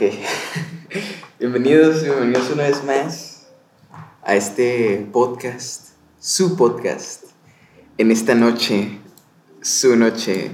[0.00, 0.14] Ok.
[1.38, 3.48] bienvenidos, bienvenidos una vez más
[4.22, 5.88] a este podcast,
[6.18, 7.24] su podcast,
[7.98, 8.98] en esta noche,
[9.60, 10.52] su noche,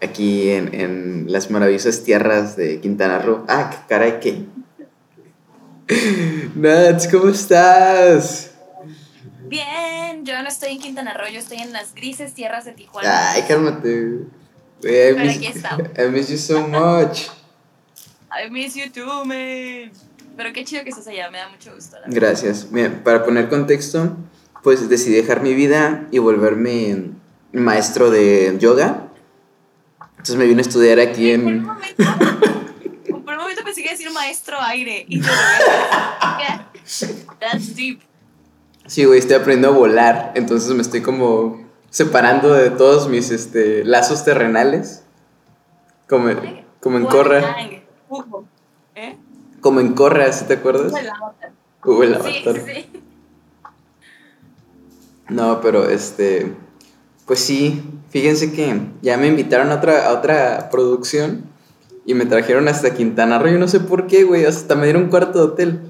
[0.00, 3.44] aquí en, en las maravillosas tierras de Quintana Roo.
[3.48, 4.44] Ah, caray, ¿qué?
[6.54, 8.52] Nats, ¿cómo estás?
[9.48, 13.32] Bien, yo no estoy en Quintana Roo, yo estoy en las grises tierras de Tijuana.
[13.32, 14.20] Ay, cálmate.
[14.84, 17.37] I miss you so much.
[18.30, 19.90] I miss you too, man.
[20.36, 21.96] Pero qué chido que estás allá, me da mucho gusto.
[22.00, 22.06] la.
[22.06, 22.68] Gracias.
[22.70, 24.16] Mira, para poner contexto,
[24.62, 27.10] pues decidí dejar mi vida y volverme
[27.52, 29.08] maestro de yoga.
[30.10, 31.62] Entonces me vine a estudiar aquí Por un en...
[31.62, 32.04] momento,
[33.24, 35.06] por un momento pensé que decir maestro aire.
[35.08, 35.28] Y yo,
[37.40, 38.00] that's deep.
[38.86, 40.32] Sí, güey, estoy aprendiendo a volar.
[40.34, 45.02] Entonces me estoy como separando de todos mis este, lazos terrenales.
[46.08, 46.30] Como,
[46.80, 47.56] como en Corra.
[48.94, 49.16] ¿Eh?
[49.60, 50.92] Como en Corra, ¿sí te acuerdas?
[51.84, 52.32] Hugo el avatar.
[52.32, 53.02] sí, sí.
[55.28, 56.54] No, pero este.
[57.26, 61.44] Pues sí, fíjense que ya me invitaron a otra, a otra producción
[62.06, 63.50] y me trajeron hasta Quintana Roo.
[63.50, 64.46] Yo no sé por qué, güey.
[64.46, 65.80] Hasta me dieron un cuarto de hotel.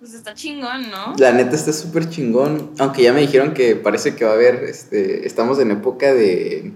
[0.00, 1.14] Pues está chingón, ¿no?
[1.18, 2.70] La neta está súper chingón.
[2.78, 4.64] Aunque ya me dijeron que parece que va a haber.
[4.64, 6.72] Este, estamos en época de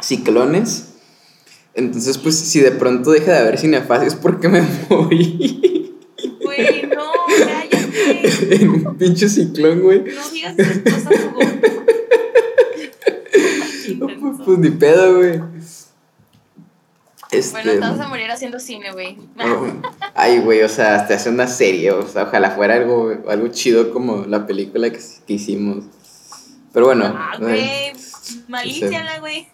[0.00, 0.97] ciclones.
[1.78, 5.94] Entonces, pues si de pronto deja de haber cinefacio es porque me morí
[6.42, 8.26] Güey, no, cállate.
[8.56, 10.00] en un pinche ciclón, güey.
[10.00, 11.12] No digas esas cosas,
[13.96, 15.40] No, pues, pues ni pedo, güey.
[17.30, 17.52] Este.
[17.52, 19.16] Bueno, te vas a morir haciendo cine, güey.
[19.38, 19.66] Oh,
[20.16, 23.92] Ay, güey, o sea, hasta hace una serie, o sea, ojalá fuera algo, algo chido
[23.92, 25.84] como la película que, que hicimos.
[26.72, 27.92] Pero bueno, Ah, güey.
[28.48, 29.46] Malíciala, güey.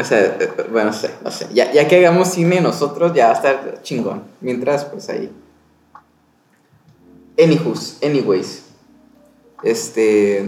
[0.00, 1.46] O sea, eh, bueno, no sé, no sé.
[1.52, 4.22] Ya, ya que hagamos cine nosotros, ya va a estar chingón.
[4.40, 5.30] Mientras, pues ahí.
[7.38, 8.64] Anywho's, anyways.
[9.62, 10.44] Este.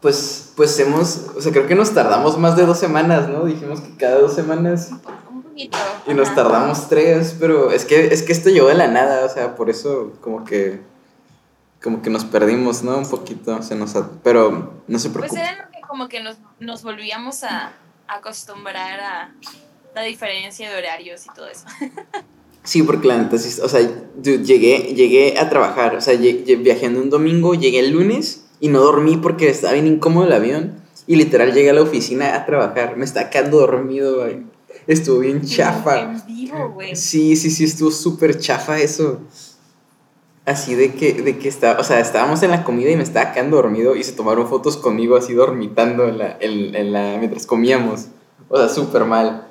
[0.00, 3.44] Pues, pues hemos, o sea, creo que nos tardamos más de dos semanas, ¿no?
[3.44, 4.90] Dijimos que cada dos semanas.
[5.30, 5.78] Un poquito.
[6.06, 9.28] Y nos tardamos tres, pero es que, es que esto llegó de la nada, o
[9.28, 10.80] sea, por eso como que
[11.82, 12.98] como que nos perdimos, ¿no?
[12.98, 15.40] Un poquito, se nos pero no se Pues preocupe.
[15.40, 17.72] era lo que como que nos, nos volvíamos a
[18.08, 19.34] acostumbrar a
[19.94, 21.66] la diferencia de horarios y todo eso.
[22.62, 23.80] Sí, porque la neta o sea,
[24.16, 28.80] dude, llegué llegué a trabajar, o sea, en un domingo, llegué el lunes y no
[28.80, 32.96] dormí porque estaba bien incómodo el avión y literal llegué a la oficina a trabajar,
[32.96, 34.42] me estaba quedando dormido, güey.
[34.88, 36.00] Estuvo bien chafa.
[36.00, 36.96] En vivo, güey.
[36.96, 39.20] Sí, sí, sí, estuvo súper chafa eso.
[40.46, 43.32] Así de que, de que estaba, o sea, estábamos en la comida y me estaba
[43.32, 47.46] quedando dormido y se tomaron fotos conmigo así dormitando en la, en, en la, mientras
[47.46, 48.06] comíamos.
[48.48, 49.48] O sea, súper mal.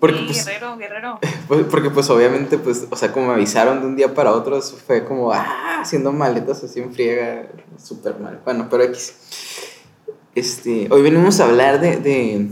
[0.00, 1.18] Porque Sí, pues, guerrero, guerrero.
[1.48, 4.60] pues- porque pues obviamente, pues, o sea, como me avisaron de un día para otro,
[4.60, 7.46] fue como, ah, haciendo maletas así en friega,
[7.80, 8.40] súper mal.
[8.44, 9.14] Bueno, pero X.
[10.34, 12.48] Este, hoy venimos a hablar de, de,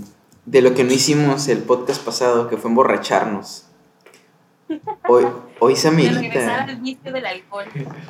[0.46, 3.64] de lo que no hicimos el podcast pasado, que fue emborracharnos.
[5.08, 5.26] Hoy,
[5.58, 7.64] hoy se amerita, al vicio del alcohol.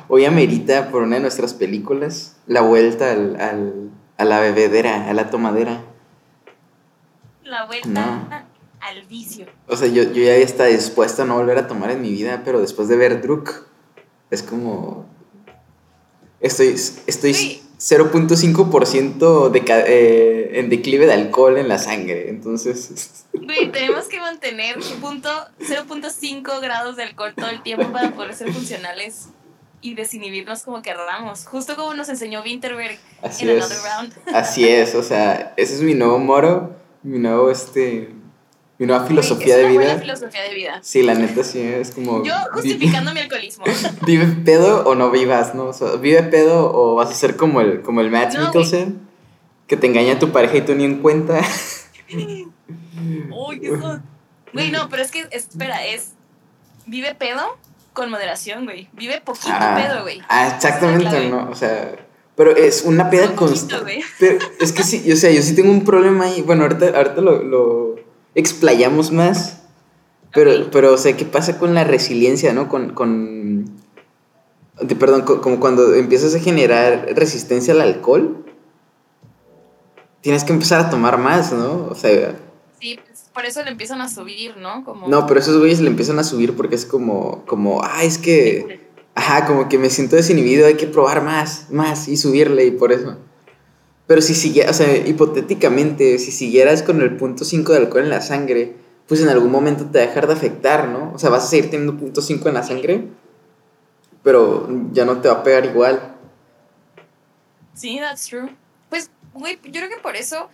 [0.07, 5.13] hoy amerita por una de nuestras películas la vuelta al, al- a la bebedera, a
[5.13, 5.81] la tomadera.
[7.43, 8.27] La vuelta No.
[8.81, 9.47] al vicio.
[9.67, 12.41] O sea, yo, yo ya está dispuesto a no volver a tomar en mi vida,
[12.45, 13.65] pero después de ver Druk,
[14.29, 15.05] es como...
[16.39, 17.63] Estoy, estoy Sí.
[17.81, 23.25] 0.5% de eh, en declive de alcohol en la sangre, entonces...
[23.33, 28.53] Güey, tenemos que mantener punto 0.5 grados de alcohol todo el tiempo para poder ser
[28.53, 29.29] funcionales
[29.81, 31.47] y desinhibirnos como querramos.
[31.47, 33.65] Justo como nos enseñó Winterberg Así en es.
[33.65, 34.13] Another Round.
[34.35, 38.20] Así es, o sea, ese es mi nuevo moro, mi nuevo, este...
[38.81, 40.01] Mi nueva filosofía es de una buena vida.
[40.01, 40.79] filosofía de vida.
[40.81, 42.23] Sí, la neta sí, es como...
[42.23, 43.63] Yo justificando mi alcoholismo.
[44.07, 45.65] Vive pedo o no vivas, ¿no?
[45.65, 48.99] O sea, vive pedo o vas a ser como el, como el Matt No, Mikkelsen,
[49.67, 51.41] que te engaña a tu pareja y tú ni en cuenta.
[53.29, 54.01] Uy, son.
[54.51, 56.13] Güey, no, pero es que, espera, es.
[56.87, 57.59] Vive pedo
[57.93, 58.89] con moderación, güey.
[58.93, 60.23] Vive poquito Ah, pedo, güey.
[60.27, 61.29] Ah, exactamente.
[61.29, 61.51] ¿no?
[61.51, 61.93] O sea,
[62.35, 64.03] pero es una peda poquito, constante.
[64.17, 66.41] Pero es que sí, o sea, yo sí tengo un problema ahí.
[66.41, 69.57] Bueno, ahorita, ahorita lo, lo explayamos más.
[70.33, 72.69] Pero, pero, o sea, ¿qué pasa con la resiliencia, no?
[72.69, 73.65] Con, con
[74.81, 78.45] de- perdón, co- como cuando empiezas a generar resistencia al alcohol,
[80.21, 81.87] tienes que empezar a tomar más, ¿no?
[81.89, 82.35] O sea,
[82.79, 84.83] Sí, pues, por eso le empiezan a subir, ¿no?
[84.83, 85.07] Como.
[85.07, 88.89] no, pero esos güeyes le empiezan a subir porque es como, como, ah, es que,
[89.13, 92.91] ajá, como que me siento desinhibido, hay que probar más, más y subirle y por
[92.91, 93.17] eso.
[94.11, 98.09] Pero si siguieras, o sea, hipotéticamente, si siguieras con el punto 5 de alcohol en
[98.09, 98.75] la sangre,
[99.07, 101.13] pues en algún momento te va a dejar de afectar, ¿no?
[101.13, 103.07] O sea, vas a seguir teniendo punto 5 en la sangre,
[104.21, 106.13] pero ya no te va a pegar igual.
[107.73, 108.53] Sí, that's true.
[108.89, 110.49] Pues, güey, yo creo que por eso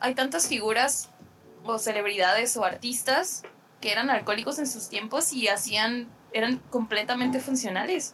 [0.00, 1.08] hay tantas figuras
[1.64, 3.42] o celebridades o artistas
[3.80, 8.12] que eran alcohólicos en sus tiempos y hacían, eran completamente funcionales.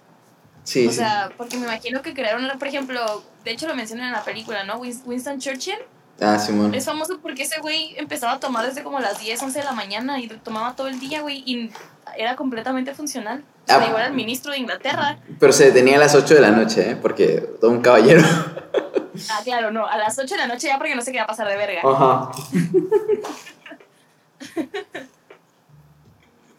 [0.64, 0.96] Sí, o sí.
[0.96, 4.64] sea, porque me imagino que crearon, por ejemplo, de hecho lo mencionan en la película,
[4.64, 4.78] ¿no?
[4.80, 5.78] Win- Winston Churchill
[6.20, 6.74] Ah, Simón.
[6.74, 9.72] es famoso porque ese güey empezaba a tomar desde como las 10, 11 de la
[9.72, 11.70] mañana y tomaba todo el día, güey, y
[12.16, 13.44] era completamente funcional.
[13.64, 13.86] O sea, Ah.
[13.88, 15.18] igual el ministro de Inglaterra.
[15.40, 16.96] Pero se detenía a las 8 de la noche, ¿eh?
[16.96, 18.22] Porque todo un caballero.
[19.30, 21.46] Ah, claro, no, a las 8 de la noche ya porque no se quería pasar
[21.46, 21.82] de verga.
[21.84, 22.32] Ajá.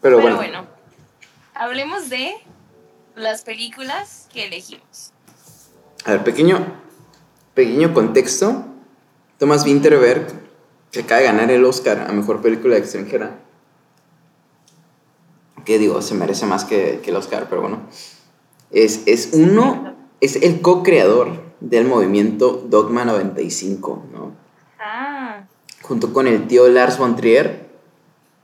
[0.00, 0.36] Pero bueno.
[0.36, 0.66] bueno,
[1.54, 2.34] hablemos de
[3.16, 5.12] las películas que elegimos.
[6.04, 6.64] A ver, pequeño,
[7.54, 8.64] pequeño contexto.
[9.38, 10.28] Thomas Winterberg,
[10.92, 13.38] que acaba de ganar el Oscar a Mejor Película Extranjera.
[15.64, 17.80] Que digo, se merece más que, que el Oscar, pero bueno.
[18.70, 24.32] Es, es uno, es el co-creador del movimiento Dogma 95, ¿no?
[24.78, 25.46] Ah,
[25.82, 27.68] Junto con el tío Lars von Trier.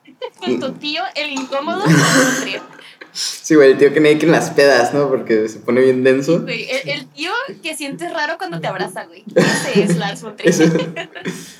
[0.40, 1.84] con tu tío, el incómodo.
[3.12, 5.08] Sí, güey, el tío que nadie quiere en las pedas, ¿no?
[5.08, 6.40] Porque se pone bien denso.
[6.42, 7.30] Güey, el, el tío
[7.62, 9.24] que sientes raro cuando te abraza, güey.
[9.34, 11.10] Ese es Lars von Trier.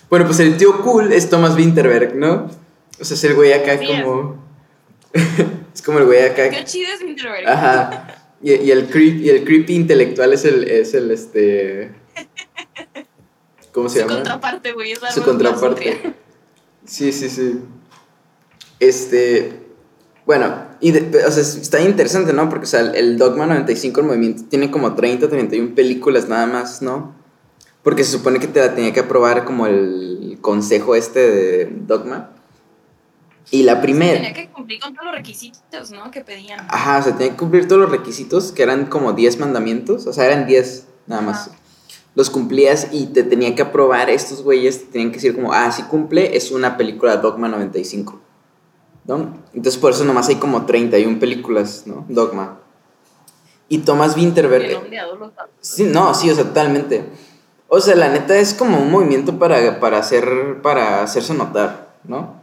[0.08, 2.50] Bueno, pues el tío cool es Thomas Winterberg, ¿no?
[2.99, 4.43] O sea, es el güey acá como.
[5.75, 6.49] es como el güey acá.
[6.49, 7.46] Qué chido es Winterberg.
[7.46, 8.16] Ajá.
[8.43, 11.93] Y, y el creep, y el creepy intelectual es el, es el este.
[13.72, 14.14] ¿Cómo se Su llama?
[14.14, 14.94] contraparte, güey.
[15.12, 16.14] Su contraparte.
[16.87, 17.60] Sí, sí, sí.
[18.81, 19.61] Este.
[20.26, 22.48] Bueno, y de- o sea, está interesante, ¿no?
[22.48, 26.82] Porque, o sea, el, Dogma 95, el movimiento, tiene como 30, 31 películas nada más,
[26.82, 27.14] ¿no?
[27.82, 32.30] Porque se supone que te la tenía que aprobar como el consejo este de Dogma.
[33.50, 34.14] Y la primera.
[34.14, 36.10] Tenía que cumplir con todos los requisitos, ¿no?
[36.10, 36.60] Que pedían.
[36.69, 40.12] Ajá, o sea, tenía que cumplir todos los requisitos, que eran como 10 mandamientos, o
[40.12, 41.48] sea, eran 10 nada más.
[41.48, 41.56] Ajá.
[42.14, 45.72] Los cumplías y te tenía que aprobar, estos güeyes te tenían que decir como, ah,
[45.72, 48.20] si cumple, es una película Dogma 95,
[49.18, 49.38] ¿no?
[49.54, 52.04] Entonces por eso nomás hay como 31 películas, ¿no?
[52.08, 52.58] Dogma.
[53.68, 54.82] Y Thomas Winterberg...
[55.60, 57.04] Sí, no, sí, o sea, totalmente.
[57.68, 62.42] O sea, la neta es como un movimiento para, para, hacer, para hacerse notar, ¿no?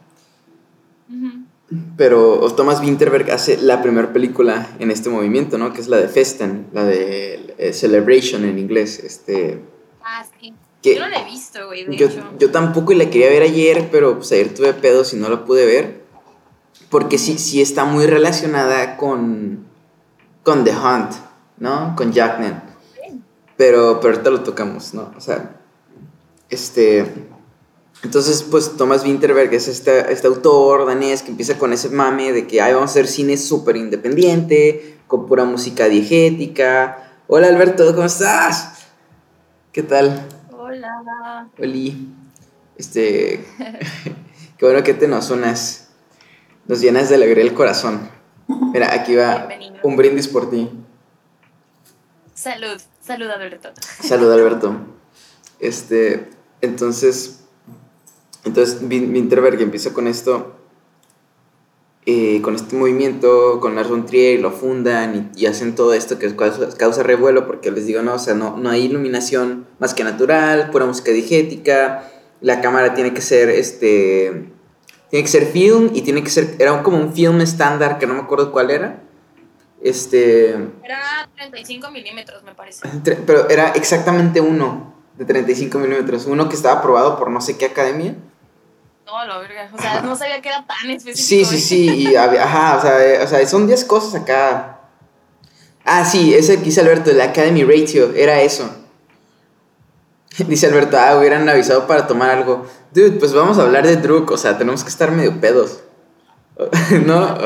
[1.97, 5.71] Pero Thomas Winterberg hace la primera película en este movimiento, ¿no?
[5.71, 8.99] Que es la de Festen, la de eh, Celebration en inglés.
[8.99, 9.61] Este,
[10.01, 10.53] Ah, sí.
[10.81, 12.07] que Yo no la he visto, güey, yo,
[12.39, 15.45] yo tampoco y la quería ver ayer, pero pues ayer tuve pedos y no la
[15.45, 15.98] pude ver.
[16.89, 19.65] Porque sí, sí está muy relacionada con,
[20.43, 21.11] con The Hunt,
[21.57, 21.95] ¿no?
[21.95, 22.63] Con Jackman.
[23.57, 25.11] Pero, pero ahorita lo tocamos, ¿no?
[25.15, 25.57] O sea,
[26.49, 27.05] este...
[28.01, 32.47] Entonces, pues Thomas Winterberg es este, este autor danés que empieza con ese mame de
[32.47, 37.09] que Ay, vamos a hacer cine súper independiente, con pura música diegética.
[37.27, 38.87] Hola Alberto, ¿cómo estás?
[39.73, 40.25] ¿Qué tal?
[40.51, 41.49] Hola.
[41.59, 42.07] Oli.
[42.77, 43.45] Este.
[44.57, 45.78] qué bueno que te nos unas.
[46.69, 48.11] Nos llenas de alegría el corazón.
[48.47, 49.79] Mira, aquí va Bienvenido.
[49.81, 50.69] un brindis por ti.
[52.35, 52.79] Salud.
[53.01, 53.69] Salud, Alberto.
[54.03, 54.75] Salud, Alberto.
[55.59, 56.29] Este.
[56.61, 57.39] Entonces.
[58.45, 60.55] Entonces, Win- Winterberg empieza con esto.
[62.05, 65.93] eh, con este movimiento, con Lars von Trier, y lo fundan y, y hacen todo
[65.95, 69.67] esto que causa, causa revuelo porque les digo, no, o sea, no, no hay iluminación
[69.79, 72.09] más que natural, pura música digética,
[72.41, 74.49] la cámara tiene que ser, este,
[75.09, 78.13] tiene que ser film y tiene que ser, era como un film estándar que no
[78.13, 79.01] me acuerdo cuál era,
[79.81, 80.49] este,
[80.83, 82.87] Era 35 milímetros, me parece.
[83.25, 87.65] pero era exactamente uno de 35 milímetros, uno que estaba aprobado por no sé qué
[87.65, 88.15] academia.
[89.05, 89.69] No, la verga.
[89.73, 91.49] O sea, no sabía que era tan específico.
[91.49, 91.97] Sí, sí, güey.
[91.97, 94.81] sí, y había- ajá, o sea, eh, o sea, son 10 cosas acá.
[95.83, 98.69] Ah, sí, ese que dice Alberto, el Academy Ratio, era eso.
[100.47, 102.65] Dice Alberto, ah, hubieran avisado para tomar algo.
[102.93, 105.81] Dude, pues vamos a hablar de Druk, o sea, tenemos que estar medio pedos.
[107.05, 107.33] ¿No?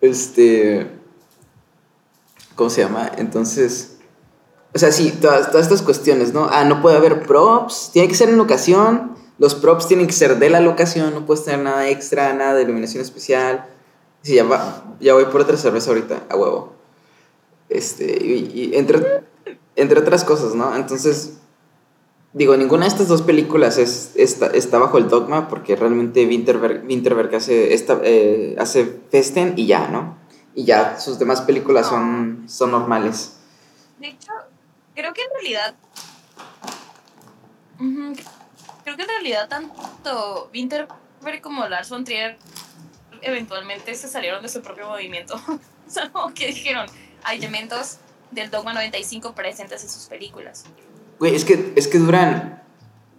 [0.00, 0.90] este.
[2.54, 3.10] ¿Cómo se llama?
[3.16, 3.98] Entonces.
[4.74, 6.48] O sea, sí, todas, todas estas cuestiones, ¿no?
[6.50, 9.16] Ah, no puede haber props, tiene que ser en locación.
[9.38, 12.62] Los props tienen que ser de la locación, no puedes tener nada extra, nada de
[12.62, 13.66] iluminación especial.
[14.22, 16.75] Sí, ya, va, ya voy por otra cerveza ahorita, a huevo.
[17.68, 19.24] Este, y, entre,
[19.74, 20.74] entre otras cosas, ¿no?
[20.76, 21.38] Entonces,
[22.32, 26.84] digo, ninguna de estas dos películas es, está, está bajo el dogma porque realmente Winterberg,
[26.86, 30.18] Winterberg hace, esta, eh, hace Festen y ya, ¿no?
[30.54, 33.36] Y ya, sus demás películas son, son normales.
[33.98, 34.32] De hecho,
[34.94, 35.74] creo que en realidad.
[38.84, 42.38] Creo que en realidad tanto Winterberg como Lars von Trier
[43.22, 45.34] eventualmente se salieron de su propio movimiento.
[45.48, 46.86] o sea, como dijeron,
[47.26, 47.98] hay elementos
[48.30, 50.64] del Dogma 95 presentes en sus películas.
[51.18, 52.62] Güey, es que, es que duran,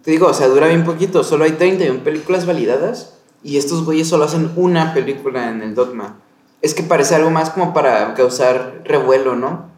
[0.02, 4.08] te digo, o sea, dura bien poquito, solo hay 31 películas validadas y estos güeyes
[4.08, 6.18] solo hacen una película en el Dogma.
[6.62, 9.68] Es que parece algo más como para causar revuelo, ¿no?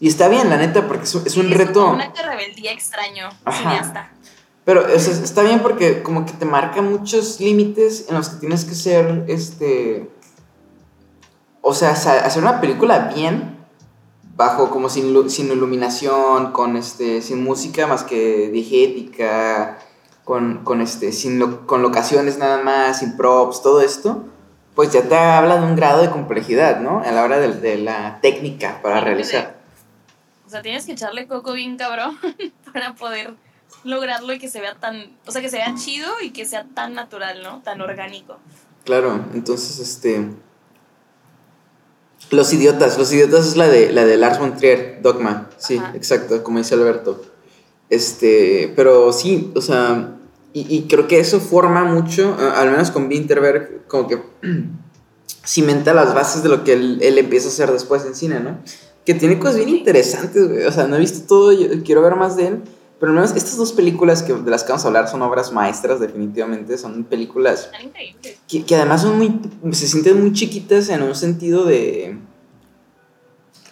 [0.00, 1.90] Y está bien, la neta, porque es, un- es un Sí, reto...
[1.90, 4.10] una rebeldía extraño, cineasta.
[4.64, 8.36] Pero o sea, está bien porque como que te marca muchos límites en los que
[8.40, 10.08] tienes que ser, este...
[11.60, 13.53] O sea, hacer una película bien,
[14.36, 19.78] bajo como sin, sin iluminación, con este, sin música más que diegética,
[20.24, 24.24] con, con, este, sin lo- con locaciones nada más, sin props, todo esto,
[24.74, 27.00] pues ya te habla de un grado de complejidad, ¿no?
[27.00, 29.54] A la hora de, de la técnica para Sí, realizar.
[30.46, 32.18] O sea, tienes que echarle coco bien cabrón
[32.72, 33.34] para poder
[33.84, 36.64] lograrlo y que se vea tan, o sea, que se vea chido y que sea
[36.74, 37.60] tan natural, ¿no?
[37.62, 38.38] Tan orgánico.
[38.84, 40.26] Claro, entonces este
[42.30, 45.50] Los idiotas, los idiotas es la de la de Lars von Trier, Dogma.
[45.58, 45.92] Sí, Ajá.
[45.94, 47.22] exacto, como dice Alberto.
[47.90, 50.16] Este, pero sí, o sea,
[50.52, 54.22] y, y creo que eso forma mucho, al menos con Winterberg, como que
[55.46, 58.58] cimenta las bases de lo que él, él empieza a hacer después en cine, ¿no?
[59.04, 60.64] Que tiene cosas bien interesantes, güey.
[60.64, 62.62] O sea, no he visto todo, yo quiero ver más de él.
[63.00, 65.52] Pero al menos estas dos películas que, de las que vamos a hablar son obras
[65.52, 66.78] maestras, definitivamente.
[66.78, 68.38] Son películas Están increíbles.
[68.48, 72.16] que, que además son muy, se sienten muy chiquitas en un sentido de,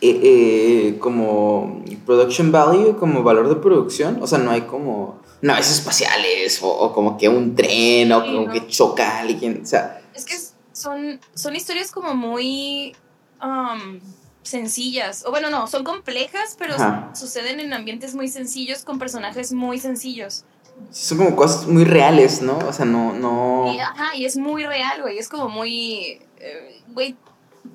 [0.04, 5.70] eh, eh, como production value, como valor de producción, o sea, no hay como naves
[5.70, 8.52] espaciales o, o como que un tren o como ¿no?
[8.52, 10.34] que choca a alguien, o sea, Es que
[10.72, 12.96] son, son historias como muy
[13.40, 14.00] um,
[14.42, 15.24] sencillas.
[15.26, 17.10] O bueno, no, son complejas, pero Ajá.
[17.14, 20.44] suceden en ambientes muy sencillos con personajes muy sencillos.
[20.90, 22.58] son como cosas muy reales, ¿no?
[22.58, 23.72] O sea, no, no...
[23.74, 25.18] Y, ajá, y es muy real, güey.
[25.18, 26.20] Es como muy.
[26.38, 27.14] eh, Güey,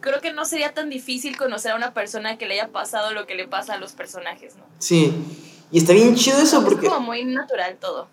[0.02, 3.26] creo que no sería tan difícil conocer a una persona que le haya pasado lo
[3.26, 4.64] que le pasa a los personajes, ¿no?
[4.80, 5.14] Sí,
[5.72, 6.86] y está bien chido eso porque...
[6.88, 8.08] Es como muy natural todo.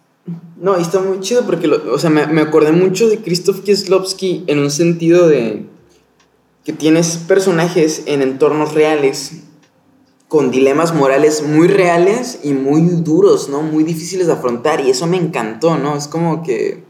[0.56, 3.61] No, y está muy chido porque, lo- o sea, me, me acordé mucho de Krzysztof
[3.61, 5.66] Kieslowski en un sentido de
[6.64, 9.33] que tienes personajes en entornos reales
[10.28, 13.62] con dilemas morales muy reales y muy duros, ¿no?
[13.62, 15.97] Muy difíciles de afrontar y eso me encantó, ¿no?
[15.97, 16.83] Es como que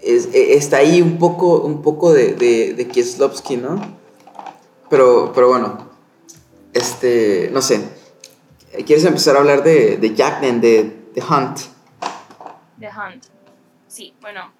[0.00, 3.98] es- e- está ahí un poco, un poco de, de, de Kieslowski, ¿no?
[4.88, 5.88] Pero, pero bueno,
[6.72, 7.82] este, no sé.
[8.86, 11.58] ¿Quieres empezar a hablar de, de Jackman, de The Hunt?
[12.78, 13.24] The Hunt.
[13.88, 14.52] Sí, bueno.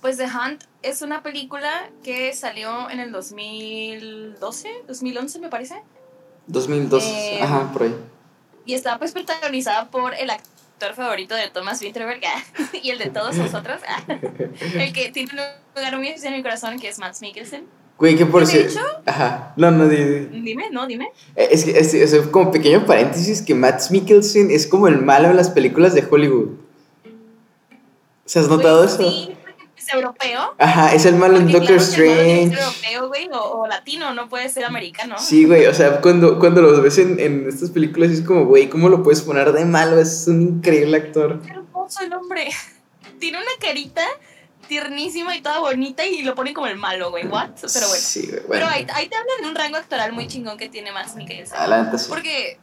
[0.00, 5.82] Pues The Hunt es una película que salió en el 2012, 2011 me parece.
[6.46, 7.94] 2002, Eh, ajá, por ahí.
[8.64, 12.20] Y está pues protagonizada por el actor favorito de Thomas Winterberg
[12.82, 13.80] y el de todos nosotros.
[14.74, 15.38] el que tiene un
[15.74, 17.64] lugar muy especial en mi corazón que es Max Mikkelsen.
[17.98, 18.80] Güey, que por ¿De cierto.
[19.06, 19.54] Ajá.
[19.56, 20.40] No, no, di- di.
[20.42, 21.10] Dime, no, dime.
[21.34, 25.28] Eh, Es que, es, es como pequeño paréntesis que Matt Mikkelsen es como el malo
[25.30, 26.50] en las películas de Hollywood.
[28.26, 29.10] ¿Se has notado Güey, eso?
[29.10, 29.32] Sí,
[29.86, 30.54] es europeo.
[30.58, 32.58] Ajá, es el malo en Doctor claro el malo Strange.
[32.60, 35.16] europeo, güey, o, o latino, no puede ser americano.
[35.18, 38.68] Sí, güey, o sea, cuando, cuando los ves en, en estas películas es como, güey,
[38.68, 39.98] ¿cómo lo puedes poner de malo?
[40.00, 41.40] Es un increíble actor.
[41.42, 42.48] Qué hermoso el hombre.
[43.20, 44.02] Tiene una carita
[44.68, 47.26] tiernísima y toda bonita y lo ponen como el malo, güey.
[47.26, 47.50] What?
[47.72, 48.02] Pero bueno.
[48.02, 48.66] Sí, güey, Pero bueno.
[48.68, 51.56] ahí, ahí te hablan de un rango actoral muy chingón que tiene Max Mikkelsen.
[51.56, 52.06] Adelante, sí.
[52.08, 52.58] Porque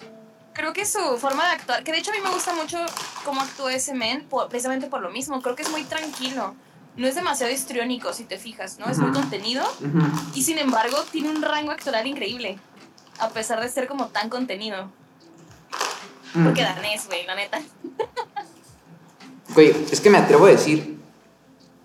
[0.53, 2.77] creo que su forma de actuar, que de hecho a mí me gusta mucho
[3.23, 5.41] cómo actúa ese men, precisamente por lo mismo.
[5.41, 6.55] Creo que es muy tranquilo.
[6.95, 8.85] No es demasiado histriónico, si te fijas, ¿no?
[8.85, 9.63] Es muy contenido
[10.35, 12.59] y sin embargo tiene un rango actoral increíble.
[13.19, 14.91] A pesar de ser como tan contenido.
[16.33, 16.45] Mm.
[16.45, 17.61] Porque danés, güey, la neta.
[19.55, 20.97] Güey, es que me atrevo a decir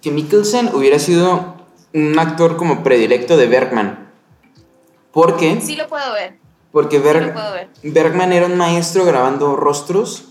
[0.00, 1.56] que Mikkelsen hubiera sido
[1.92, 4.10] un actor como predilecto de Bergman.
[5.12, 5.60] ¿Por qué?
[5.60, 6.38] Sí lo puedo ver.
[6.72, 7.68] Porque Sí Berg- lo puedo ver.
[7.82, 10.27] Bergman era un maestro grabando rostros.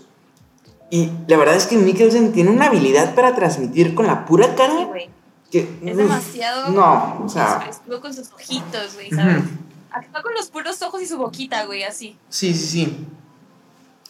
[0.90, 4.88] Y la verdad es que Mikkelsen tiene una habilidad para transmitir con la pura cara
[5.50, 5.68] que.
[5.84, 7.56] Es demasiado No, o sea.
[7.66, 9.42] expresivo con sus ojitos, güey, ¿sabes?
[9.90, 12.16] Actúa con los puros ojos y su boquita, güey, así.
[12.28, 13.06] Sí, sí, sí.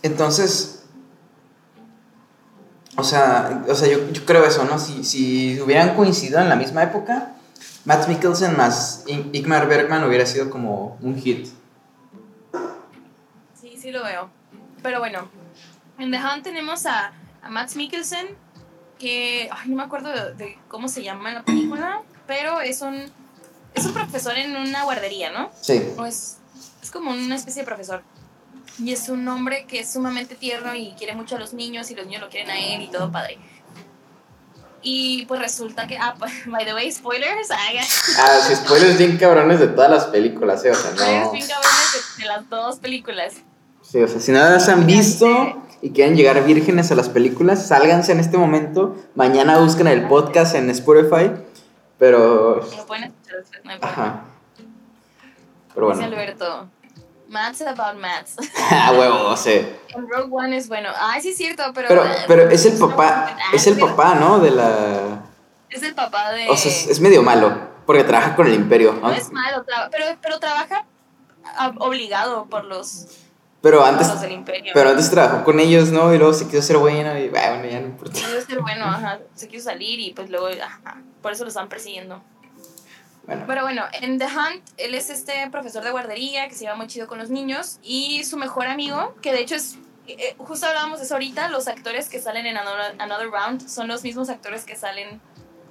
[0.03, 0.85] Entonces.
[2.97, 4.79] O sea, o sea yo, yo creo eso, ¿no?
[4.79, 7.33] Si, si hubieran coincidido en la misma época,
[7.85, 11.49] Matt Mikkelsen más I- Ingmar Bergman hubiera sido como un hit.
[13.61, 14.29] Sí, sí lo veo.
[14.83, 15.29] Pero bueno,
[15.99, 17.13] en The Hunt tenemos a,
[17.43, 18.29] a Max Mikkelsen,
[18.99, 23.11] que ay, no me acuerdo de, de cómo se llama la película, pero es un,
[23.75, 25.51] es un profesor en una guardería, ¿no?
[25.61, 25.83] Sí.
[25.97, 26.39] O es,
[26.83, 28.03] es como una especie de profesor.
[28.81, 31.97] Y es un hombre que es sumamente tierno y quiere mucho a los niños y
[31.97, 33.39] los niños lo quieren a él y todo padre.
[34.83, 36.15] Y pues resulta que, ah,
[36.47, 37.51] by the way, spoilers.
[37.51, 40.71] Ah, sí, spoilers bien cabrones de todas las películas, ¿eh?
[40.71, 40.97] O sea, no.
[40.97, 43.35] Spoilers bien cabrones de, de las dos películas.
[43.83, 45.27] Sí, o sea, si no las han visto
[45.81, 48.97] y quieren llegar vírgenes a las películas, sálganse en este momento.
[49.15, 51.31] Mañana busquen el podcast en Spotify.
[51.99, 52.57] Pero.
[52.57, 54.25] Lo pueden escuchar después, no hay Ajá.
[55.75, 56.17] Pero Dice bueno.
[56.17, 56.69] Alberto.
[57.29, 58.37] Maths about maths.
[58.71, 59.67] Ah, huevo, sí.
[59.89, 60.89] En Rogue One es bueno.
[60.99, 61.89] Ay, sí es cierto, pero.
[61.89, 63.37] Pero, eh, pero es el papá.
[63.39, 64.39] ah, Es el papá, ¿no?
[64.41, 65.25] De la.
[65.69, 66.49] Es el papá de.
[66.49, 67.69] O sea, es, medio malo.
[67.87, 68.95] Porque trabaja con el Imperio.
[68.95, 69.15] No ¿no?
[69.15, 70.85] es malo, pero, pero trabaja
[71.45, 73.07] ah, obligado por los,
[73.61, 74.07] Pero antes.
[74.09, 74.71] los del imperio.
[74.73, 76.15] Pero antes trabajó con ellos, ¿no?
[76.15, 77.19] Y luego se quiso ser bueno.
[77.19, 78.21] Y bueno, ya no importa.
[78.27, 79.19] Debe ser bueno, ajá.
[79.35, 81.03] Se quiso salir y pues luego, ajá.
[81.23, 82.23] Por eso lo están persiguiendo.
[83.27, 83.45] Bueno.
[83.47, 86.87] Pero bueno, en The Hunt, él es este profesor de guardería que se lleva muy
[86.87, 87.79] chido con los niños.
[87.83, 89.77] Y su mejor amigo, que de hecho es.
[90.07, 93.89] eh, justo hablábamos de eso ahorita, los actores que salen en Another, Another Round son
[93.89, 95.21] los mismos actores que salen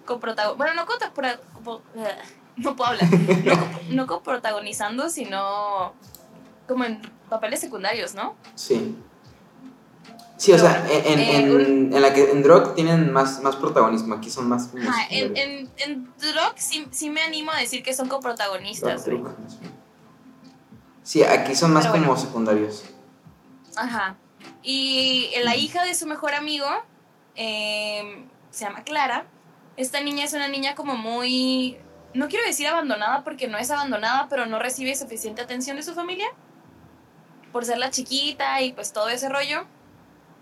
[0.06, 0.58] coprotagonizando.
[0.58, 1.84] Bueno, no co-
[2.58, 3.06] No puedo hablar.
[3.46, 3.56] No,
[3.90, 5.94] no coprotagonizando, sino
[6.68, 8.36] como en papeles secundarios, ¿no?
[8.56, 8.96] Sí.
[10.38, 14.14] Sí, o sea, en, eh, en, en la que en Drog tienen más, más protagonismo,
[14.14, 15.68] aquí son más Ajá, en,
[16.20, 19.04] Drog sí, sí me animo a decir que son coprotagonistas.
[19.06, 19.24] Drog.
[19.24, 19.36] Drog.
[21.02, 22.22] Sí, aquí son más Pero como bueno.
[22.22, 22.84] secundarios.
[23.76, 24.16] Ajá.
[24.62, 26.68] Y la hija de su mejor amigo
[27.36, 29.26] eh, se llama Clara.
[29.76, 31.78] Esta niña es una niña como muy...
[32.14, 35.94] No quiero decir abandonada porque no es abandonada, pero no recibe suficiente atención de su
[35.94, 36.28] familia.
[37.58, 39.66] Por ser la chiquita y pues todo ese rollo.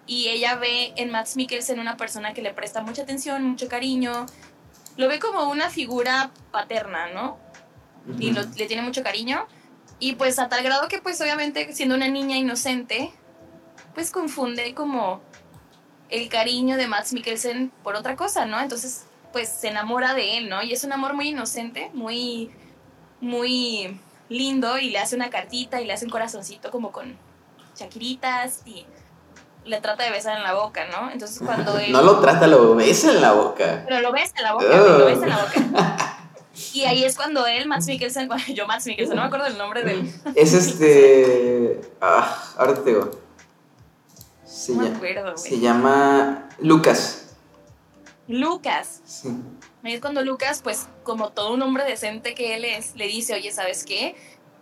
[0.05, 4.25] Y ella ve en Max Mikkelsen una persona que le presta mucha atención, mucho cariño.
[4.97, 7.37] Lo ve como una figura paterna, ¿no?
[8.19, 9.47] y lo- le tiene mucho cariño.
[9.97, 13.13] Y pues a tal grado que pues obviamente siendo una niña inocente,
[13.93, 15.21] pues confunde como
[16.09, 18.59] el cariño de Max Mikkelsen por otra cosa, ¿no?
[18.59, 20.61] Entonces pues se enamora de él, ¿no?
[20.63, 22.51] Y es un amor muy inocente, muy,
[23.21, 27.17] muy lindo y le hace una cartita y le hace un corazoncito como con
[27.75, 28.85] chaquiritas y
[29.65, 31.11] le trata de besar en la boca, ¿no?
[31.11, 31.91] Entonces cuando él...
[31.91, 33.83] No lo trata, lo besa en la boca.
[33.87, 35.45] Pero lo ves en la boca, güey, lo ves en la Oh.
[35.47, 36.11] boca.
[36.73, 39.57] Y ahí es cuando él, Max Mikkelsen, bueno, yo Max Mikkelsen, no me acuerdo el
[39.57, 40.09] nombre del...
[40.35, 41.81] Es este.
[41.99, 43.11] Ah, ahora te digo.
[44.45, 45.61] Se, No me acuerdo, se güey.
[45.61, 47.35] llama Lucas.
[48.29, 49.01] Lucas.
[49.03, 49.35] Sí.
[49.85, 53.35] Ahí es cuando Lucas, pues como todo un hombre decente que él es, le dice,
[53.35, 54.15] oye, ¿sabes qué?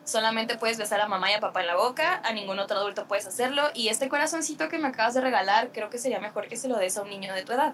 [0.03, 3.07] Solamente puedes besar a mamá y a papá en la boca, a ningún otro adulto
[3.07, 6.57] puedes hacerlo, y este corazoncito que me acabas de regalar, creo que sería mejor que
[6.57, 7.73] se lo des a un niño de tu edad.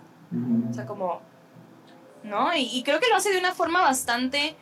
[0.69, 1.21] O sea, como...
[2.21, 2.53] ¿No?
[2.53, 4.55] Y, y creo que lo hace de una forma bastante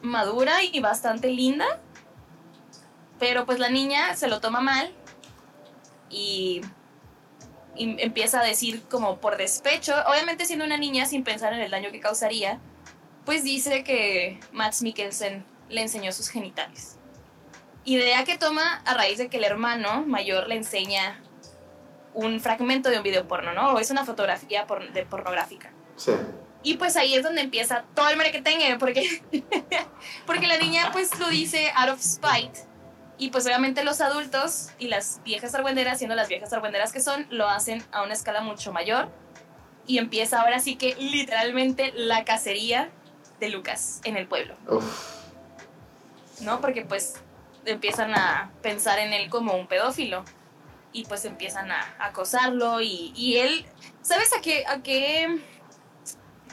[0.00, 1.78] madura y bastante linda.
[3.18, 4.94] Pero pues la niña se lo toma mal
[6.08, 6.62] y,
[7.76, 11.70] y empieza a decir como por despecho, obviamente siendo una niña sin pensar en el
[11.70, 12.58] daño que causaría,
[13.24, 16.98] pues dice que Max Mikkelsen le enseñó sus genitales.
[17.84, 21.20] Idea que toma a raíz de que el hermano mayor le enseña
[22.14, 23.72] un fragmento de un video porno, ¿no?
[23.72, 25.72] O es una fotografía por- de pornográfica.
[25.96, 26.12] Sí.
[26.62, 29.22] Y pues ahí es donde empieza todo el merequetengue, porque,
[30.26, 32.60] porque la niña pues lo dice out of spite.
[33.22, 37.24] Y pues obviamente los adultos y las viejas argüenderas, siendo las viejas argüenderas que son,
[37.30, 39.10] lo hacen a una escala mucho mayor.
[39.86, 42.90] Y empieza ahora sí que literalmente la cacería
[43.38, 45.20] de Lucas en el pueblo, Uf.
[46.40, 46.60] ¿no?
[46.60, 47.14] Porque pues
[47.64, 50.24] empiezan a pensar en él como un pedófilo.
[50.92, 53.64] Y pues empiezan a acosarlo y, y él,
[54.02, 55.38] ¿sabes a qué, a qué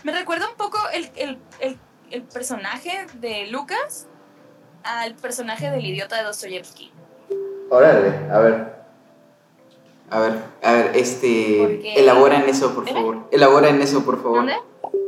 [0.04, 1.80] me recuerda un poco el, el, el,
[2.12, 4.06] el personaje de Lucas
[4.84, 6.92] al personaje del idiota de Dostoyevsky.
[7.70, 8.80] Órale, a ver.
[10.12, 11.58] A ver, a ver, este.
[11.60, 12.94] Porque- Elabora en eso, por ¿Eh?
[12.94, 13.28] favor.
[13.32, 14.38] Elabora en eso, por favor.
[14.38, 14.56] ¿Mande?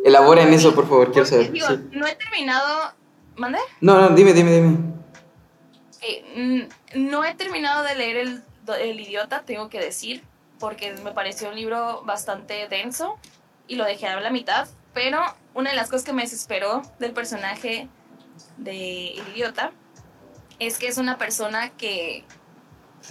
[0.05, 1.51] Elabora en eso, por favor, quiero saber.
[1.51, 1.79] digo, Sí.
[1.91, 2.93] no he terminado.
[3.35, 3.57] ¿Mande?
[3.79, 4.77] No, no, dime, dime, dime.
[6.01, 8.43] Eh, no he terminado de leer el,
[8.79, 10.23] el idiota, tengo que decir,
[10.59, 13.17] porque me pareció un libro bastante denso
[13.67, 14.67] y lo dejé a la mitad.
[14.93, 15.19] Pero
[15.53, 17.87] una de las cosas que me desesperó del personaje
[18.57, 19.71] de idiota
[20.59, 22.23] es que es una persona que,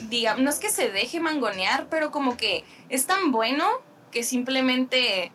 [0.09, 3.67] diga, no es que se deje mangonear, pero como que es tan bueno
[4.11, 5.33] que simplemente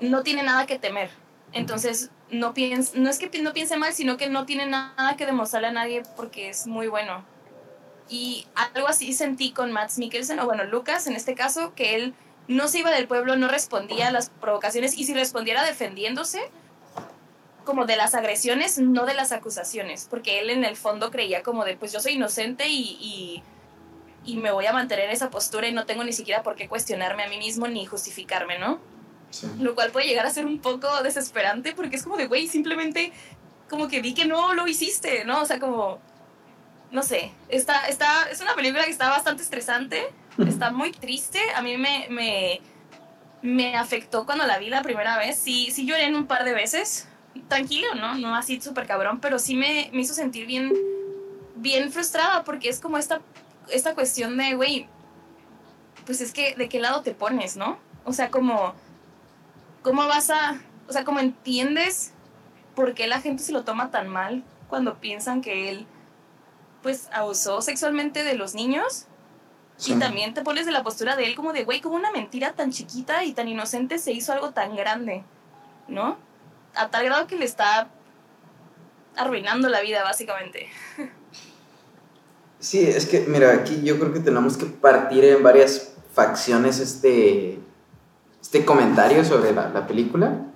[0.00, 1.10] no tiene nada que temer.
[1.52, 5.26] Entonces, no, piens no es que no piense mal, sino que no tiene nada que
[5.26, 7.24] demostrarle a nadie porque es muy bueno.
[8.08, 12.14] Y algo así sentí con Max Mikkelsen, o bueno, Lucas en este caso, que él
[12.48, 16.40] no se iba del pueblo, no respondía a las provocaciones, y si respondiera defendiéndose,
[17.66, 21.66] como de las agresiones, no de las acusaciones, porque él en el fondo creía como
[21.66, 23.42] de, pues yo soy inocente y, y,
[24.24, 27.24] y me voy a mantener esa postura y no tengo ni siquiera por qué cuestionarme
[27.24, 28.80] a mí mismo ni justificarme, ¿no?
[29.28, 29.46] Sí.
[29.58, 33.12] Lo cual puede llegar a ser un poco desesperante porque es como de, güey, simplemente
[33.68, 35.42] como que vi que no lo hiciste, ¿no?
[35.42, 36.00] O sea, como,
[36.90, 40.06] no sé, está, está, es una película que está bastante estresante,
[40.46, 42.60] está muy triste, a mí me, me,
[43.42, 46.54] me afectó cuando la vi la primera vez, sí, sí lloré en un par de
[46.54, 47.08] veces,
[47.48, 48.16] tranquilo, ¿no?
[48.16, 50.72] No así súper cabrón, pero sí me, me hizo sentir bien,
[51.56, 53.20] bien frustrada porque es como esta,
[53.70, 54.88] esta cuestión de, güey,
[56.04, 57.78] pues es que, ¿de qué lado te pones, no?
[58.04, 58.74] O sea, como,
[59.82, 62.12] ¿cómo vas a, o sea, cómo entiendes
[62.74, 65.86] por qué la gente se lo toma tan mal cuando piensan que él,
[66.82, 69.06] pues, abusó sexualmente de los niños?
[69.76, 69.92] Sí.
[69.92, 72.52] Y también te pones de la postura de él como de, güey, como una mentira
[72.52, 75.24] tan chiquita y tan inocente se hizo algo tan grande,
[75.88, 76.16] ¿no?
[76.76, 77.88] A tal grado que le está
[79.16, 80.68] arruinando la vida, básicamente.
[82.58, 87.58] Sí, es que, mira, aquí yo creo que tenemos que partir en varias facciones este,
[88.40, 90.46] este comentario sobre la, la película.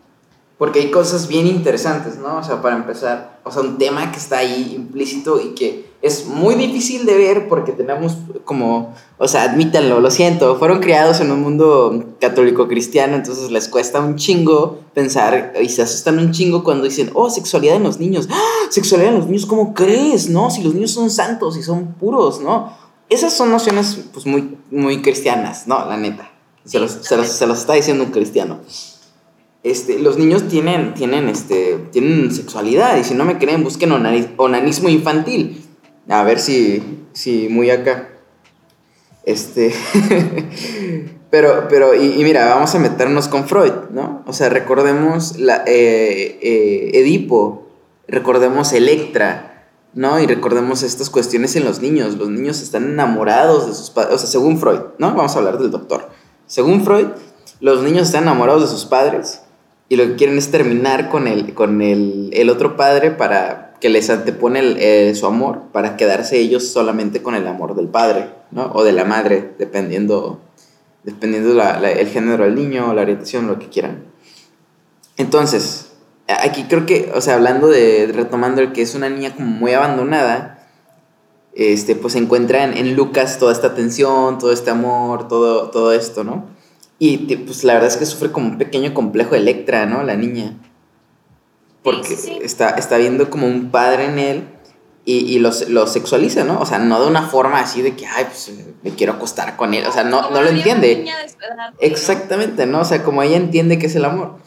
[0.58, 2.38] Porque hay cosas bien interesantes, ¿no?
[2.38, 6.26] O sea, para empezar, o sea, un tema que está ahí implícito y que es
[6.26, 11.30] muy difícil de ver porque tenemos como, o sea, admítanlo, lo siento, fueron criados en
[11.30, 16.64] un mundo católico cristiano, entonces les cuesta un chingo pensar y se asustan un chingo
[16.64, 18.40] cuando dicen, oh, sexualidad en los niños, ¡Ah!
[18.70, 20.30] sexualidad en los niños, ¿cómo crees?
[20.30, 22.72] No, si los niños son santos y son puros, ¿no?
[23.08, 25.84] Esas son nociones, pues, muy, muy cristianas, ¿no?
[25.84, 26.30] La neta.
[26.64, 28.60] Se los, se los, se los está diciendo un cristiano
[29.62, 34.30] este, los niños tienen, tienen, este, tienen sexualidad y si no me creen, busquen onani-
[34.36, 35.66] onanismo infantil.
[36.08, 38.08] A ver si, si muy acá.
[39.24, 39.72] Este,
[41.30, 44.22] pero, pero, y, mira, vamos a meternos con Freud, ¿no?
[44.26, 47.68] O sea, recordemos la, eh, eh, Edipo,
[48.08, 50.20] recordemos Electra, ¿no?
[50.20, 52.16] Y recordemos estas cuestiones en los niños.
[52.16, 55.14] Los niños están enamorados de sus padres, o sea, según Freud, ¿no?
[55.14, 56.08] Vamos a hablar del doctor.
[56.46, 57.08] Según Freud,
[57.60, 59.42] los niños están enamorados de sus padres
[59.88, 63.88] y lo que quieren es terminar con el, con el, el otro padre para que
[63.88, 68.30] les antepone el, eh, su amor, para quedarse ellos solamente con el amor del padre,
[68.50, 68.70] ¿no?
[68.74, 70.40] O de la madre, dependiendo,
[71.02, 74.04] dependiendo el género del niño, la orientación, lo que quieran.
[75.16, 75.92] Entonces,
[76.28, 79.72] aquí creo que, o sea, hablando de, retomando el que es una niña como muy
[79.72, 80.68] abandonada,
[81.54, 86.46] este, pues encuentra en, Lucas toda esta tensión, todo este amor, todo, todo esto, ¿no?
[86.98, 90.02] Y pues la verdad es que sufre como un pequeño complejo de Electra, ¿no?
[90.02, 90.54] La niña.
[91.82, 92.38] Porque sí, sí.
[92.42, 94.48] Está, está viendo como un padre en él
[95.04, 96.60] y, y lo, lo sexualiza, ¿no?
[96.60, 99.72] O sea, no de una forma así de que, ay, pues me quiero acostar con
[99.74, 99.86] él.
[99.86, 100.96] O sea, no, Como no lo entiende.
[100.96, 101.16] niña.
[101.78, 102.80] Exactamente, ¿no?
[102.80, 104.38] O sea, como ella entiende que es el amor.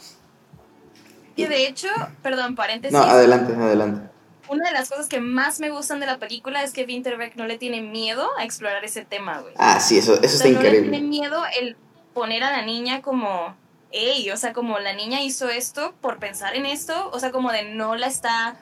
[1.36, 1.88] Y de hecho,
[2.22, 2.96] perdón, paréntesis.
[2.96, 4.08] No, adelante, adelante.
[4.48, 7.46] Una de las cosas que más me gustan de la película es que Winterberg no
[7.46, 9.54] le tiene miedo a explorar ese tema, güey.
[9.56, 10.90] Ah, sí, eso, eso O está sea, no le increíble.
[10.90, 11.76] tiene miedo el
[12.12, 13.56] poner a la niña como,
[13.94, 17.52] ey, o sea, como la niña hizo esto por pensar en esto, o sea, como
[17.52, 18.56] de no la está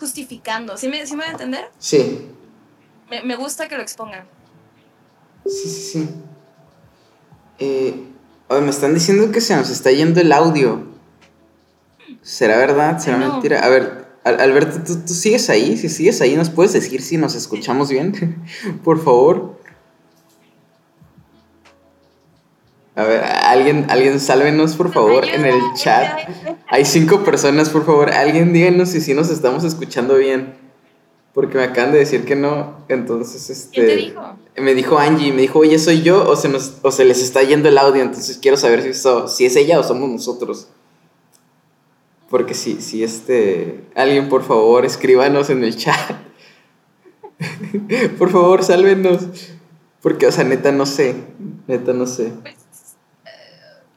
[0.00, 0.76] justificando.
[0.76, 1.70] ¿Sí me, sí me voy a entender?
[1.78, 2.26] Sí,
[3.10, 4.24] Me, me gusta que lo expongan.
[5.46, 6.08] sí, sí, sí.
[7.58, 7.94] Eh,
[8.48, 10.86] oye, me están diciendo que se nos está yendo el audio.
[12.22, 12.98] ¿Será verdad?
[12.98, 13.32] ¿Será no.
[13.34, 13.60] mentira?
[13.64, 15.76] A ver, Al- Alberto, ¿tú, tú sigues ahí?
[15.76, 18.42] Si sigues ahí, ¿nos puedes decir si nos escuchamos bien?
[18.84, 19.53] Por favor.
[22.96, 26.28] A ver, alguien, alguien sálvenos, por favor, en el chat.
[26.68, 28.10] Hay cinco personas, por favor.
[28.10, 30.54] Alguien díganos si sí nos estamos escuchando bien.
[31.32, 32.76] Porque me acaban de decir que no.
[32.88, 33.70] Entonces, este.
[33.74, 34.20] ¿Quién te dijo?
[34.56, 37.42] Me dijo Angie, me dijo, oye, soy yo o se, nos, o se les está
[37.42, 38.02] yendo el audio.
[38.02, 40.68] Entonces quiero saber si, so- si es ella o somos nosotros.
[42.30, 43.80] Porque si, si este.
[43.96, 45.98] Alguien, por favor, escríbanos en el chat.
[48.18, 49.22] por favor, sálvenos.
[50.00, 51.16] Porque, o sea, neta, no sé.
[51.66, 52.32] Neta, no sé.
[52.42, 52.54] Pues,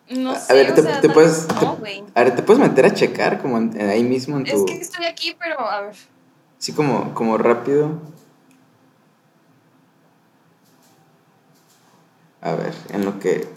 [0.10, 2.04] no A sé, ver, te- sea, te puedes- te-.
[2.16, 4.66] A ver, ¿te puedes meter a checar como en- ahí mismo en Es tu...
[4.66, 5.96] que estoy aquí, pero a ver.
[6.60, 7.92] Así como, como rápido.
[12.42, 13.48] A ver, en lo que...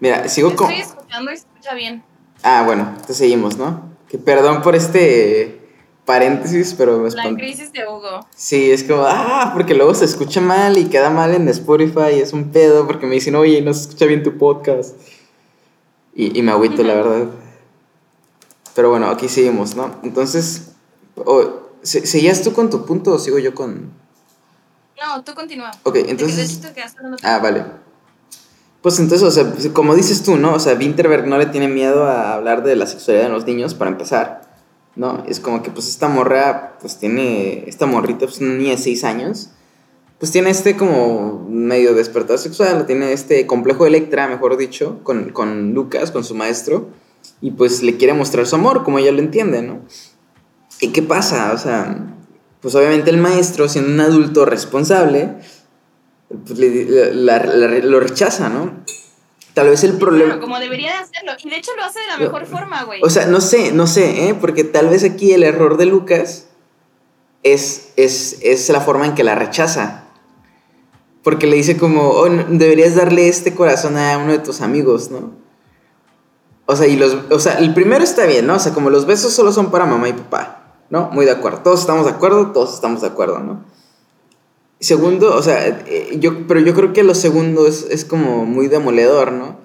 [0.00, 0.70] Mira, sigo con...
[0.70, 2.02] Estoy escuchando y escucha bien.
[2.42, 3.82] Ah, bueno, te seguimos, ¿no?
[4.08, 5.60] Que perdón por este
[6.04, 8.26] paréntesis, pero me La crisis de Hugo.
[8.34, 12.20] Sí, es como, ah, porque luego se escucha mal y queda mal en Spotify, y
[12.20, 14.94] es un pedo, porque me dicen, oye, no se escucha bien tu podcast.
[16.14, 17.26] Y, y me agüito, la verdad.
[18.74, 19.94] Pero bueno, aquí seguimos, ¿no?
[20.02, 20.72] Entonces,
[21.16, 23.90] o- ¿se- ¿seguías tú con tu punto o sigo yo con...?
[25.00, 25.70] No, tú continúa.
[25.82, 26.60] Ok, que entonces...
[26.96, 27.64] hablando- Ah, vale.
[28.82, 30.54] Pues entonces, o sea, como dices tú, ¿no?
[30.54, 33.74] O sea, Winterberg no le tiene miedo a hablar de la sexualidad de los niños,
[33.74, 34.42] para empezar.
[34.96, 35.24] ¿no?
[35.26, 39.02] Es como que pues esta morra, pues tiene, esta morrita, pues una niña de 6
[39.02, 39.50] años,
[40.18, 45.30] pues tiene este como medio despertar sexual, tiene este complejo de Electra, mejor dicho, con,
[45.30, 46.88] con Lucas, con su maestro,
[47.40, 49.80] y pues le quiere mostrar su amor, como ella lo entiende, ¿no?
[50.80, 51.52] ¿Y qué pasa?
[51.52, 52.14] O sea,
[52.60, 55.34] pues obviamente el maestro, siendo un adulto responsable,
[56.28, 58.84] pues lo rechaza, ¿no?
[59.54, 60.40] Tal vez el problema.
[60.40, 61.32] como debería de hacerlo.
[61.42, 63.00] Y de hecho lo hace de la mejor forma, güey.
[63.02, 64.34] O sea, no sé, no sé, ¿eh?
[64.34, 66.48] Porque tal vez aquí el error de Lucas
[67.44, 70.03] es, es, es la forma en que la rechaza.
[71.24, 75.32] Porque le dice como, oh, deberías darle este corazón a uno de tus amigos, ¿no?
[76.66, 78.54] O sea, y los, o sea, el primero está bien, ¿no?
[78.54, 81.10] O sea, como los besos solo son para mamá y papá, ¿no?
[81.10, 81.58] Muy de acuerdo.
[81.58, 83.64] Todos estamos de acuerdo, todos estamos de acuerdo, ¿no?
[84.80, 88.68] Segundo, o sea, eh, yo, pero yo creo que lo segundo es, es, como muy
[88.68, 89.56] demoledor, ¿no?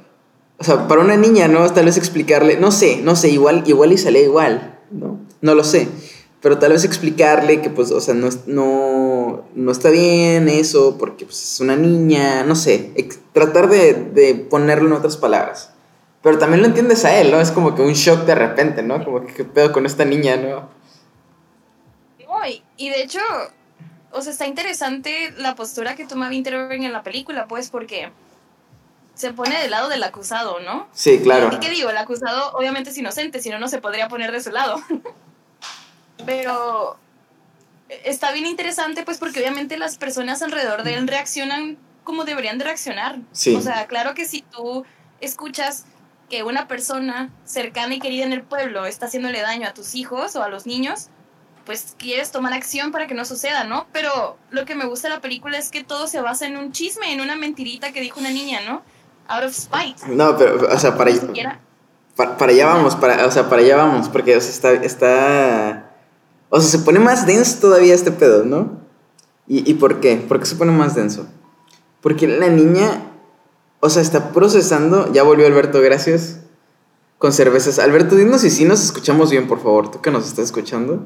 [0.59, 1.69] O sea, para una niña, ¿no?
[1.71, 5.19] Tal vez explicarle, no sé, no sé, igual, igual y sale igual, ¿no?
[5.41, 5.89] No lo sé.
[6.41, 11.25] Pero tal vez explicarle que, pues, o sea, no, no, no está bien eso, porque
[11.25, 12.93] pues, es una niña, no sé.
[13.33, 15.73] tratar de, de ponerlo en otras palabras.
[16.21, 17.41] Pero también lo entiendes a él, ¿no?
[17.41, 19.03] Es como que un shock de repente, ¿no?
[19.03, 20.79] Como que qué pedo con esta niña, ¿no?
[22.79, 23.19] y de hecho,
[24.11, 28.09] o sea, está interesante la postura que toma Winterberg en la película, pues, porque
[29.13, 30.87] se pone del lado del acusado, ¿no?
[30.93, 31.49] Sí, claro.
[31.53, 31.89] ¿Y qué digo?
[31.89, 34.77] El acusado obviamente es inocente, si no, no se podría poner de su lado.
[36.25, 36.97] Pero
[38.03, 42.65] está bien interesante, pues, porque obviamente las personas alrededor de él reaccionan como deberían de
[42.65, 43.19] reaccionar.
[43.31, 43.55] Sí.
[43.55, 44.85] O sea, claro que si tú
[45.21, 45.85] escuchas
[46.29, 50.35] que una persona cercana y querida en el pueblo está haciéndole daño a tus hijos
[50.35, 51.09] o a los niños,
[51.65, 53.87] pues quieres tomar acción para que no suceda, ¿no?
[53.91, 56.71] Pero lo que me gusta de la película es que todo se basa en un
[56.71, 58.81] chisme, en una mentirita que dijo una niña, ¿no?
[59.27, 60.07] Out of spite.
[60.07, 61.11] No, pero, o sea, para,
[62.15, 65.88] para, para, allá vamos, para, o sea, para allá vamos, porque, o sea, está, está,
[66.49, 68.79] o sea, se pone más denso todavía este pedo, ¿no?
[69.47, 70.17] ¿Y, ¿Y por qué?
[70.17, 71.27] ¿Por qué se pone más denso?
[72.01, 73.11] Porque la niña,
[73.79, 76.39] o sea, está procesando, ya volvió Alberto, gracias,
[77.17, 77.79] con cervezas.
[77.79, 81.05] Alberto, dinos si sí nos escuchamos bien, por favor, tú que nos estás escuchando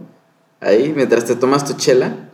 [0.64, 2.30] ahí mientras te tomas tu chela.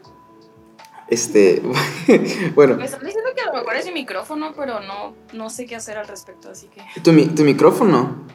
[1.08, 1.62] Este,
[2.56, 2.76] bueno.
[2.76, 5.76] Me están diciendo que a lo mejor es mi micrófono, pero no, no sé qué
[5.76, 6.82] hacer al respecto, así que.
[7.02, 8.26] ¿Tu, tu micrófono?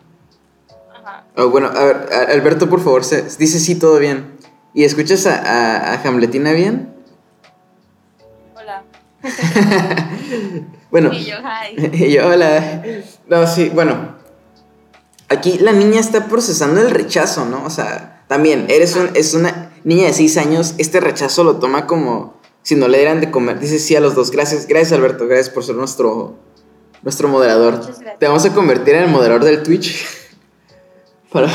[0.92, 1.26] Ajá.
[1.36, 4.33] Oh, bueno, a ver, Alberto, por favor, se, dice sí, todo bien.
[4.74, 6.92] ¿Y escuchas a, a, Hamletina bien?
[8.56, 8.82] Hola.
[10.90, 11.12] bueno.
[11.12, 12.10] Y yo, hi.
[12.12, 12.82] yo, hola.
[13.28, 14.16] No, sí, bueno.
[15.28, 17.64] Aquí la niña está procesando el rechazo, ¿no?
[17.64, 21.86] O sea, también, eres un, es una niña de 6 años, este rechazo lo toma
[21.86, 23.60] como si no le dieran de comer.
[23.60, 24.32] Dice sí a los dos.
[24.32, 26.36] Gracias, gracias Alberto, gracias por ser nuestro,
[27.02, 27.80] nuestro moderador.
[28.18, 30.04] Te vamos a convertir en el moderador del Twitch.
[31.32, 31.52] Para...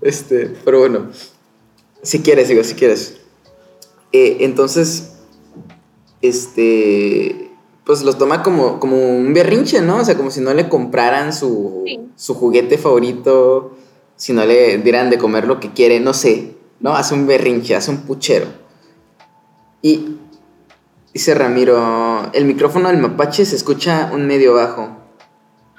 [0.00, 1.08] este, pero bueno,
[2.02, 3.18] si quieres, digo, si quieres.
[4.12, 5.12] Eh, entonces,
[6.22, 7.50] este,
[7.84, 9.98] pues lo toma como, como un berrinche, ¿no?
[9.98, 11.84] O sea, como si no le compraran su,
[12.16, 13.76] su juguete favorito
[14.20, 16.94] si no le dieran de comer lo que quiere, no sé, ¿no?
[16.94, 18.48] Hace un berrinche, hace un puchero.
[19.80, 20.18] Y
[21.14, 24.90] dice Ramiro, el micrófono del mapache se escucha un medio bajo.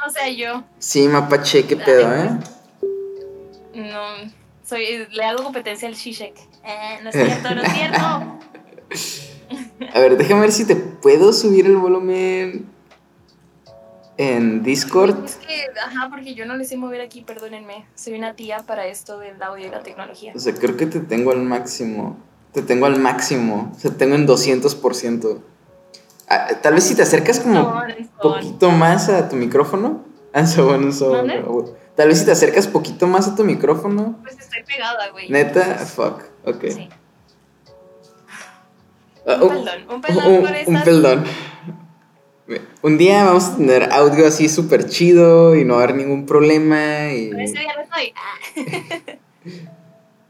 [0.07, 0.63] O sea, yo.
[0.79, 2.31] Sí, mapache, qué pedo, ¿eh?
[4.71, 6.34] Soy, le hago competencia al Shishek.
[6.63, 7.99] Eh, no es cierto, no es cierto.
[9.93, 12.69] A ver, déjame ver si te puedo subir el volumen
[14.15, 15.25] en Discord.
[15.25, 17.86] Es que, ajá, porque yo no les sé mover aquí, perdónenme.
[17.95, 20.31] Soy una tía para esto del audio y la tecnología.
[20.34, 22.15] O sea, creo que te tengo al máximo.
[22.53, 23.73] Te tengo al máximo.
[23.75, 25.41] O sea, tengo en 200%.
[26.29, 30.05] Ah, tal vez si te acercas como un poquito más a tu micrófono.
[30.34, 30.93] Ah, bueno,
[31.95, 34.17] Tal vez si te acercas poquito más a tu micrófono.
[34.21, 35.30] Pues estoy pegada, güey.
[35.30, 36.23] Neta, fuck.
[36.45, 36.65] Ok.
[36.69, 36.89] Sí.
[39.25, 41.25] Uh, un, un, peldón, un peldón un,
[42.47, 42.62] Un.
[42.82, 46.25] Un día vamos a tener audio así súper chido y no va a haber ningún
[46.25, 47.13] problema.
[47.13, 47.30] Y...
[47.39, 48.13] ese día no estoy.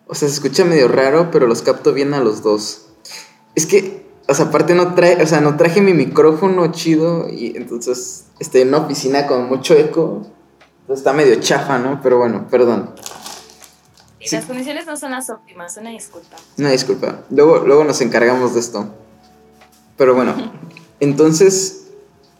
[0.08, 2.89] o sea, se escucha medio raro, pero los capto bien a los dos.
[3.56, 7.56] Es que, o sea, aparte no trae, o sea, no traje mi micrófono chido y
[7.56, 10.28] entonces estoy en una oficina con mucho eco.
[10.91, 12.01] Entonces está medio chafa, ¿no?
[12.04, 12.93] Pero bueno, perdón.
[14.19, 16.36] Y las condiciones no son las óptimas, una disculpa.
[16.58, 17.21] Una disculpa.
[17.30, 18.93] Luego, luego nos encargamos de esto.
[19.95, 20.36] Pero bueno,
[20.99, 21.86] entonces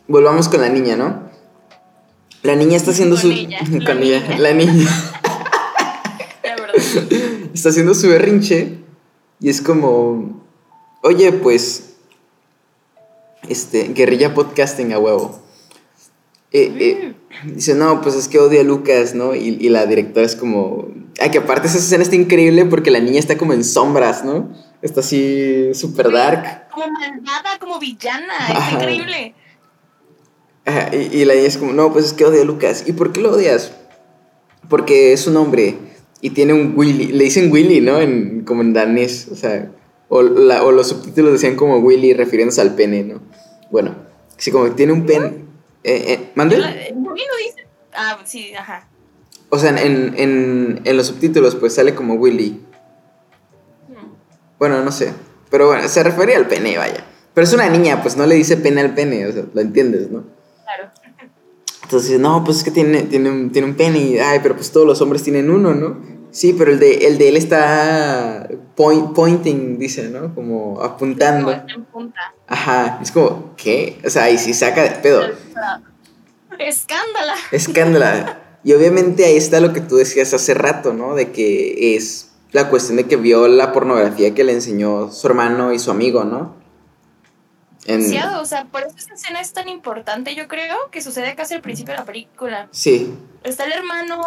[0.10, 1.30] volvamos con la niña, ¿no?
[2.44, 3.30] La niña está haciendo su.
[3.86, 4.38] con la ella.
[4.38, 4.90] La niña.
[7.54, 8.80] está haciendo su berrinche.
[9.40, 10.44] Y es como.
[11.04, 11.94] Oye, pues.
[13.48, 13.94] Este.
[13.94, 15.40] Guerrilla podcasting a huevo.
[16.54, 17.14] Eh, eh,
[17.46, 19.34] dice, no, pues es que odia a Lucas, ¿no?
[19.36, 20.90] Y, y, la directora es como.
[21.20, 24.50] Ay, que aparte esa escena está increíble porque la niña está como en sombras, ¿no?
[24.82, 26.68] Está así súper dark.
[26.72, 28.34] Como malvada, como villana.
[28.50, 29.34] Está increíble.
[30.92, 32.84] y, y, la niña es como, no, pues es que odio a Lucas.
[32.86, 33.72] ¿Y por qué lo odias?
[34.68, 35.78] Porque es un hombre
[36.22, 37.08] y tiene un Willy.
[37.08, 38.00] Le dicen Willy, ¿no?
[38.00, 39.30] En, como en danés.
[39.32, 39.72] O sea,
[40.10, 43.22] o, la, o los subtítulos decían como Willy refiriéndose al pene, ¿no?
[43.72, 43.96] Bueno,
[44.38, 45.41] así como tiene un pene.
[45.84, 46.58] Eh, eh, ¿Mande?
[46.96, 47.68] No dice.
[47.94, 48.88] Ah, sí, ajá.
[49.50, 52.62] O sea, en, en, en los subtítulos pues sale como Willy.
[53.90, 54.14] Hmm.
[54.60, 55.14] Bueno, no sé.
[55.50, 57.06] Pero bueno, se refería al pene, vaya.
[57.34, 60.10] Pero es una niña, pues no le dice pene al pene, o sea, lo entiendes,
[60.10, 60.24] ¿no?
[60.64, 60.92] Claro.
[61.84, 64.72] Entonces, no, pues es que tiene, tiene, un, tiene un pene y, ay, pero pues
[64.72, 66.21] todos los hombres tienen uno, ¿no?
[66.32, 70.34] Sí, pero el de, el de él está point, pointing, dice, ¿no?
[70.34, 71.52] Como apuntando.
[71.52, 72.34] en punta.
[72.48, 74.00] Ajá, es como, ¿qué?
[74.06, 75.24] O sea, y si saca de pedo.
[76.58, 77.36] Escándala.
[77.52, 78.40] Escándala.
[78.64, 81.16] Y obviamente ahí está lo que tú decías hace rato, ¿no?
[81.16, 85.74] De que es la cuestión de que vio la pornografía que le enseñó su hermano
[85.74, 86.62] y su amigo, ¿no?
[87.86, 88.02] En...
[88.36, 91.62] o sea, por eso esa escena es tan importante, yo creo, que sucede casi al
[91.62, 92.68] principio de la película.
[92.70, 93.12] Sí.
[93.44, 94.22] Está el hermano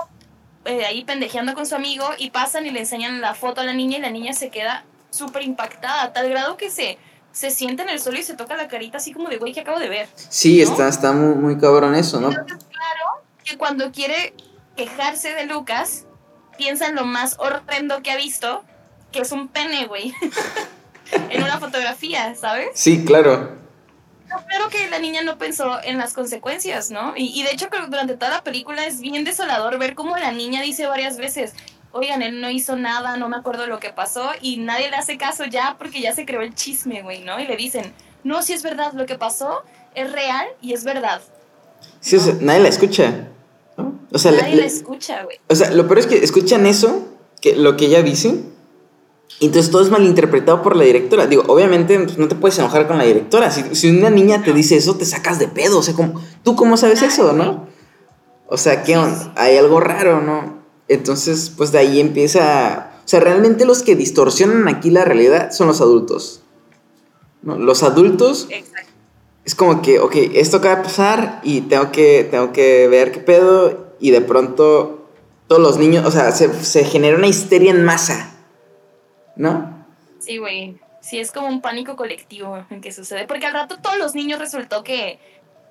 [0.64, 3.72] eh, ahí pendejeando con su amigo y pasan y le enseñan la foto a la
[3.72, 6.98] niña y la niña se queda súper impactada, a tal grado que se,
[7.33, 9.61] se sienta en el suelo y se toca la carita así como de güey que
[9.61, 10.09] acabo de ver.
[10.14, 12.31] Sí, está, está muy, muy cabrón eso, ¿no?
[12.31, 14.35] Entonces, claro, que cuando quiere
[14.77, 16.07] quejarse de Lucas,
[16.57, 18.64] piensa en lo más horrendo que ha visto,
[19.12, 20.12] que es un pene, güey.
[21.31, 22.68] en una fotografía, ¿sabes?
[22.74, 23.63] Sí, claro.
[24.49, 27.14] Claro que la niña no pensó en las consecuencias, ¿no?
[27.16, 30.87] Y, de hecho, durante toda la película es bien desolador ver cómo la niña dice
[30.87, 31.55] varias veces,
[31.92, 35.16] oigan, él no hizo nada, no me acuerdo lo que pasó, y nadie le hace
[35.16, 37.38] caso ya porque ya se creó el chisme, güey, ¿no?
[37.40, 37.92] Y le dicen,
[38.25, 39.62] no, si es verdad, lo que pasó
[39.94, 41.23] es real y es verdad.
[42.01, 43.29] Sí, nadie la escucha.
[44.12, 45.40] O sea, Nadie la, escucha, güey.
[45.49, 47.09] O sea, lo peor es que escuchan eso,
[47.40, 48.42] que, lo que ella dice,
[49.40, 51.27] entonces todo es malinterpretado por la directora.
[51.27, 53.51] Digo, obviamente pues, no te puedes enojar con la directora.
[53.51, 55.79] Si, si, una niña te dice eso, te sacas de pedo.
[55.79, 57.66] O sea, como, ¿tú cómo sabes eso, no?
[58.47, 58.94] O sea, ¿qué
[59.37, 60.62] Hay algo raro, ¿no?
[60.88, 62.92] Entonces, pues de ahí empieza...
[63.05, 66.42] O sea, realmente los que distorsionan aquí la realidad son los adultos.
[67.42, 67.59] ¿no?
[67.59, 68.94] Los adultos Exacto
[69.44, 73.20] es como que, ok, esto acaba de pasar y tengo que, tengo que ver qué
[73.20, 75.07] pedo y de pronto
[75.47, 78.34] todos los niños, o sea, se, genera una histeria en masa,
[79.37, 79.87] ¿no?
[80.18, 80.79] Sí, güey.
[81.01, 83.27] Sí, es como un pánico colectivo en que sucede.
[83.27, 85.18] Porque al rato todos los niños resultó que,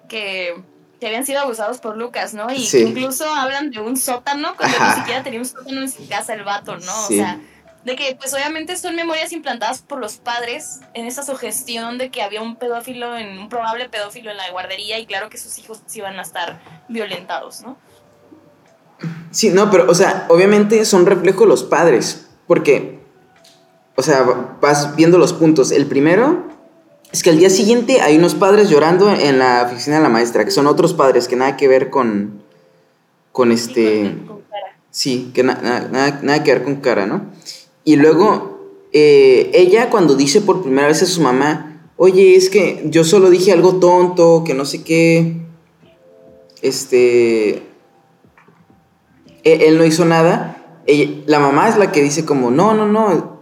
[0.08, 0.62] que,
[1.02, 2.48] habían sido abusados por Lucas, ¿no?
[2.52, 6.08] Y que incluso hablan de un sótano cuando ni siquiera tenía un sótano en su
[6.08, 7.06] casa el vato, ¿no?
[7.06, 7.42] O sea,
[7.84, 12.22] de que pues obviamente son memorias implantadas por los padres en esa sugestión de que
[12.22, 15.82] había un pedófilo, en, un probable pedófilo en la guardería y claro que sus hijos
[15.94, 17.78] iban a estar violentados, ¿no?
[19.32, 23.03] Sí, no, pero o sea, obviamente son reflejo los padres, porque,
[23.96, 25.72] o sea, vas viendo los puntos.
[25.72, 26.44] El primero
[27.12, 30.46] es que al día siguiente hay unos padres llorando en la oficina de la maestra,
[30.46, 32.42] que son otros padres que nada que ver con,
[33.32, 34.16] con este...
[34.28, 34.78] con, cara.
[34.90, 35.90] Sí, que nada,
[36.22, 37.26] nada que ver con cara, ¿no?
[37.84, 38.54] Y luego
[38.94, 43.32] eh, ella cuando dice por primera vez a su mamá, oye, es que yo solo
[43.32, 45.42] dije algo tonto, que no sé qué,
[46.62, 47.64] este,
[49.44, 50.82] e-, él, no hizo nada,
[51.26, 53.33] la mamá es la que dice como, no, no, no,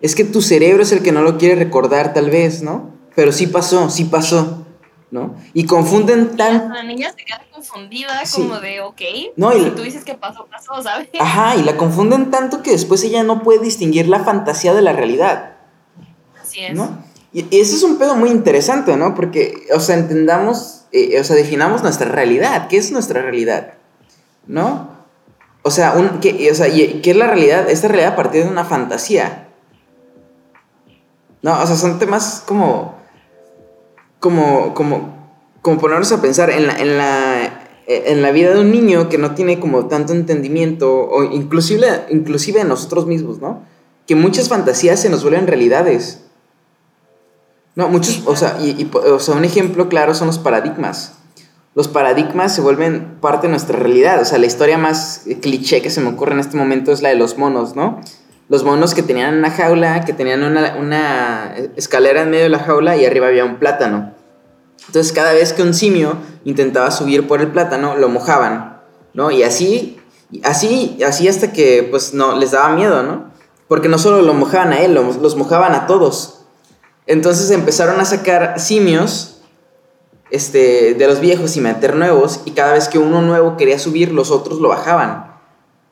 [0.00, 2.94] es que tu cerebro es el que no lo quiere recordar tal vez, ¿no?
[3.14, 4.66] Pero sí pasó, sí pasó.
[5.10, 5.34] ¿no?
[5.54, 6.72] Y confunden tan...
[6.72, 9.00] La niña se queda confundida, como de, ok,
[9.36, 11.08] no, y tú dices que pasó, pasó, ¿sabes?
[11.18, 14.92] Ajá, y la confunden tanto que después ella no puede distinguir la fantasía de la
[14.92, 15.56] realidad.
[16.40, 16.74] Así es.
[16.74, 17.04] ¿No?
[17.32, 19.14] Y, ese es un pedo muy interesante, ¿no?
[19.14, 22.68] Porque, o sea, entendamos, eh, o sea, definamos nuestra realidad.
[22.68, 23.74] ¿Qué es nuestra realidad?
[24.46, 24.90] ¿No?
[25.62, 27.68] O sea, un, ¿qué, o sea, ¿qué es la realidad?
[27.68, 29.48] Esta realidad a partir de una fantasía.
[31.42, 33.00] No, o sea, son temas como
[34.20, 35.14] como, como,
[35.62, 39.18] como ponernos a pensar en la, en, la, en la vida de un niño que
[39.18, 43.62] no tiene como tanto entendimiento, o inclusive, inclusive en nosotros mismos, ¿no?
[44.06, 46.20] Que muchas fantasías se nos vuelven realidades.
[47.74, 51.14] No, muchos, o sea, y, o sea, un ejemplo claro son los paradigmas.
[51.74, 54.20] Los paradigmas se vuelven parte de nuestra realidad.
[54.20, 57.10] O sea, la historia más cliché que se me ocurre en este momento es la
[57.10, 58.00] de los monos, ¿no?
[58.50, 62.96] Los monos que tenían una jaula, que tenían una, escalera en medio de la jaula
[62.96, 64.12] y arriba había un plátano.
[64.88, 68.80] Entonces cada vez que un simio intentaba subir por el plátano, lo mojaban,
[69.14, 69.30] ¿no?
[69.30, 70.00] Y así,
[70.42, 73.30] así, así hasta que pues no, les daba miedo, ¿no?
[73.68, 76.40] Porque no solo lo mojaban a él, los mojaban a todos.
[77.06, 79.42] Entonces empezaron a sacar simios
[80.32, 84.10] este, de los viejos y meter nuevos y cada vez que uno nuevo quería subir,
[84.10, 85.29] los otros lo bajaban.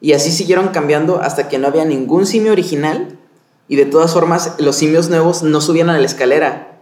[0.00, 3.18] Y así siguieron cambiando hasta que no había ningún simio original
[3.66, 6.78] y de todas formas los simios nuevos no subían a la escalera.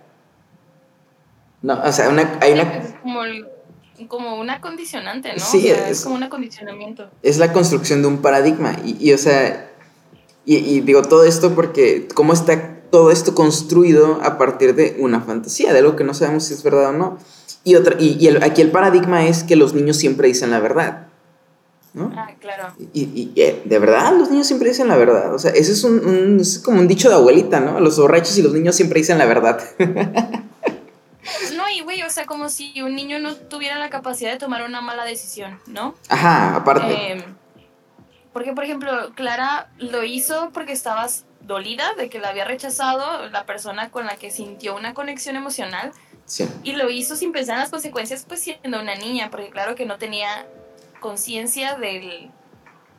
[1.62, 2.62] No, o sea, una, hay una...
[2.78, 3.46] Es como, el-
[4.08, 5.38] como una condicionante, ¿no?
[5.42, 7.10] Sí, O sea, es- es como un acondicionamiento.
[7.22, 8.76] es la construcción de un paradigma.
[8.84, 9.70] Y, y, o sea,
[10.44, 15.20] y, y digo todo esto porque cómo está todo esto construido a partir de una
[15.22, 17.18] fantasía, de algo que no sabemos si es verdad o no.
[17.64, 20.60] Y, otra, y, y el- aquí el paradigma es que los niños siempre dicen la
[20.60, 21.05] verdad.
[21.96, 22.12] ¿No?
[22.16, 22.72] Ah, claro.
[22.92, 25.34] Y, y, eh, de verdad, los niños siempre dicen la verdad.
[25.34, 27.80] O sea, ese es, un, un- es como un dicho de abuelita, ¿no?
[27.80, 29.58] Los borrachos y los niños siempre dicen la verdad.
[31.56, 34.62] No, y güey, o sea, como si un niño no tuviera la capacidad de tomar
[34.62, 35.94] una mala decisión, ¿no?
[36.08, 36.86] Ajá, aparte.
[37.14, 37.24] Eh,
[38.32, 43.44] porque, por ejemplo, Clara lo hizo porque estabas dolida de que la había rechazado la
[43.46, 45.92] persona con la que sintió una conexión emocional
[46.26, 46.46] sí.
[46.62, 49.86] y lo hizo sin pensar en las consecuencias, pues siendo una niña, porque claro que
[49.86, 50.46] no tenía
[51.00, 52.30] conciencia del,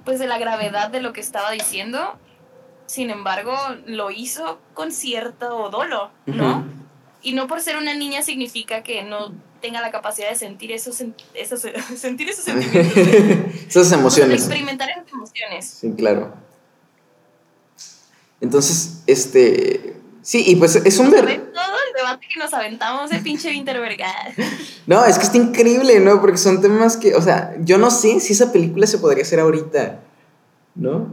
[0.05, 2.17] pues de la gravedad de lo que estaba diciendo.
[2.85, 6.65] Sin embargo, lo hizo con cierto dolo, ¿no?
[7.21, 11.03] Y no por ser una niña significa que no tenga la capacidad de sentir esos,
[11.33, 11.61] esos
[11.97, 12.97] sentir esos sentimientos.
[13.67, 14.39] Esas O sea, de emociones.
[14.41, 15.65] experimentar esas emociones.
[15.67, 16.33] Sí, claro.
[18.39, 19.95] Entonces, este.
[20.21, 21.46] Sí, y pues es un ver.
[22.07, 23.97] Debate que nos aventamos de pinche Winterberg.
[24.87, 26.21] No, es que está increíble, ¿no?
[26.21, 29.39] Porque son temas que, o sea, yo no sé si esa película se podría hacer
[29.41, 29.99] ahorita,
[30.75, 31.07] ¿no?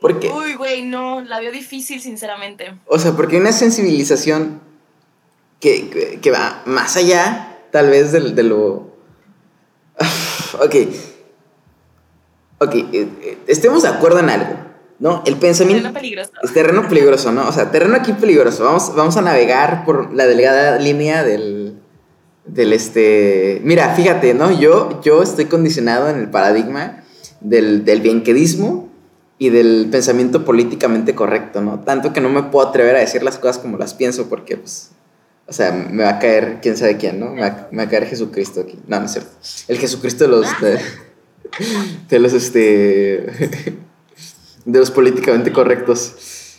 [0.00, 2.74] Porque, Uy, güey, no, la veo difícil, sinceramente.
[2.86, 4.60] o sea, porque hay una sensibilización
[5.60, 8.94] que, que, que va más allá, tal vez, del- de, lo...
[10.60, 10.74] ok.
[12.58, 14.56] Ok, eh, eh, estemos de acuerdo en algo,
[14.98, 15.22] ¿no?
[15.26, 15.82] El pensamiento...
[15.82, 16.30] Suena peligroso.
[16.42, 17.48] Es terreno peligroso, ¿no?
[17.48, 18.64] O sea, terreno aquí peligroso.
[18.64, 21.78] Vamos, vamos a navegar por la delgada línea del,
[22.46, 23.60] del este...
[23.64, 24.50] Mira, fíjate, ¿no?
[24.58, 27.04] Yo, yo estoy condicionado en el paradigma
[27.40, 28.88] del, del bienquedismo
[29.38, 31.80] y del pensamiento políticamente correcto, ¿no?
[31.80, 34.92] Tanto que no me puedo atrever a decir las cosas como las pienso porque, pues,
[35.46, 37.30] o sea, me va a caer quién sabe quién, ¿no?
[37.30, 38.78] Me va, me va a caer Jesucristo aquí.
[38.86, 39.30] No, no es cierto.
[39.68, 40.60] El Jesucristo de los...
[40.60, 40.78] De,
[42.08, 43.74] de los, este...
[44.64, 46.58] de los políticamente correctos.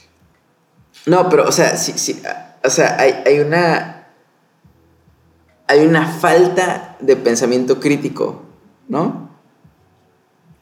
[1.06, 2.22] No, pero, o sea, sí, sí,
[2.64, 3.92] o sea, hay, hay una.
[5.68, 8.44] Hay una falta de pensamiento crítico,
[8.88, 9.32] ¿no?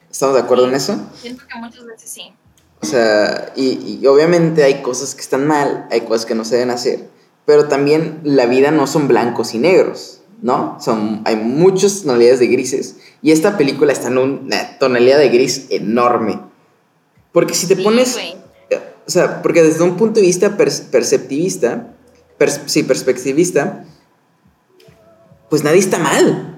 [0.10, 0.98] ¿Estamos de acuerdo en eso?
[1.14, 2.34] Siento que muchas veces sí.
[2.82, 6.56] O sea, y, y obviamente hay cosas que están mal, hay cosas que no se
[6.56, 7.10] deben hacer,
[7.46, 10.78] pero también la vida no son blancos y negros, ¿no?
[10.80, 15.68] Son, hay muchas tonalidades de grises, y esta película está en una tonalidad de gris
[15.70, 16.40] enorme.
[17.34, 18.14] Porque si te Sí, pones...
[18.14, 18.36] güey.
[19.06, 21.90] O sea, porque desde un punto de vista pers- perceptivista,
[22.40, 23.84] pers- sí, perspectivista,
[25.50, 26.58] pues nadie está mal.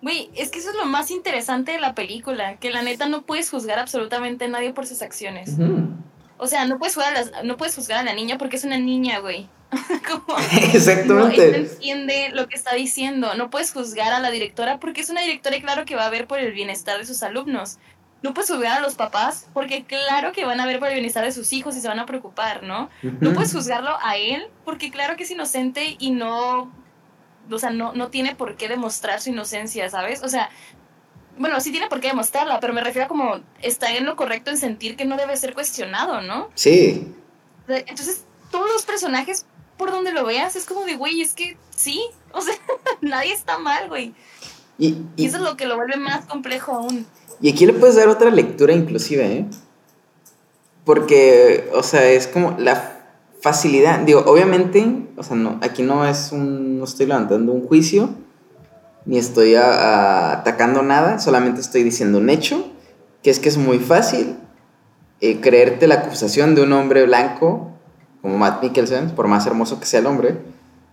[0.00, 3.22] Güey, es que eso es lo más interesante de la película, que la neta no
[3.22, 5.50] puedes juzgar absolutamente a nadie por sus acciones.
[6.38, 8.64] O sea, no puedes, juzgar a las- no puedes juzgar a la niña porque es
[8.64, 9.48] una niña, güey.
[10.08, 11.56] Como, no, Exactamente.
[11.56, 13.34] entiende lo que está diciendo.
[13.34, 16.10] No puedes juzgar a la directora porque es una directora y claro que va a
[16.10, 17.78] ver por el bienestar de sus alumnos.
[18.22, 21.24] No puedes juzgar a los papás porque claro que van a ver por el bienestar
[21.24, 22.88] de sus hijos y se van a preocupar, ¿no?
[23.02, 26.72] No puedes juzgarlo a él porque claro que es inocente y no,
[27.50, 30.22] o sea, no, no tiene por qué demostrar su inocencia, ¿sabes?
[30.22, 30.50] O sea,
[31.38, 34.50] bueno, sí tiene por qué demostrarla, pero me refiero a como está en lo correcto
[34.50, 36.50] en sentir que no debe ser cuestionado, ¿no?
[36.54, 37.14] Sí.
[37.68, 39.46] Entonces, todos los personajes,
[39.76, 42.02] por donde lo veas, es como de, güey, es que sí,
[42.32, 42.54] o sea,
[43.00, 44.14] nadie está mal, güey.
[44.78, 47.06] Y, Y y, eso es lo que lo vuelve más complejo aún.
[47.42, 49.46] Y aquí le puedes dar otra lectura inclusive, ¿eh?
[50.84, 52.90] Porque, o sea, es como la
[53.40, 54.00] facilidad.
[54.00, 58.10] Digo, obviamente, o sea, no, aquí no es un, no estoy levantando un juicio,
[59.04, 62.66] ni estoy atacando nada, solamente estoy diciendo un hecho,
[63.22, 64.36] que es que es muy fácil
[65.20, 67.70] eh, creerte la acusación de un hombre blanco,
[68.20, 70.38] como Matt Mikkelsen, por más hermoso que sea el hombre,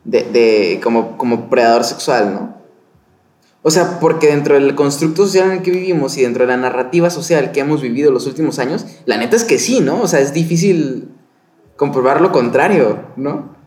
[0.04, 2.59] de, de- como, como predador sexual, ¿no?
[3.62, 6.58] O sea, porque dentro del constructo social en el que vivimos y dentro de la
[6.58, 10.02] narrativa social que hemos vivido los últimos años, la neta es que sí, ¿no?
[10.02, 11.10] O sea, es difícil
[11.76, 13.58] comprobar lo contrario, ¿no?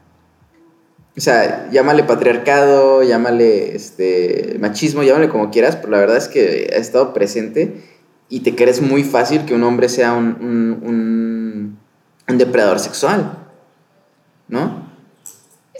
[1.15, 6.71] O sea, llámale patriarcado, llámale este, machismo, llámale como quieras, pero la verdad es que
[6.75, 7.83] ha estado presente
[8.31, 11.79] y te crees muy fácil que un hombre sea un, un, un-
[12.29, 13.37] un depredador sexual,
[14.49, 14.82] ¿no?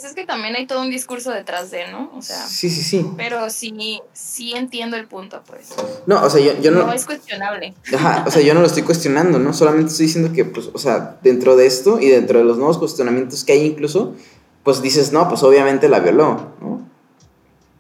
[0.03, 2.11] Pues es que también hay todo un discurso detrás de, ¿no?
[2.17, 3.07] O sea, Sí, sí, sí.
[3.17, 5.69] pero sí, sí entiendo el punto, pues.
[6.07, 6.93] No, o sea, yo, yo no, no...
[6.93, 7.73] es cuestionable.
[7.95, 9.55] Ajá, o sea, yo no lo estoy cuestionando, ¿no?
[9.55, 12.79] Solamente estoy diciendo que, pues, o sea, dentro de esto y dentro de los nuevos
[12.79, 14.17] cuestionamientos que hay incluso,
[14.65, 16.85] pues dices, no, pues obviamente la violó, ¿no?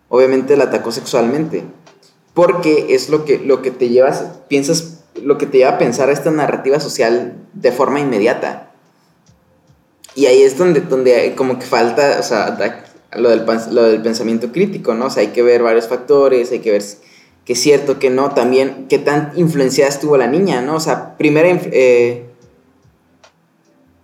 [0.08, 1.64] Obviamente la atacó sexualmente.
[2.34, 6.08] Porque es lo que, lo que te llevas, piensas lo que te lleva a pensar
[6.08, 8.71] esta narrativa social de forma inmediata.
[10.14, 12.56] Y ahí es donde, donde como que falta, o sea,
[13.16, 15.06] lo del, lo del pensamiento crítico, ¿no?
[15.06, 16.82] O sea, hay que ver varios factores, hay que ver
[17.44, 20.76] que es cierto, que no, también qué tan influenciada estuvo la niña, ¿no?
[20.76, 21.48] O sea, primera...
[21.48, 22.26] Eh,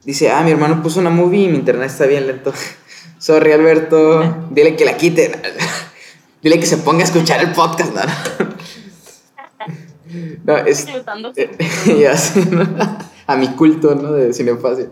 [0.05, 2.53] dice, ah, mi hermano puso una movie y mi internet está bien lento.
[3.19, 4.49] Sorry, Alberto.
[4.51, 5.33] Dile que la quite.
[6.43, 8.03] Dile que se ponga a escuchar el podcast, ¿no?
[10.45, 10.87] No, es.
[11.87, 12.15] ya
[13.29, 14.11] A mi culto, ¿no?
[14.13, 14.89] De cinefasia.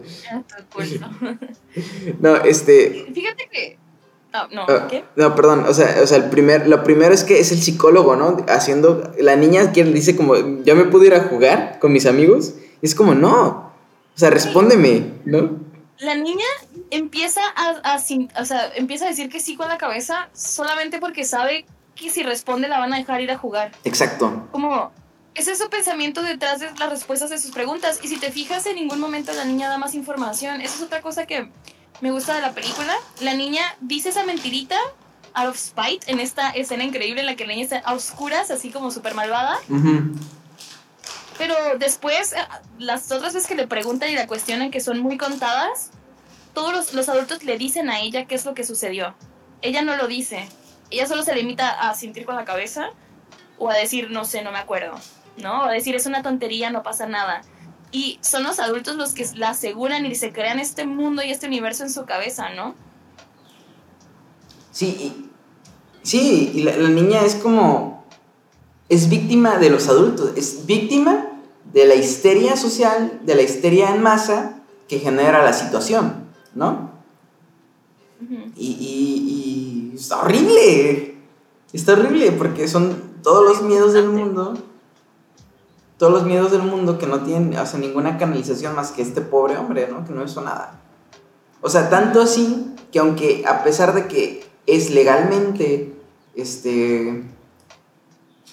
[2.21, 3.07] no, este.
[3.13, 3.79] Fíjate que.
[4.33, 5.05] Ah, no, ah, ¿qué?
[5.17, 8.15] No, perdón, o sea, o sea, el primer, lo primero es que es el psicólogo,
[8.15, 8.45] ¿no?
[8.49, 12.53] Haciendo, la niña que dice como, ya me pude ir a jugar con mis amigos,
[12.83, 13.73] y es como, no,
[14.15, 15.59] o sea, respóndeme, ¿no?
[15.99, 16.45] La niña
[16.91, 21.65] empieza a, o sea, empieza a decir que sí con la cabeza solamente porque sabe
[21.95, 23.73] que si responde la van a dejar ir a jugar.
[23.85, 24.49] Exacto.
[24.53, 24.93] Como,
[25.37, 28.01] ese es su pensamiento detrás de las respuestas de sus preguntas.
[28.03, 30.63] Y si te fijas, en ningún momento la niña da más información.
[30.63, 31.51] Esa es otra cosa que
[32.01, 32.95] me gusta de la película.
[33.21, 34.79] La niña dice esa mentirita
[35.35, 38.51] out of spite en esta escena increíble en la que la niña está a oscuras,
[38.51, 39.59] así como súper malvada.
[41.37, 42.39] Pero después, eh,
[42.79, 45.91] las otras veces que le preguntan y la cuestionan, que son muy contadas,
[46.55, 49.15] todos los, los, adultos le dicen a ella qué es lo que sucedió.
[49.61, 50.49] Ella no lo dice.
[50.89, 52.91] Ella solo se limita a sentir con la cabeza
[53.59, 54.99] o a decir, no sé, no me acuerdo.
[55.39, 55.65] ¿No?
[55.65, 57.43] O decir, es una tontería, no pasa nada.
[57.93, 61.47] Y son los adultos los que la aseguran y se crean este mundo y este
[61.47, 62.75] universo en su cabeza, ¿no?
[64.73, 65.31] Sí, y,
[66.03, 68.05] sí, y la, niña es como,
[68.89, 71.29] es víctima de los adultos, es víctima
[71.73, 76.95] de la histeria social, de la histeria en masa que genera la situación, ¿no?
[78.57, 81.17] y, y, y, está horrible,
[81.73, 84.55] está horrible porque son todos los miedos del mundo
[85.99, 89.57] todos los miedos del mundo que no tienen, o ninguna canalización más que este pobre
[89.57, 90.05] hombre, ¿no?
[90.05, 90.81] Que no hizo nada.
[91.63, 95.95] O sea, tanto así que aunque a pesar de que es legalmente,
[96.35, 97.25] este,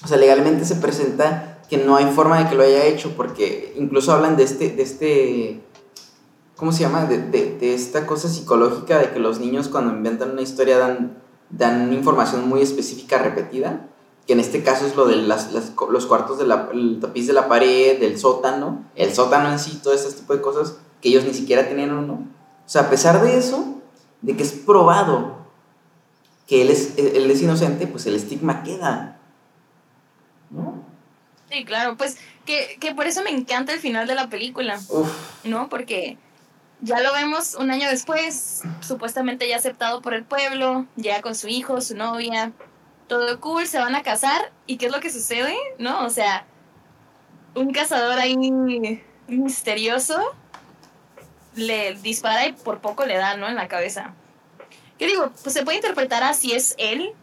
[0.04, 3.74] o sea, legalmente se presenta que no hay forma de que lo haya hecho, porque
[3.78, 5.62] incluso hablan de este, de este,
[6.56, 7.06] ¿cómo se llama?
[7.06, 11.18] De, de esta cosa psicológica de que los niños cuando inventan una historia dan,
[11.50, 13.90] dan información muy específica repetida
[14.26, 18.00] que en este caso es lo de las, los cuartos del tapiz de la pared,
[18.00, 21.68] del sótano, el sótano en sí, todo ese tipo de cosas que ellos ni siquiera
[21.68, 22.14] tenían uno.
[22.66, 23.82] O sea, a pesar de eso,
[24.22, 25.44] de que es probado
[26.48, 29.20] que él es, él es inocente, pues el estigma queda.
[30.50, 30.84] ¿No?
[31.50, 34.80] Sí, claro, pues que, que por eso me encanta el final de la película,
[35.44, 35.70] ¿no?
[35.70, 36.18] Porque
[36.82, 41.48] ya lo vemos un año después, supuestamente ya aceptado por el pueblo, ya con su
[41.48, 42.54] hijo, su novia,
[43.08, 45.56] todo cool, se van a casar y ¿qué es lo que sucede?
[45.78, 46.06] ¿No?
[46.06, 46.46] O sea,
[47.56, 48.36] un cazador ahí
[49.28, 50.36] misterioso
[51.56, 53.48] le dispara y por poco le da, ¿no?
[53.48, 54.14] En la cabeza.
[54.98, 55.32] ¿Qué digo?
[55.44, 57.14] Pues se puede interpretar así es él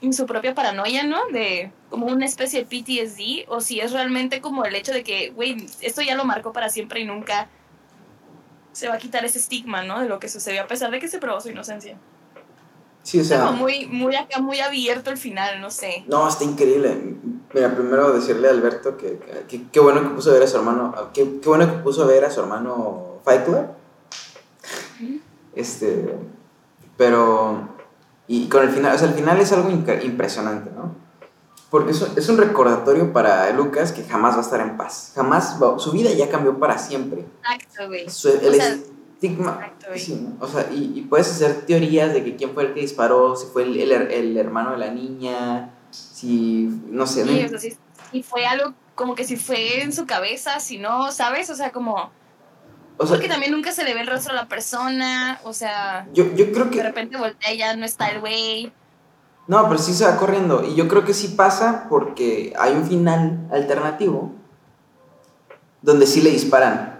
[0.00, 1.26] en su propia paranoia, ¿no?
[1.28, 5.30] De como una especie de PTSD o si es realmente como el hecho de que,
[5.30, 7.48] güey, esto ya lo marcó para siempre y nunca
[8.72, 10.00] se va a quitar ese estigma, ¿no?
[10.00, 11.96] De lo que sucedió a pesar de que se probó su inocencia.
[13.06, 13.52] Sí, o sea.
[13.52, 16.04] muy, muy acá, muy abierto el final, no sé.
[16.08, 17.14] No, está increíble.
[17.54, 19.20] Mira, primero decirle a Alberto que
[19.70, 20.92] qué bueno que puso a ver a su hermano.
[21.14, 23.66] Qué bueno que puso a ver a su hermano Fight Club.
[25.54, 26.16] Este.
[26.96, 27.68] Pero.
[28.26, 30.96] Y con el final, o sea, el final es algo impresionante, ¿no?
[31.70, 35.12] Porque es, es un recordatorio para Lucas que jamás va a estar en paz.
[35.14, 37.24] Jamás su vida ya cambió para siempre.
[37.44, 38.06] Exacto, güey.
[39.16, 39.72] Estigma.
[40.40, 43.62] O sea, y, puedes hacer teorías de que quién fue el que disparó, si fue
[43.64, 46.68] el, el, hermano de la niña, si.
[46.88, 47.24] No sé.
[47.24, 47.58] Sí, o sea,
[48.12, 51.50] si, fue algo como que si fue en su cabeza, si no, ¿sabes?
[51.50, 52.10] O sea, como.
[52.98, 56.06] O sea, porque también nunca se le ve el rostro a la persona, o sea.
[56.12, 56.78] Yo, yo creo que.
[56.78, 58.72] De repente voltea y ya no está el güey.
[59.46, 60.64] No, pero sí se va corriendo.
[60.64, 64.32] Y yo creo que sí pasa porque hay un final alternativo
[65.82, 66.95] donde sí le disparan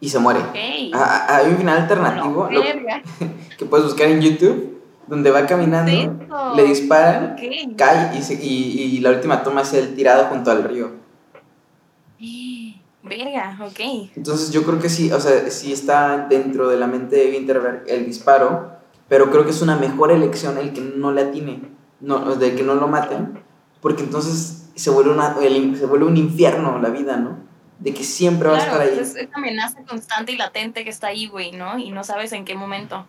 [0.00, 0.40] y se muere.
[0.94, 2.48] Ah, ah, hay un final alternativo
[3.58, 4.78] que puedes buscar en YouTube
[5.08, 7.36] donde va caminando, le disparan,
[7.76, 10.90] cae y, y, y, la última toma es el tirado junto al río.
[13.02, 14.10] Verga, ok.
[14.16, 17.84] Entonces yo creo que sí, o sea, sí está dentro de la mente de Winterberg
[17.86, 18.72] el disparo,
[19.08, 21.62] pero creo que es una mejor elección el que no le atine,
[22.00, 23.40] no, de que no lo maten,
[23.80, 27.47] porque entonces se vuelve, una, se vuelve un infierno la vida, ¿no?
[27.78, 28.98] De que siempre va a estar ahí.
[28.98, 31.78] Es esa amenaza constante y latente que está ahí, güey, ¿no?
[31.78, 33.06] Y no sabes en qué momento.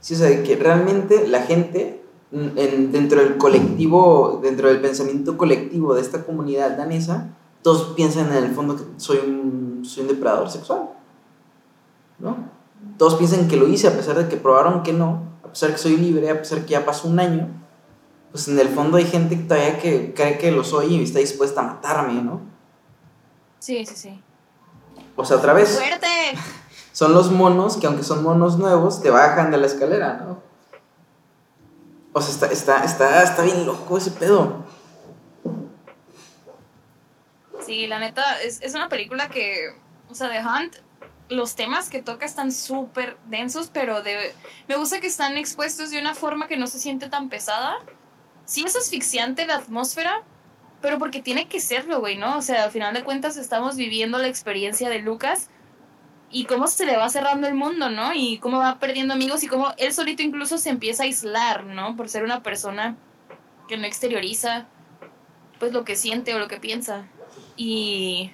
[0.00, 5.36] Sí, o sea, de que realmente la gente en, dentro del colectivo, dentro del pensamiento
[5.36, 7.28] colectivo de esta comunidad danesa,
[7.62, 10.90] todos piensan en el fondo que soy un, soy un depredador sexual.
[12.18, 12.36] ¿No?
[12.98, 15.76] Todos piensan que lo hice a pesar de que probaron que no, a pesar de
[15.76, 17.48] que soy libre, a pesar de que ya pasó un año.
[18.32, 21.18] Pues en el fondo hay gente que todavía que cree que lo soy y está
[21.18, 22.51] dispuesta a matarme, ¿no?
[23.62, 24.20] Sí, sí, sí.
[25.14, 25.78] O sea, otra vez.
[25.78, 26.36] ¡Fuerte!
[26.90, 30.42] Son los monos que aunque son monos nuevos, te bajan de la escalera, ¿no?
[32.12, 34.64] O sea, está, está, está, está bien loco ese pedo.
[37.64, 39.68] Sí, la neta, es, es una película que,
[40.10, 40.76] o sea, The Hunt,
[41.28, 44.34] los temas que toca están súper densos, pero de,
[44.66, 47.76] me gusta que están expuestos de una forma que no se siente tan pesada.
[48.44, 50.24] Sí es asfixiante la atmósfera,
[50.82, 52.36] pero porque tiene que serlo, güey, ¿no?
[52.36, 55.48] O sea, al final de cuentas estamos viviendo la experiencia de Lucas
[56.30, 58.12] y cómo se le va cerrando el mundo, ¿no?
[58.14, 61.96] Y cómo va perdiendo amigos y cómo él solito incluso se empieza a aislar, ¿no?
[61.96, 62.96] Por ser una persona
[63.68, 64.66] que no exterioriza
[65.58, 67.06] pues lo que siente o lo que piensa.
[67.56, 68.32] Y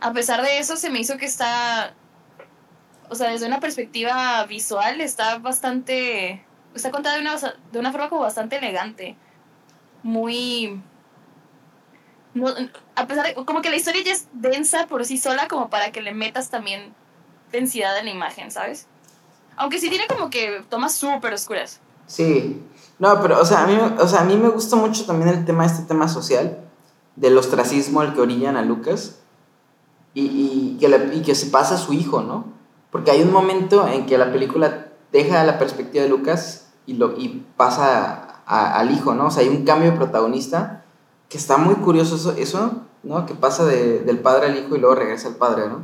[0.00, 1.94] a pesar de eso se me hizo que está,
[3.08, 7.36] o sea, desde una perspectiva visual está bastante, está contada de una,
[7.72, 9.16] de una forma como bastante elegante,
[10.02, 10.80] muy
[12.96, 15.92] a pesar de, como que la historia ya es densa por sí sola como para
[15.92, 16.94] que le metas también
[17.52, 18.86] densidad en la imagen, ¿sabes?
[19.56, 21.80] Aunque sí tiene como que tomas súper oscuras.
[22.06, 22.62] Sí.
[22.98, 25.44] No, pero, o sea, a mí, o sea, a mí me gusta mucho también el
[25.44, 26.58] tema, este tema social,
[27.16, 29.20] del ostracismo al que orillan a Lucas
[30.12, 32.46] y, y, que, y que se pasa a su hijo, ¿no?
[32.90, 37.16] Porque hay un momento en que la película deja la perspectiva de Lucas y, lo,
[37.18, 39.26] y pasa al hijo, ¿no?
[39.26, 40.83] O sea, hay un cambio de protagonista
[41.28, 43.26] que está muy curioso eso, eso ¿no?
[43.26, 45.82] Que pasa de, del padre al hijo y luego regresa al padre, ¿no?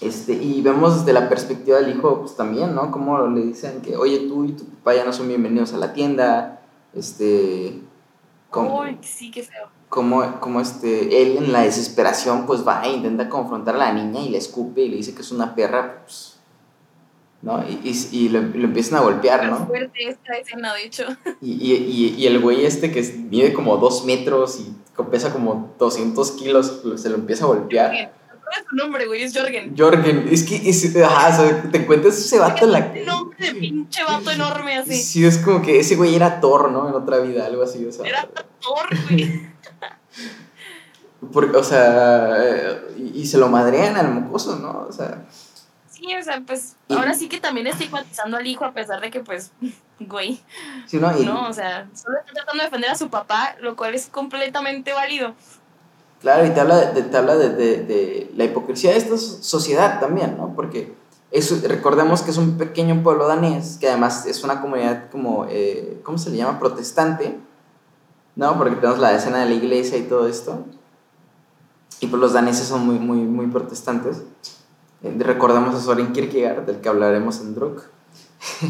[0.00, 2.90] Este, y vemos desde la perspectiva del hijo, pues también, ¿no?
[2.90, 5.92] Como le dicen que, oye, tú y tu papá ya no son bienvenidos a la
[5.92, 6.60] tienda,
[6.94, 7.80] este...
[8.50, 9.68] Como, sí, qué feo.
[9.88, 14.20] Como, como este, él en la desesperación, pues va e intenta confrontar a la niña
[14.20, 16.31] y le escupe y le dice que es una perra, pues
[17.42, 17.64] ¿no?
[17.68, 19.66] Y, y, y lo, lo, empiezan a golpear, ¿no?
[19.66, 21.04] fuerte esta escena, de hecho.
[21.40, 24.74] Y, y, el güey este que mide como dos metros y
[25.10, 27.90] pesa como 200 kilos, se lo empieza a golpear.
[27.90, 29.22] ¿Cuál es su nombre, güey?
[29.22, 29.74] Es Jorgen.
[29.76, 32.80] Jorgen, es que, es, ajá, te encuentras ese vato en la...
[33.04, 34.94] Nombre de pinche vato enorme así.
[34.94, 36.88] Sí, es como que ese güey era Thor, ¿no?
[36.88, 38.06] En otra vida, algo así, o sea.
[38.06, 38.28] Era
[38.60, 39.50] Thor, güey.
[41.32, 44.86] Porque, o sea, y, y se lo madrean al mocoso, ¿no?
[44.88, 45.24] O sea
[46.02, 49.20] sí, o sea, pues ahora sí que también estigmatizando al hijo a pesar de que,
[49.20, 49.52] pues,
[50.00, 50.40] güey.
[50.86, 53.94] Sí, no, no, o sea, solo está tratando de defender a su papá, lo cual
[53.94, 55.34] es completamente válido.
[56.20, 60.36] Claro, y te habla de, te habla de, de, la hipocresía de esta sociedad también,
[60.36, 60.54] ¿no?
[60.54, 60.94] Porque
[61.32, 66.00] eso, recordemos que es un pequeño pueblo danés, que además es una comunidad como, eh,
[66.04, 66.60] ¿cómo se le llama?
[66.60, 67.36] Protestante,
[68.36, 68.56] ¿no?
[68.56, 70.64] Porque tenemos la escena de la iglesia y todo esto.
[71.98, 74.22] Y pues los daneses son muy, muy, muy protestantes.
[75.02, 77.82] Recordamos a Soren Kierkegaard, del que hablaremos en Druk.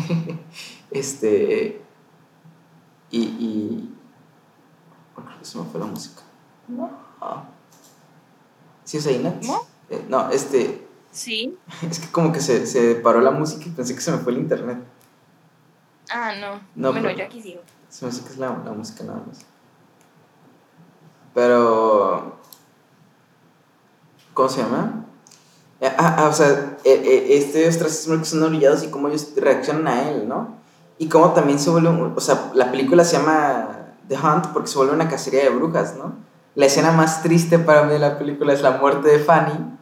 [0.91, 1.83] este.
[3.11, 3.21] Y.
[3.21, 3.95] y
[5.15, 6.23] bueno, se me fue la música.
[6.69, 6.91] No.
[7.21, 7.45] Ah.
[8.85, 9.67] ¿Sí es ahí, ¿No?
[9.91, 10.89] Eh, no, este.
[11.11, 11.59] Sí.
[11.83, 14.33] Es que como que se, se paró la música y pensé que se me fue
[14.33, 14.79] el internet.
[16.11, 16.61] Ah, no.
[16.75, 17.61] no bueno, yo aquí sigo.
[17.91, 19.45] Se me hace que es la, la música nada más.
[21.35, 22.39] Pero.
[24.33, 25.05] ¿Cómo se llama?
[25.83, 29.89] Ah, ah, o sea, e, e, este ostracismo que son orillados y cómo ellos reaccionan
[29.89, 30.57] a él, ¿no?
[30.99, 33.69] Y cómo también se vuelve, o sea, la película se llama
[34.07, 36.15] The Hunt porque se vuelve una cacería de brujas, ¿no?
[36.55, 39.77] La escena más triste para mí de la película es la muerte de Fanny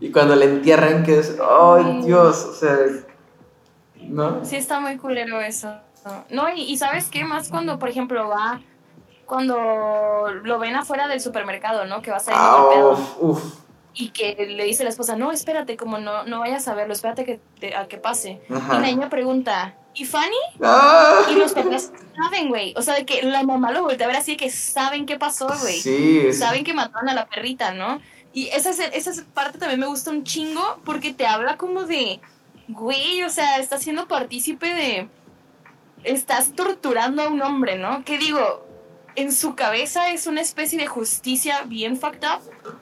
[0.00, 2.44] y cuando le entierran que es, ¡ay, Dios!
[2.44, 2.76] O sea,
[4.00, 4.44] ¿no?
[4.44, 5.72] Sí, está muy culero eso.
[6.30, 7.24] No, y, y ¿sabes qué?
[7.24, 8.60] Más cuando, por ejemplo, va
[9.26, 9.56] cuando
[10.42, 12.02] lo ven afuera del supermercado, ¿no?
[12.02, 13.65] Que va a salir ah, uf, uf
[13.98, 17.24] y que le dice la esposa, no, espérate, como no, no vayas a verlo, espérate
[17.24, 18.42] que a que pase.
[18.48, 20.36] Y la niña pregunta, ¿y Fanny?
[20.62, 21.22] Ah.
[21.30, 22.74] Y los papás saben, güey.
[22.76, 25.16] O sea, de que la mamá lo voltea a ver así de que saben qué
[25.16, 25.80] pasó, güey.
[25.80, 26.30] Sí.
[26.34, 28.00] Saben que mataron a la perrita, ¿no?
[28.34, 32.20] Y esa, esa parte también me gusta un chingo porque te habla como de,
[32.68, 35.08] güey, o sea, estás siendo partícipe de...
[36.04, 38.04] Estás torturando a un hombre, ¿no?
[38.04, 38.66] Que digo,
[39.14, 42.76] en su cabeza es una especie de justicia bien fucked up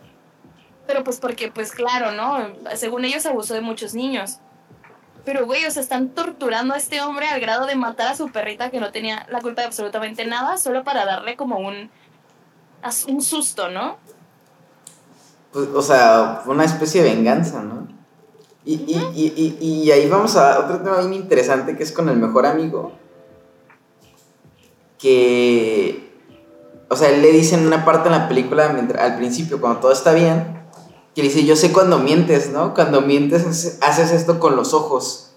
[0.87, 2.55] pero pues porque, pues claro, ¿no?
[2.77, 4.39] Según ellos abusó de muchos niños.
[5.25, 8.31] Pero, güey, o sea, están torturando a este hombre al grado de matar a su
[8.31, 11.91] perrita que no tenía la culpa de absolutamente nada, solo para darle como un,
[13.09, 13.97] un susto, ¿no?
[15.53, 17.89] Pues, o sea, una especie de venganza, ¿no?
[18.67, 22.17] Y, y, y, y, ahí vamos a otro tema bien interesante que es con el
[22.17, 22.93] mejor amigo.
[24.99, 26.19] Que,
[26.89, 29.93] o sea, él le dice en una parte de la película, al principio, cuando todo
[29.93, 30.64] está bien,
[31.15, 32.75] que dice, yo sé cuando mientes, ¿no?
[32.75, 35.31] Cuando mientes haces esto con los ojos.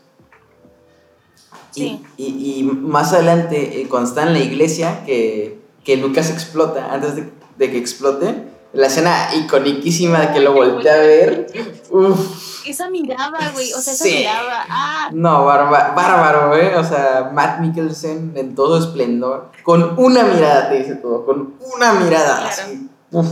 [1.71, 2.03] Sí.
[2.17, 7.29] Y, más adelante, eh, cuando está en la iglesia, que, que Lucas explota, antes de,
[7.57, 11.47] de que explote, la escena iconiquísima de que lo voltea a ver.
[11.91, 12.65] Uf.
[12.67, 13.71] Esa mirada, güey.
[13.73, 14.65] O sea, esa mirada.
[14.69, 15.09] Ah.
[15.13, 16.73] No, bárbaro, güey.
[16.75, 19.51] O sea, Matt Mikkelsen en todo esplendor.
[19.63, 21.25] Con una mirada te dice todo.
[21.25, 22.47] Con una mirada.
[22.47, 22.89] Así.
[23.11, 23.27] Uf.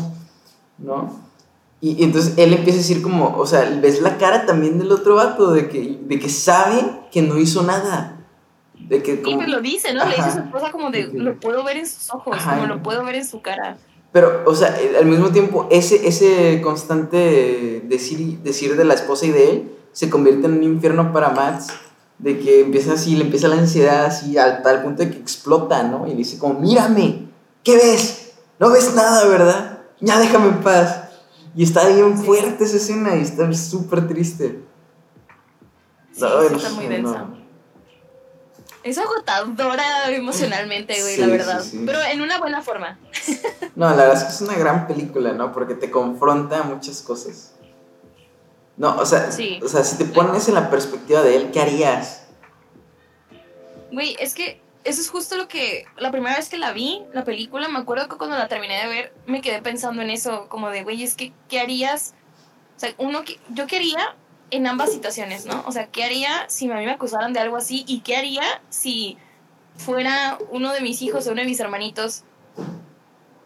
[0.77, 1.24] ¿No?
[1.81, 5.15] Y, entonces él empieza a decir como, o sea, ves la cara también del otro
[5.15, 8.25] vato de que, de que sabe que no hizo nada.
[8.73, 10.05] De que como, sí, lo dice, ¿no?
[10.05, 12.81] Le dice a su esposa como de, lo puedo ver en sus ojos, como lo
[12.81, 13.77] puedo ver en su cara.
[14.11, 19.25] Pero, o sea, eh, al mismo tiempo, ese, ese constante decir, decir de la esposa
[19.25, 21.67] y de él se convierte en un infierno para Max,
[22.17, 25.83] de que empieza así, le empieza la ansiedad así al tal punto de que explota,
[25.83, 26.07] ¿no?
[26.07, 27.27] Y le dice como, mírame,
[27.63, 28.33] ¿qué ves?
[28.59, 29.79] No ves nada, ¿verdad?
[29.99, 31.04] Ya déjame en paz.
[31.55, 34.61] Y está bien fuerte esa escena y está súper triste.
[36.11, 37.27] Sí, está muy densa.
[38.83, 41.63] Es agotadora emocionalmente, güey, la verdad.
[41.85, 42.99] Pero en una buena forma.
[43.75, 45.51] No, la verdad es que es una gran película, ¿no?
[45.51, 47.53] Porque te confronta muchas cosas.
[48.77, 49.29] No, o sea,
[49.63, 52.27] o sea, si te pones en la perspectiva de él, ¿qué harías?
[53.91, 55.85] Güey, es que eso es justo lo que.
[55.97, 58.87] La primera vez que la vi, la película, me acuerdo que cuando la terminé de
[58.87, 62.13] ver, me quedé pensando en eso, como de, güey, es que, ¿qué harías?
[62.77, 63.39] O sea, uno que.
[63.49, 64.15] Yo quería
[64.51, 65.63] en ambas situaciones, ¿no?
[65.65, 67.83] O sea, ¿qué haría si a mí me acusaran de algo así?
[67.87, 69.17] ¿Y qué haría si
[69.75, 72.23] fuera uno de mis hijos o uno de mis hermanitos?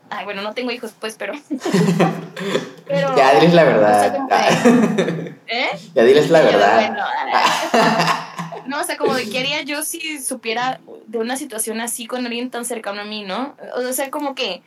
[0.10, 1.34] Ay, bueno, no tengo hijos, pues, pero.
[2.86, 4.28] pero ya diles la verdad.
[5.48, 5.70] ¿Eh?
[5.96, 8.26] Ya diles la verdad.
[8.70, 12.26] no, o sea, como de qué haría yo si supiera de una situación así con
[12.26, 13.56] alguien tan cercano a mí, ¿no?
[13.76, 14.62] O sea, como que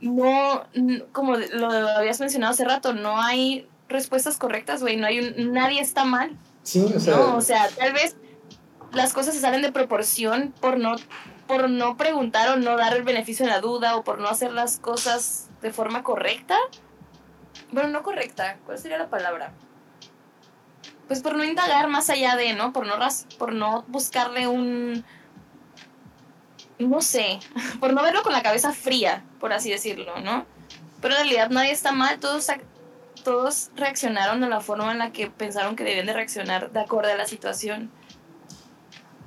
[0.00, 0.64] no,
[1.12, 4.96] como lo habías mencionado hace rato, no hay respuestas correctas, güey.
[4.96, 6.36] No hay un, nadie está mal.
[6.64, 7.16] Sí, o sea.
[7.16, 8.16] No, o sea, tal vez
[8.92, 10.96] las cosas se salen de proporción por no,
[11.46, 14.52] por no preguntar o no dar el beneficio de la duda o por no hacer
[14.52, 16.58] las cosas de forma correcta.
[17.70, 18.58] Bueno, no correcta.
[18.66, 19.52] ¿Cuál sería la palabra?
[21.06, 22.72] Pues por no indagar más allá de, ¿no?
[22.72, 22.94] Por no,
[23.38, 25.04] por no buscarle un...
[26.78, 27.38] No sé,
[27.80, 30.46] por no verlo con la cabeza fría, por así decirlo, ¿no?
[31.00, 32.48] Pero en realidad nadie está mal, todos
[33.22, 37.10] todos reaccionaron de la forma en la que pensaron que debían de reaccionar de acuerdo
[37.10, 37.90] a la situación.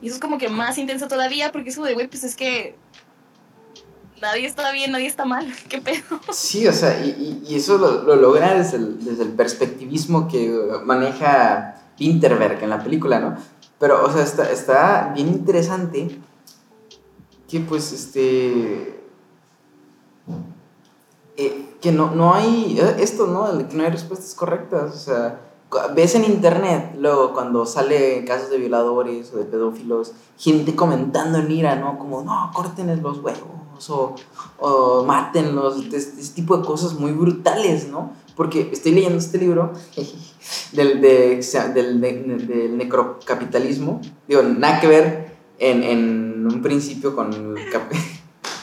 [0.01, 2.77] Y eso es como que más intenso todavía, porque eso de, güey, pues es que
[4.21, 6.19] nadie está bien, nadie está mal, qué pedo.
[6.31, 10.51] Sí, o sea, y, eso lo, lo logra desde el, desde el, perspectivismo que
[10.83, 13.35] maneja Winterberg en la película, ¿no?
[13.79, 16.19] Pero, o sea, está, está bien interesante
[17.47, 19.01] que pues este
[21.37, 23.45] eh, que no, no hay, eh, esto, ¿no?
[23.67, 25.39] Que no hay respuestas correctas, o sea,
[25.93, 31.51] ves en internet, luego cuando sale casos de violadores o de pedófilos, gente comentando en
[31.51, 31.99] ira, ¿no?
[31.99, 34.15] Como, no, córtenles los huevos o,
[34.59, 38.13] o mátenlos, ese tipo de cosas muy brutales, ¿no?
[38.35, 39.73] Porque estoy leyendo este libro
[40.71, 41.41] del, de,
[41.73, 42.01] del,
[42.47, 47.55] del necrocapitalismo, digo, nada que ver en, en un principio con el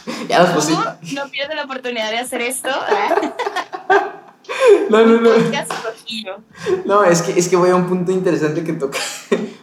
[0.28, 0.86] ya nos pusimos.
[1.12, 2.68] No pierde la oportunidad de hacer esto.
[4.90, 5.30] No, no, no.
[6.84, 8.98] No, es que, es que voy a un punto interesante que toca.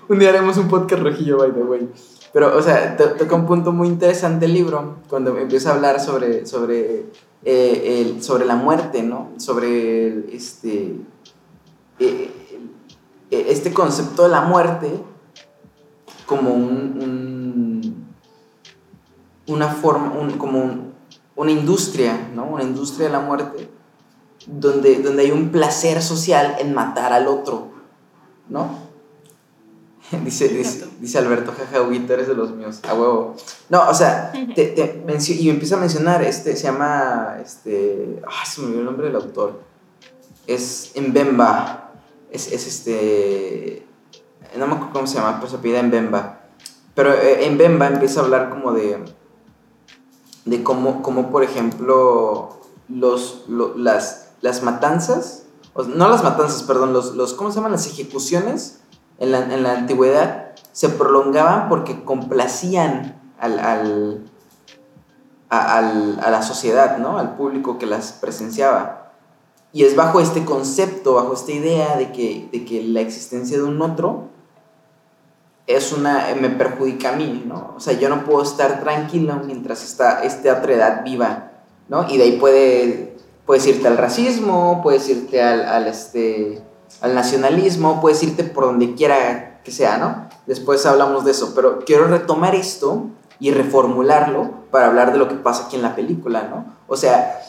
[0.10, 1.90] un día haremos un podcast rojillo, by the way.
[2.34, 6.46] Pero, o sea, toca un punto muy interesante el libro cuando empieza a hablar sobre,
[6.46, 7.08] sobre,
[7.44, 9.32] eh, el, sobre la muerte, ¿no?
[9.38, 10.96] Sobre este,
[12.00, 12.32] eh,
[13.32, 14.92] eh, este concepto de la muerte
[16.26, 17.52] como un
[19.48, 20.92] una forma, como
[21.36, 22.46] una industria, ¿no?
[22.46, 23.70] Una industria de la muerte,
[24.48, 27.70] donde, donde hay un placer social en matar al otro,
[28.50, 28.91] ¿no?
[30.26, 30.50] Dice,
[31.00, 33.36] dice, Alberto, jaja, Huguito, eres de los míos, a huevo.
[33.70, 34.76] No, o sea, te,
[35.30, 39.16] y empieza a mencionar, este, se llama, este, ah, se me olvidó el nombre del
[39.16, 39.62] autor,
[40.48, 41.92] es Mbemba,
[42.30, 43.86] es, es este,
[44.58, 46.42] no me acuerdo cómo se llama, pero se pide Mbemba,
[46.94, 49.00] pero eh, Mbemba empieza a hablar como de,
[50.44, 52.60] de cómo, cómo por ejemplo,
[52.90, 53.46] los,
[53.78, 55.46] las, las matanzas,
[55.96, 57.72] no las matanzas, perdón, los, los, ¿cómo se llaman?
[57.72, 58.81] Las ejecuciones
[59.22, 64.32] en la, en la antigüedad se prolongaban porque complacían al, al,
[65.48, 67.20] a, al, a, la sociedad, ¿no?
[67.20, 69.12] Al público que las presenciaba.
[69.74, 73.64] Y es bajo este concepto, bajo esta idea de que, de que la existencia de
[73.64, 74.30] un otro
[75.68, 77.76] es una, me perjudica a mí, ¿no?
[77.78, 81.52] O sea, yo no puedo estar tranquilo mientras está esta otra edad viva,
[81.90, 82.10] ¿no?
[82.10, 86.64] Y de ahí puede, puedes irte al racismo, puedes irte al, al, este,
[87.00, 90.30] al nacionalismo, puedes irte por donde quiera que sea, ¿no?
[90.46, 93.08] Después hablamos de eso, pero quiero retomar esto
[93.40, 96.76] y reformularlo para hablar de lo que pasa aquí en la película, ¿no?
[96.88, 97.40] O sea,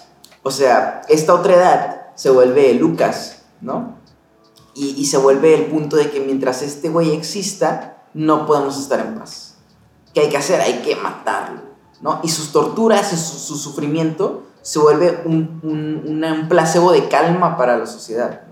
[0.43, 3.97] o sea, esta otra edad se vuelve Lucas, ¿no?
[4.74, 9.01] Y, y se vuelve el punto de que mientras este güey exista, no podemos estar
[9.01, 9.57] en paz.
[10.14, 10.61] ¿Qué hay que hacer?
[10.61, 11.61] Hay que matarlo,
[12.01, 12.20] ¿no?
[12.22, 17.57] Y sus torturas y su, su sufrimiento se vuelve un, un, un, placebo de calma
[17.57, 18.51] para la sociedad, ¿no?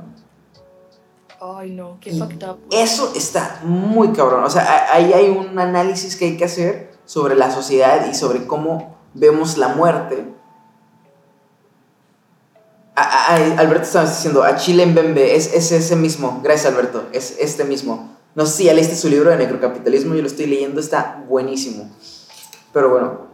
[1.40, 2.58] Ay, no, qué fucked up.
[2.70, 4.44] Eso está muy cabrón.
[4.44, 8.46] O sea, ahí hay un análisis que hay que hacer sobre la sociedad y sobre
[8.46, 10.24] cómo vemos la muerte.
[12.94, 16.40] A- a- a- Alberto estaba diciendo, a Chile en Bembe, es, es ese mismo.
[16.42, 18.16] Gracias, Alberto, es este mismo.
[18.34, 21.90] No sé si ya leíste su libro de necrocapitalismo, yo lo estoy leyendo, está buenísimo.
[22.72, 23.29] Pero bueno,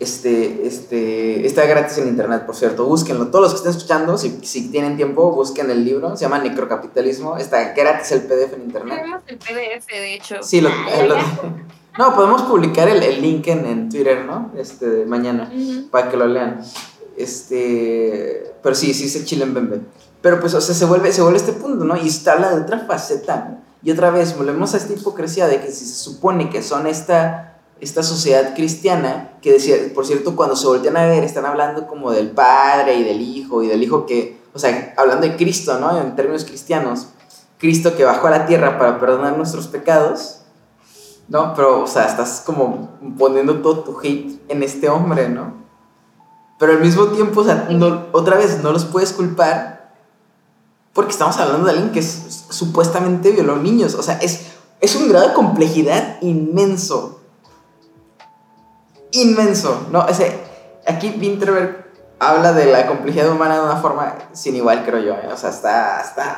[0.00, 3.28] este, este, está gratis en internet, por cierto, búsquenlo.
[3.28, 7.36] Todos los que estén escuchando, si, si tienen tiempo, busquen el libro, se llama Necrocapitalismo,
[7.36, 8.98] está gratis el PDF en internet.
[8.98, 10.36] Tenemos el PDF, de hecho.
[10.42, 11.22] Sí, lo, Ay, lo- ay,
[11.98, 14.50] no, podemos publicar el, el link en, en Twitter, ¿no?
[14.56, 15.78] Este, mañana, ay.
[15.80, 15.90] Ujú.
[15.90, 16.60] para que lo lean.
[17.16, 19.80] Este, pero sí, sí se chile en Bembe.
[20.22, 21.96] Pero pues, o sea, se vuelve, se vuelve este punto, ¿no?
[21.96, 23.60] Y está habla de otra faceta, ¿no?
[23.82, 27.49] Y otra vez, volvemos a esta hipocresía de que si se supone que son esta,
[27.80, 32.10] esta sociedad cristiana, que decía, por cierto, cuando se voltean a ver, están hablando como
[32.10, 35.98] del Padre y del Hijo, y del Hijo que, o sea, hablando de Cristo, ¿no?
[35.98, 37.08] En términos cristianos,
[37.58, 40.40] Cristo que bajó a la tierra para perdonar nuestros pecados,
[41.28, 41.54] ¿no?
[41.54, 45.54] Pero, o sea, estás como poniendo todo tu hate en este hombre, ¿no?
[46.58, 47.68] Pero al mismo tiempo, o sea,
[48.12, 49.94] otra vez no los puedes culpar
[50.92, 53.94] porque estamos hablando de alguien que es- supuestamente violó niños.
[53.94, 54.48] O sea, es,
[54.80, 57.19] es un grado de complejidad inmenso.
[59.12, 60.00] Inmenso, ¿no?
[60.00, 60.32] O sea,
[60.86, 65.14] aquí Winterberg habla de la complejidad humana de una forma sin igual, creo yo.
[65.14, 65.32] ¿eh?
[65.32, 66.00] O sea, está...
[66.00, 66.36] está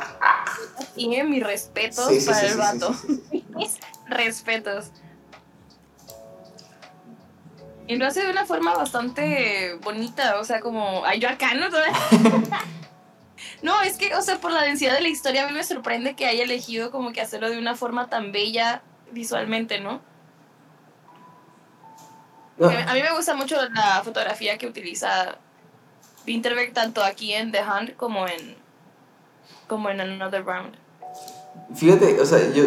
[0.95, 2.95] Tiene mis respetos Sí, sí, para sí, el vato.
[3.49, 4.91] Mis respetos.
[7.85, 11.67] Y lo hace de una forma bastante bonita, o sea, como, ay, yo acá, ¿no?
[13.61, 16.15] no, es que, o sea, por la densidad de la historia, a mí me sorprende
[16.15, 20.01] que haya elegido como que hacerlo de una forma tan bella visualmente, ¿no?
[22.61, 25.37] A mí me gusta mucho la fotografía que utiliza
[26.27, 28.55] Winterberg tanto aquí en The Hunt como en
[29.67, 30.75] como en Another Round.
[31.73, 32.65] Fíjate, o sea, yo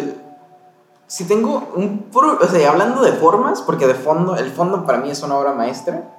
[1.07, 4.99] si tengo un puro, o sea, hablando de formas, porque de fondo, el fondo para
[4.99, 6.13] mí es una obra maestra.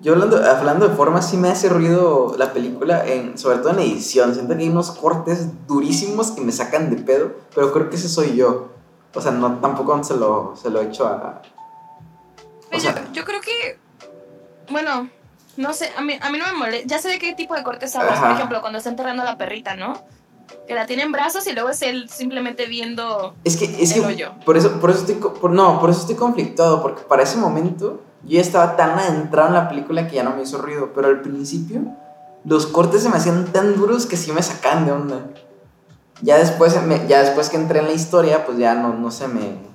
[0.00, 3.78] Yo hablando, hablando de formas, sí me hace ruido la película, en, sobre todo en
[3.78, 4.34] edición.
[4.34, 8.08] Siento que hay unos cortes durísimos que me sacan de pedo, pero creo que ese
[8.08, 8.70] soy yo.
[9.14, 11.06] O sea, no, tampoco se lo, se lo he hecho
[12.72, 13.78] O Pues sea, yo, yo creo que,
[14.70, 15.10] bueno,
[15.56, 16.86] no sé, a mí, a mí no me molesta.
[16.88, 18.18] Ya sé de qué tipo de cortes hablas.
[18.18, 20.02] Por ejemplo, cuando está enterrando a la perrita, ¿no?
[20.66, 23.34] Que la tiene en brazos y luego es él simplemente viendo.
[23.44, 24.32] Es que, es El que hoyo.
[24.44, 28.02] por eso, por eso estoy, por- no, por eso estoy conflictuado, porque para ese momento
[28.24, 31.08] yo ya estaba tan adentrado en la película que ya no me hizo ruido, pero
[31.08, 31.82] al principio
[32.44, 35.20] los cortes se me hacían tan duros que sí me sacaban de onda.
[36.22, 36.74] Ya después,
[37.08, 39.71] ya después que entré en la historia, pues ya no, no se me...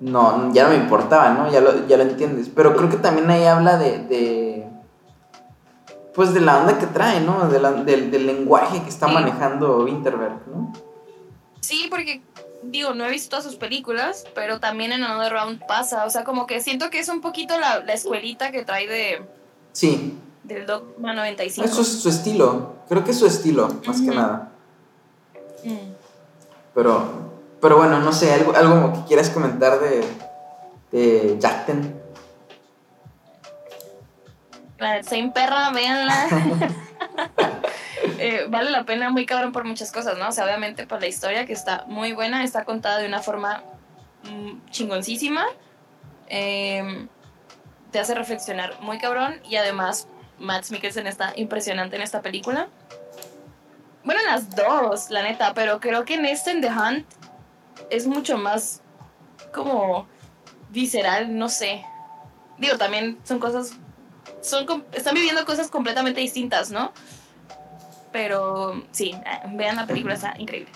[0.00, 1.50] No, ya no me importaba, ¿no?
[1.50, 2.50] Ya lo, ya lo entiendes.
[2.54, 3.98] Pero creo que también ahí habla de...
[4.00, 4.68] de
[6.14, 7.48] pues de la onda que trae, ¿no?
[7.48, 9.12] De la- del, del lenguaje que está Sí.
[9.14, 10.72] manejando Winterberg, ¿no?
[11.60, 12.22] Sí, porque,
[12.62, 16.06] digo, no he visto todas sus películas, pero también en Another Round pasa.
[16.06, 19.26] O sea, como que siento que es un poquito la, la escuelita que trae de,
[19.72, 21.66] Sí, del Dogma 95.
[21.68, 22.76] Eso es su estilo.
[22.88, 24.52] Creo que es su estilo, más que nada.
[25.64, 25.76] Mm.
[26.74, 27.02] Pero,
[27.66, 30.04] pero bueno, no sé, algo, algo que quieras comentar de,
[30.92, 32.00] de Jackten.
[34.78, 36.28] La Same Perra, véanla.
[38.18, 40.28] Eh, vale la pena muy cabrón por muchas cosas, ¿no?
[40.28, 43.64] O sea, obviamente por la historia que está muy buena, está contada de una forma
[44.22, 45.44] mm, chingoncísima.
[46.28, 47.08] Eh,
[47.90, 50.06] te hace reflexionar muy cabrón y además
[50.38, 52.68] Matt Mikkelsen está impresionante en esta película.
[54.04, 57.06] Bueno, en las dos, la neta, pero creo que en este, en The Hunt,
[57.90, 58.82] es mucho más
[59.52, 60.06] como
[60.70, 61.84] visceral, no sé.
[62.58, 63.72] Digo, también son cosas
[64.40, 66.92] son están viviendo cosas completamente distintas, ¿no?
[68.12, 69.14] Pero sí,
[69.54, 70.70] vean la película, está increíble.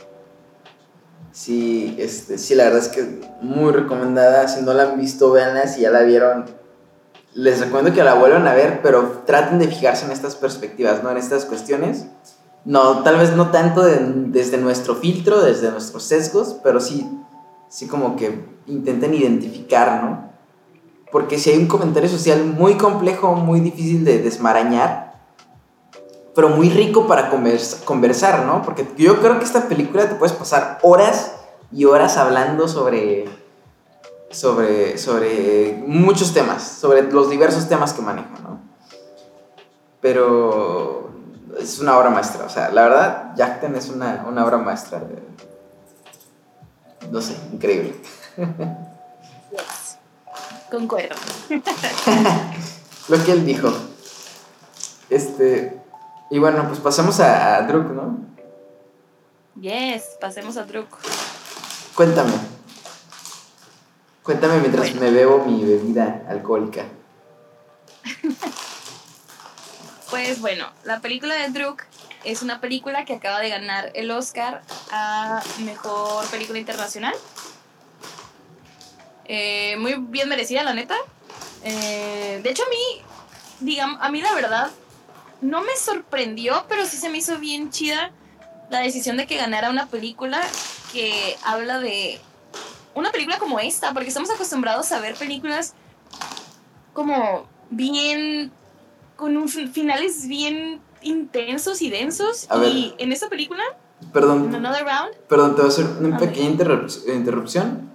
[1.33, 4.49] Sí, este, sí, la verdad es que muy recomendada.
[4.49, 5.69] Si no la han visto, véanla.
[5.69, 6.47] Si ya la vieron,
[7.35, 11.11] les recomiendo que la vuelvan a ver, pero traten de fijarse en estas perspectivas, ¿no?
[11.11, 12.07] En estas cuestiones.
[12.65, 17.11] No, tal vez no tanto desde nuestro filtro, desde nuestros sesgos, pero sí,
[17.69, 20.31] sí como que intenten identificar, ¿no?
[21.11, 25.11] Porque si hay un comentario social muy complejo, muy difícil de desmarañar,
[26.35, 28.63] pero muy rico para conversar, ¿no?
[28.63, 31.33] Porque yo creo que esta película te puedes pasar horas
[31.73, 33.25] y horas hablando sobre,
[34.31, 38.61] sobre, sobre muchos temas, sobre los diversos temas que maneja, ¿no?
[40.01, 41.11] Pero
[41.59, 45.03] es una obra maestra, o sea, la verdad, Jackten es una, una obra maestra.
[47.11, 47.95] no sé, increíble.
[50.71, 51.17] Concuerdo.
[53.09, 53.73] Lo que él dijo.
[55.09, 55.81] Este.
[56.31, 58.19] Y bueno, pues pasamos a, Druk, ¿no?
[59.61, 60.97] Yes, pasemos a Druk.
[61.97, 62.33] Cuéntame.
[64.23, 66.85] Cuéntame mientras me bebo mi bebida alcohólica.
[70.11, 71.85] pues bueno, la película de Druk
[72.25, 77.15] es una película que acaba de ganar el Oscar a Mejor Película Internacional
[79.33, 80.97] eh, muy bien merecida, la neta.
[81.63, 83.05] Eh, de hecho, a mí,
[83.61, 84.73] digamos, a mí la verdad,
[85.41, 88.11] no me sorprendió, pero sí se me hizo bien chida
[88.71, 90.41] la decisión de que ganara una película
[90.93, 92.21] que habla de
[92.95, 95.75] una película como esta, porque estamos acostumbrados a ver películas
[96.93, 98.51] como bien,
[99.21, 102.49] con un, finales bien intensos y densos.
[102.65, 103.63] y en esta película,
[104.13, 107.91] perdón, Another Round, perdón, te voy a hacer una pequeña interrupción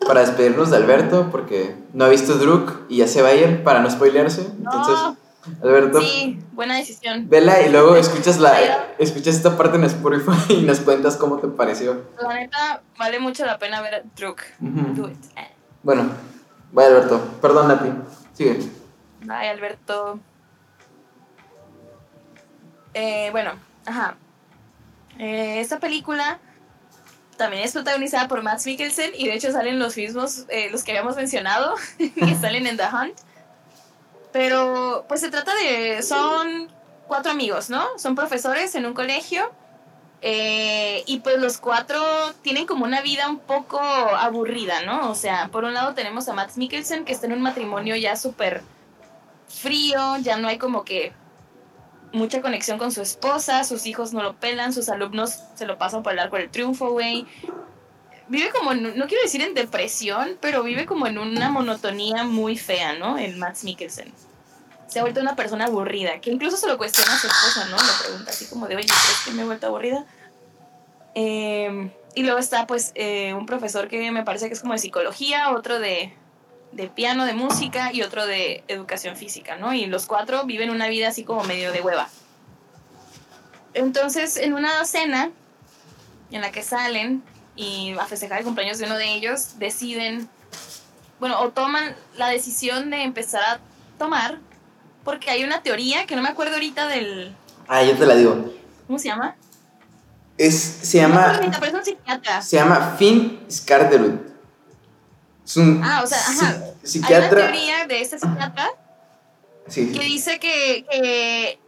[0.00, 3.62] para despedirnos de Alberto, porque no ha visto Druk y ya se va a ir
[3.62, 4.40] para no spoilearse.
[4.40, 4.96] Entonces,
[5.62, 6.00] Alberto.
[6.00, 7.28] Sí, buena decisión.
[7.28, 8.58] Vela y luego escuchas, la,
[8.98, 12.04] escuchas esta parte en Spotify y nos cuentas cómo te pareció.
[12.20, 14.40] La neta, vale mucho la pena ver Druk.
[14.58, 15.18] Do it.
[15.82, 16.10] Bueno,
[16.72, 17.20] vaya Alberto.
[17.42, 17.90] Perdón a ti.
[18.32, 18.58] Sigue.
[19.20, 20.18] Bye, Alberto.
[22.94, 23.52] Eh, bueno,
[23.86, 24.16] ajá.
[25.18, 26.38] Eh, esta película
[27.36, 30.92] también es protagonizada por Max Mikkelsen y de hecho salen los mismos, eh, los que
[30.92, 33.18] habíamos mencionado, que salen en The Hunt.
[34.32, 36.70] Pero pues se trata de, son
[37.08, 37.98] cuatro amigos, ¿no?
[37.98, 39.50] Son profesores en un colegio
[40.22, 42.00] y pues los cuatro
[42.42, 45.10] tienen como una vida un poco aburrida, ¿no?
[45.10, 48.14] O sea, por un lado tenemos a Max Mikkelsen que está en un matrimonio ya
[48.14, 48.62] súper
[49.48, 51.12] frío, ya no hay como que
[52.12, 56.02] mucha conexión con su esposa, sus hijos no lo pelan, sus alumnos se lo pasan
[56.02, 57.26] por el arco del triunfo, güey.
[58.28, 62.92] Vive como, no quiero decir en depresión, pero vive como en una monotonía muy fea,
[62.92, 63.18] ¿no?
[63.18, 64.12] El Max Mikkelsen.
[64.86, 67.76] Se ha vuelto una persona aburrida, que incluso se lo cuestiona a su esposa, ¿no?
[67.76, 70.04] Le pregunta así como de, oye, ¿crees que me he vuelto aburrida?
[71.14, 74.78] Em, y luego está, pues, eh, un profesor que me parece que es como de
[74.78, 76.14] psicología, otro de,
[76.72, 79.74] de piano, de música y otro de educación física, ¿no?
[79.74, 82.08] Y los cuatro viven una vida así como medio de hueva.
[83.74, 85.30] Entonces, en una cena
[86.30, 87.22] en la que salen
[87.56, 90.28] y a festejar el cumpleaños de uno de ellos, deciden,
[91.18, 93.60] bueno, o toman la decisión de empezar a
[93.98, 94.38] tomar,
[95.04, 97.34] porque hay una teoría que no me acuerdo ahorita del...
[97.68, 98.52] Ah, yo te la digo.
[98.86, 99.36] ¿Cómo se llama?
[100.38, 101.40] Es, se llama...
[102.40, 103.40] Se llama Finn
[105.50, 106.62] Skarderud ah, o sea, ajá.
[107.04, 108.70] Hay una teoría de este psiquiatra
[109.74, 111.58] que dice que,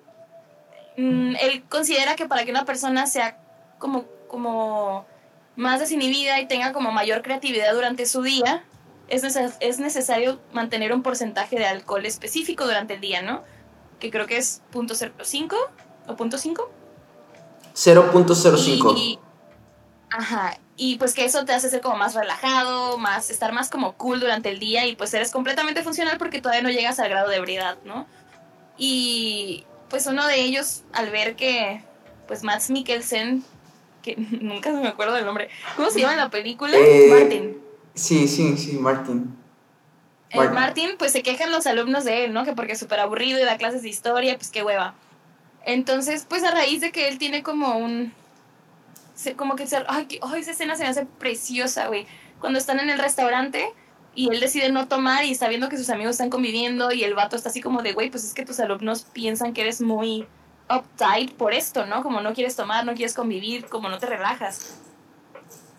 [0.96, 3.38] mm, él considera que para que una persona sea
[3.78, 5.06] como, como
[5.56, 8.64] más desinhibida y tenga como mayor creatividad durante su día,
[9.08, 9.24] es,
[9.60, 13.42] es necesario mantener un porcentaje de alcohol específico durante el día, ¿no?
[13.98, 15.56] Que creo que es .05
[16.06, 16.68] o .5.
[17.74, 19.18] 0.05.
[20.12, 23.94] Ajá, y pues que eso te hace ser como más relajado, más estar más como
[23.94, 27.30] cool durante el día y pues eres completamente funcional porque todavía no llegas al grado
[27.30, 28.06] de ebriedad, ¿no?
[28.76, 31.82] Y pues uno de ellos al ver que
[32.26, 33.42] pues Max Mikkelsen,
[34.02, 36.76] que nunca me acuerdo del nombre, ¿cómo se llama en la película?
[36.76, 37.58] Eh, Martin.
[37.94, 39.34] Sí, sí, sí, Martin.
[40.28, 42.44] El Martin, pues se quejan los alumnos de él, ¿no?
[42.44, 44.94] Que porque es súper aburrido y da clases de historia, pues qué hueva.
[45.64, 48.14] Entonces, pues a raíz de que él tiene como un,
[49.36, 52.06] como que, ay, esa escena se me hace preciosa, güey.
[52.40, 53.72] Cuando están en el restaurante
[54.14, 57.14] y él decide no tomar y está viendo que sus amigos están conviviendo y el
[57.14, 60.26] vato está así como de, güey, pues es que tus alumnos piensan que eres muy
[60.68, 62.02] uptight por esto, ¿no?
[62.02, 64.78] Como no quieres tomar, no quieres convivir, como no te relajas.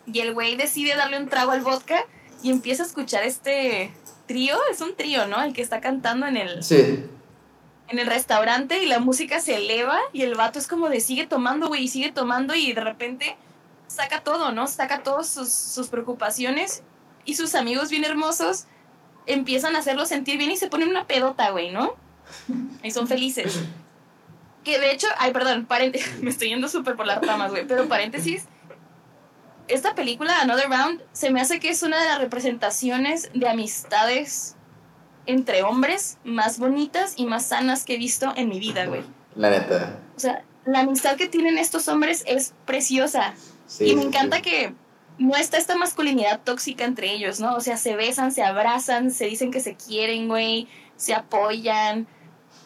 [0.06, 2.06] Y el güey decide darle un trago al vodka
[2.42, 3.94] y empieza a escuchar este
[4.28, 5.42] trío, es un trío, ¿no?
[5.42, 6.64] El que está cantando en el...
[6.64, 7.04] Sí
[7.94, 11.28] en el restaurante y la música se eleva y el vato es como de sigue
[11.28, 13.38] tomando, güey, y sigue tomando y de repente
[13.88, 14.68] saca todo, ¿no?
[14.68, 16.84] Saca todas sus, sus, preocupaciones
[17.24, 18.66] y sus amigos bien hermosos
[19.28, 21.96] empiezan a hacerlo sentir bien y se ponen una pedota, güey, ¿no?
[22.82, 23.62] Y son felices.
[24.64, 25.68] Que de hecho, ay, perdón,
[26.22, 28.46] me estoy yendo súper por las ramas, güey, pero paréntesis.
[29.68, 34.58] Esta película, Another Round, se me hace que es una de las representaciones de amistades
[35.26, 39.04] entre hombres más bonitas y más sanas que he visto en mi vida, güey.
[39.36, 40.00] La neta.
[40.16, 43.34] O sea, la amistad que tienen estos hombres es preciosa.
[43.80, 44.74] y me encanta que
[45.18, 47.56] no está esta masculinidad tóxica entre ellos, ¿no?
[47.56, 52.08] O sea, se besan, se abrazan, se dicen que se quieren, güey, se apoyan.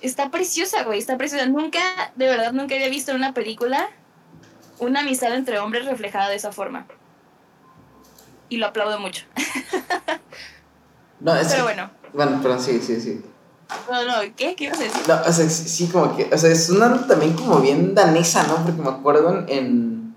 [0.01, 1.45] Está preciosa, güey, está preciosa.
[1.47, 1.79] Nunca,
[2.15, 3.89] de verdad, nunca había visto en una película
[4.79, 6.85] una amistad entre hombres reflejada de esa forma.
[8.49, 9.25] Y lo aplaudo mucho.
[11.19, 11.89] no, es Pero bueno.
[12.17, 13.23] Bueno, pero sí, sí, sí.
[13.91, 14.55] No, no, ¿qué?
[14.55, 15.03] ¿Qué ibas a decir?
[15.07, 18.55] No, o sea, sí, como que, o sea, es una también como bien danesa, ¿no?
[18.65, 20.15] Porque me acuerdo en,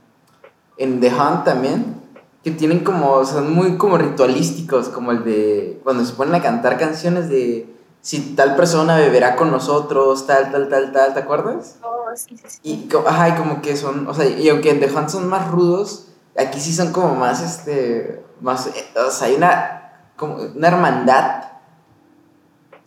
[0.78, 2.00] en The Hunt también,
[2.42, 6.78] que tienen como, son muy como ritualísticos, como el de cuando se ponen a cantar
[6.78, 7.68] canciones de
[8.00, 11.76] si tal persona beberá con nosotros, tal, tal, tal, tal, ¿te acuerdas?
[11.82, 12.60] Oh, sí, sí, sí.
[12.62, 15.50] Y, ajá, y como que son, o sea, y aunque en The Hunt son más
[15.50, 16.06] rudos,
[16.38, 21.39] aquí sí son como más, este, más, eh, o sea, hay una, como una hermandad.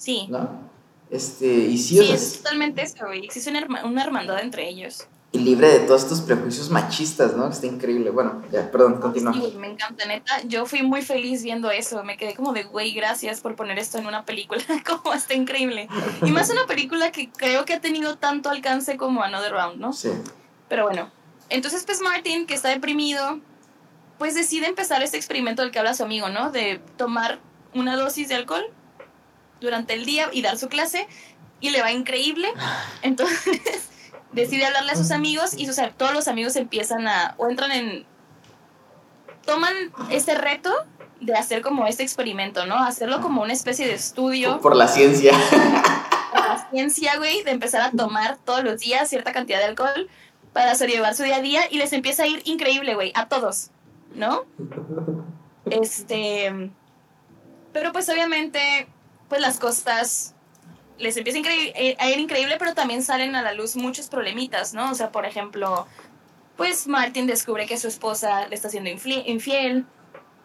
[0.04, 0.28] Sí.
[0.30, 0.72] ¿No?
[1.10, 3.24] Este, y sí, sí es totalmente eso, güey.
[3.24, 7.50] Existe una, una hermandad entre ellos y libre de todos estos prejuicios machistas, ¿no?
[7.50, 8.12] Está increíble.
[8.12, 9.34] Bueno, ya, perdón, continúa.
[9.34, 10.44] Sí, me encanta, neta.
[10.44, 12.04] Yo fui muy feliz viendo eso.
[12.04, 14.62] Me quedé como de, güey, gracias por poner esto en una película.
[14.86, 15.90] como está increíble.
[16.24, 19.92] Y más una película que creo que ha tenido tanto alcance como Another Round, ¿no?
[19.92, 20.12] Sí.
[20.70, 21.12] Pero bueno.
[21.50, 23.40] Entonces, pues Martin, que está deprimido,
[24.20, 26.52] pues decide empezar este experimento del que habla su amigo, ¿no?
[26.52, 27.40] De tomar
[27.74, 28.64] una dosis de alcohol
[29.64, 31.08] durante el día y dar su clase.
[31.60, 32.48] Y le va increíble.
[33.02, 33.90] Entonces
[34.32, 38.06] decide hablarle a sus amigos y todos los amigos empiezan a, o entran en,
[39.46, 39.74] toman
[40.12, 40.72] este reto
[41.20, 42.78] de hacer como este experimento, ¿no?
[42.78, 44.60] Hacerlo como una especie de estudio.
[44.60, 45.32] Por la ciencia.
[46.32, 50.10] Por la ciencia, güey, de empezar a tomar todos los días cierta cantidad de alcohol
[50.52, 53.72] para sobrellevar su día a día y les empieza a ir increíble, güey, a todos,
[54.16, 54.44] ¿no?
[55.70, 56.72] Este,
[57.72, 58.88] pero pues obviamente,
[59.34, 60.36] pues las cosas
[61.00, 64.92] les empieza eh, a ir increíble, pero también salen a la luz muchos problemitas, ¿no?
[64.92, 65.88] O sea, por ejemplo,
[66.56, 69.88] pues Martin descubre que su esposa le está haciendo infiel.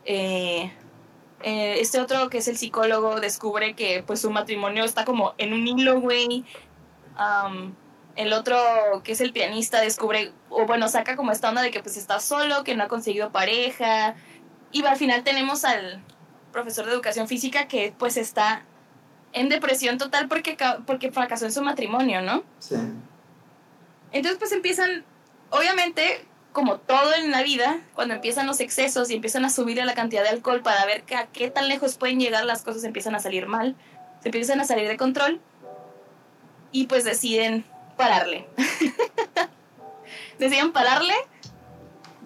[0.07, 0.73] Eh,
[1.43, 5.53] eh, este otro, que es el psicólogo, descubre que pues su matrimonio está como en
[5.53, 6.47] un hilo, güey.
[8.17, 8.57] el otro,
[9.05, 12.21] que es el pianista, descubre, o bueno, saca como esta onda de que pues está
[12.21, 14.15] solo, que no ha conseguido pareja.
[14.73, 16.03] Y al final tenemos al
[16.53, 18.65] profesor de educación física que pues está
[19.33, 20.57] en depresión total porque,
[20.87, 22.43] porque fracasó en su matrimonio, ¿no?
[22.59, 22.77] Sí.
[24.13, 25.05] Entonces pues empiezan,
[25.51, 29.95] obviamente, como todo en la vida, cuando empiezan los excesos y empiezan a subir la
[29.95, 33.21] cantidad de alcohol para ver a qué tan lejos pueden llegar, las cosas empiezan a
[33.21, 33.77] salir mal,
[34.23, 35.41] se empiezan a salir de control
[36.73, 37.65] y pues deciden
[37.97, 38.47] pararle.
[40.39, 41.15] deciden pararle,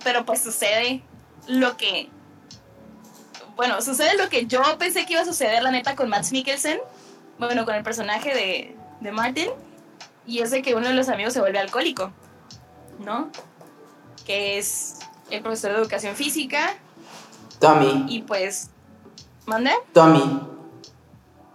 [0.04, 1.02] pero pues sucede
[1.46, 2.08] lo que
[3.62, 6.80] bueno, sucede lo que yo pensé que iba a suceder, la neta, con Max Mikkelsen.
[7.38, 9.50] Bueno, con el personaje de, de Martin.
[10.26, 12.10] Y es de que uno de los amigos se vuelve alcohólico,
[12.98, 13.30] ¿no?
[14.26, 14.98] Que es
[15.30, 16.74] el profesor de educación física.
[17.60, 18.06] Tommy.
[18.08, 18.70] Y pues.
[19.46, 19.70] ¿Mande?
[19.92, 20.40] Tommy.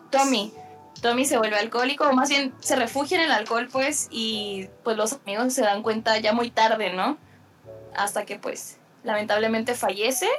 [0.10, 0.54] Tommy.
[1.02, 4.96] Tommy se vuelve alcohólico, o más bien se refugia en el alcohol, pues, y pues
[4.96, 7.18] los amigos se dan cuenta ya muy tarde, ¿no?
[7.98, 10.30] Hasta que, pues, lamentablemente fallece,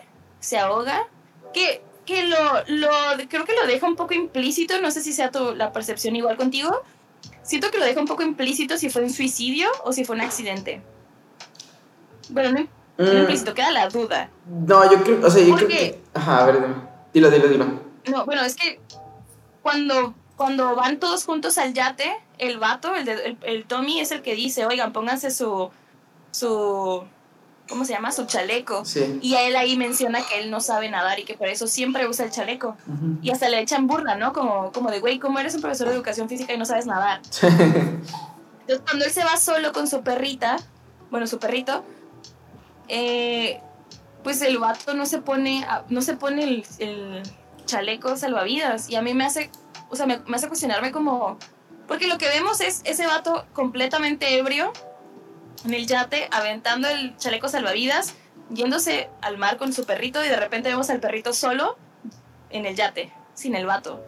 [0.41, 1.07] se ahoga
[1.53, 2.37] que, que lo,
[2.69, 2.89] lo,
[3.29, 6.37] creo que lo deja un poco implícito, no sé si sea tu, la percepción igual
[6.37, 6.83] contigo,
[7.43, 10.23] siento que lo deja un poco implícito si fue un suicidio o si fue un
[10.23, 10.83] accidente.
[12.31, 12.67] Bueno,
[12.99, 13.17] no, mm.
[13.19, 14.31] implícito, queda la duda.
[14.47, 16.01] No, yo creo, o sea, yo creo que...
[16.15, 16.61] Ajá, a ver,
[17.13, 17.67] dilo, dilo, dilo.
[18.07, 18.81] No, bueno, es que
[19.63, 24.23] cuando, cuando van todos juntos al yate, el vato, el, el, el Tommy es el
[24.23, 25.71] que dice, oigan, pónganse su,
[26.31, 27.05] su
[27.69, 28.11] ¿cómo se llama?
[28.13, 28.83] Su chaleco.
[29.21, 32.09] Y a él ahí menciona que él no sabe nadar y que por eso siempre
[32.09, 32.77] usa el chaleco.
[33.23, 34.33] Y hasta le echan burla, ¿no?
[34.33, 37.21] Como, como de, güey, ¿cómo eres un profesor de educación física y no sabes nadar?
[37.23, 40.59] Entonces, cuando él se va solo con su perrita,
[41.11, 41.85] bueno, su perrito,
[42.89, 43.61] eh,
[44.23, 47.23] pues el vato no se pone, no se pone el, el,
[47.65, 48.89] chaleco salvavidas.
[48.89, 49.51] Y a mí me hace,
[49.91, 51.39] o sea, me, me hace cuestionarme como...
[51.87, 54.73] Porque lo que vemos es ese vato completamente ebrio
[55.65, 58.15] en el yate aventando el chaleco salvavidas,
[58.51, 61.77] yéndose al mar con su perrito y de repente vemos al perrito solo
[62.51, 64.03] en el yate, sin el vato.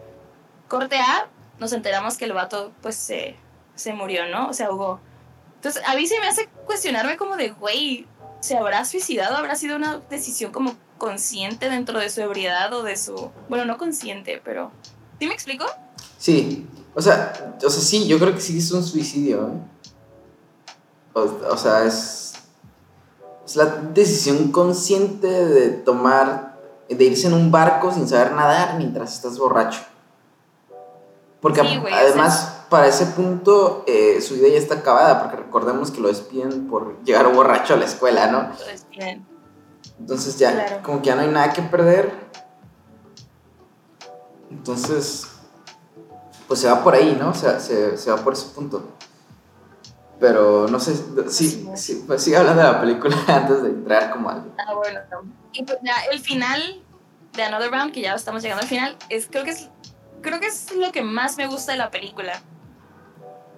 [0.67, 1.27] Corte A,
[1.59, 3.35] nos enteramos que el vato pues se,
[3.75, 4.49] se murió, ¿no?
[4.49, 4.99] O sea, hubo...
[5.55, 8.07] Entonces a mí se me hace cuestionarme como de, güey,
[8.39, 9.37] ¿se habrá suicidado?
[9.37, 13.31] ¿Habrá sido una decisión como consciente dentro de su ebriedad o de su...
[13.49, 14.71] Bueno, no consciente, pero...
[15.19, 15.65] ¿Sí me explico?
[16.17, 16.65] Sí,
[16.95, 19.49] o sea, o sea, sí, yo creo que sí es un suicidio.
[19.49, 19.90] ¿eh?
[21.13, 21.21] O,
[21.51, 22.33] o, sea, es,
[23.45, 26.57] es la decisión consciente de tomar,
[26.89, 29.81] de irse en un barco sin saber nadar mientras estás borracho.
[31.41, 35.37] Porque Sí, güey, o además, para ese punto, eh, su vida ya está acabada, porque
[35.37, 38.41] recordemos que lo despiden por llegar borracho a la escuela, ¿no?
[38.41, 39.25] Entonces, bien.
[39.99, 40.83] Entonces ya, Claro.
[40.83, 42.11] como que ya no hay nada que perder.
[44.49, 45.27] Entonces,
[46.47, 47.29] pues se va por ahí, ¿no?
[47.29, 48.83] O sea, se, se va por ese punto.
[50.21, 50.95] Pero no sé,
[51.29, 54.53] sí, sí, pues sigue hablando de la película antes de entrar como al...
[54.57, 54.99] Ah, bueno.
[55.51, 56.81] Y pues ya el final
[57.33, 59.69] de Another Round, que ya estamos llegando al final, es creo que es
[60.21, 62.39] creo que es lo que más me gusta de la película.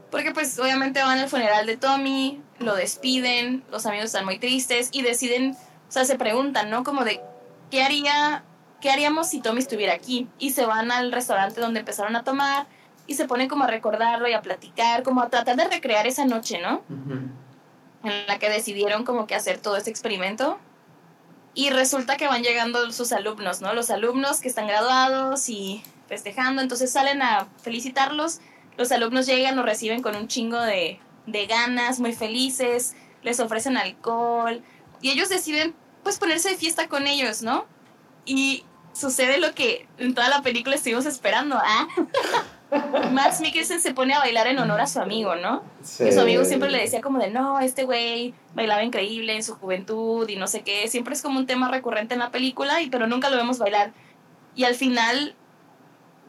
[0.09, 4.89] Porque pues obviamente van al funeral de Tommy, lo despiden, los amigos están muy tristes
[4.93, 5.57] y deciden,
[5.89, 6.83] o sea, se preguntan, ¿no?
[6.83, 7.21] Como de
[7.69, 8.45] qué haría
[8.79, 12.67] qué haríamos si Tommy estuviera aquí y se van al restaurante donde empezaron a tomar
[13.07, 16.25] y se ponen como a recordarlo y a platicar, como a tratar de recrear esa
[16.25, 16.81] noche, ¿no?
[18.03, 20.59] en la que decidieron como que hacer todo este experimento.
[21.55, 23.73] Y resulta que van llegando sus alumnos, ¿no?
[23.73, 28.39] Los alumnos que están graduados y festejando, entonces salen a felicitarlos.
[28.75, 33.77] Los alumnos llegan, los reciben con un chingo de, de ganas, muy felices, les ofrecen
[33.77, 34.63] alcohol
[35.01, 37.65] y ellos deciden pues ponerse de fiesta con ellos, ¿no?
[38.25, 41.87] Y sucede lo que en toda la película estuvimos esperando, ¿ah?
[43.11, 45.63] Max Mikkelsen se pone a bailar en honor a su amigo, ¿no?
[45.81, 46.05] Sí.
[46.05, 49.55] Que su amigo siempre le decía como de, no, este güey bailaba increíble en su
[49.55, 50.87] juventud y no sé qué.
[50.87, 53.91] Siempre es como un tema recurrente en la película, y, pero nunca lo vemos bailar.
[54.55, 55.35] Y al final,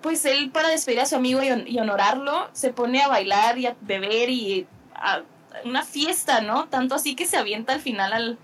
[0.01, 3.66] pues él para despedir a su amigo y, y honorarlo, se pone a bailar y
[3.66, 5.23] a beber y a
[5.65, 6.69] una fiesta, ¿no?
[6.69, 8.39] Tanto así que se avienta al final al,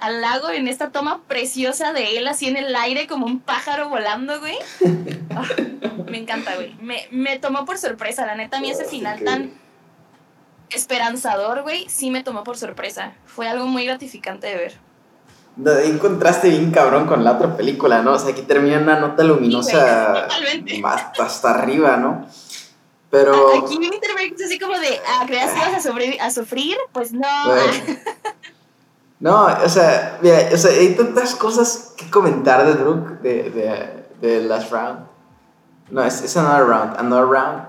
[0.00, 3.88] al lago en esta toma preciosa de él así en el aire como un pájaro
[3.88, 4.56] volando, güey.
[6.10, 6.74] Me encanta, güey.
[6.80, 9.52] Me, me tomó por sorpresa, la neta, a mí ese Ah, final tan
[10.70, 13.12] esperanzador, güey, sí me tomó por sorpresa.
[13.26, 14.78] Fue algo muy gratificante de ver.
[15.56, 18.12] No, ahí contraste bien cabrón con la otra película, ¿no?
[18.12, 22.26] O sea, aquí termina una nota luminosa hasta, hasta arriba, ¿no?
[23.10, 23.64] Pero...
[23.64, 25.86] Aquí Winterberg es así como de, ah, ¿creías que ibas
[26.20, 26.76] a, sufrir?
[26.92, 27.26] Pues no.
[29.20, 34.26] No, o sea, mira, o sea, hay tantas cosas que comentar de Druk, de, de,
[34.26, 35.00] de Last Round.
[35.90, 37.68] No, es, es Another Round, Another Round.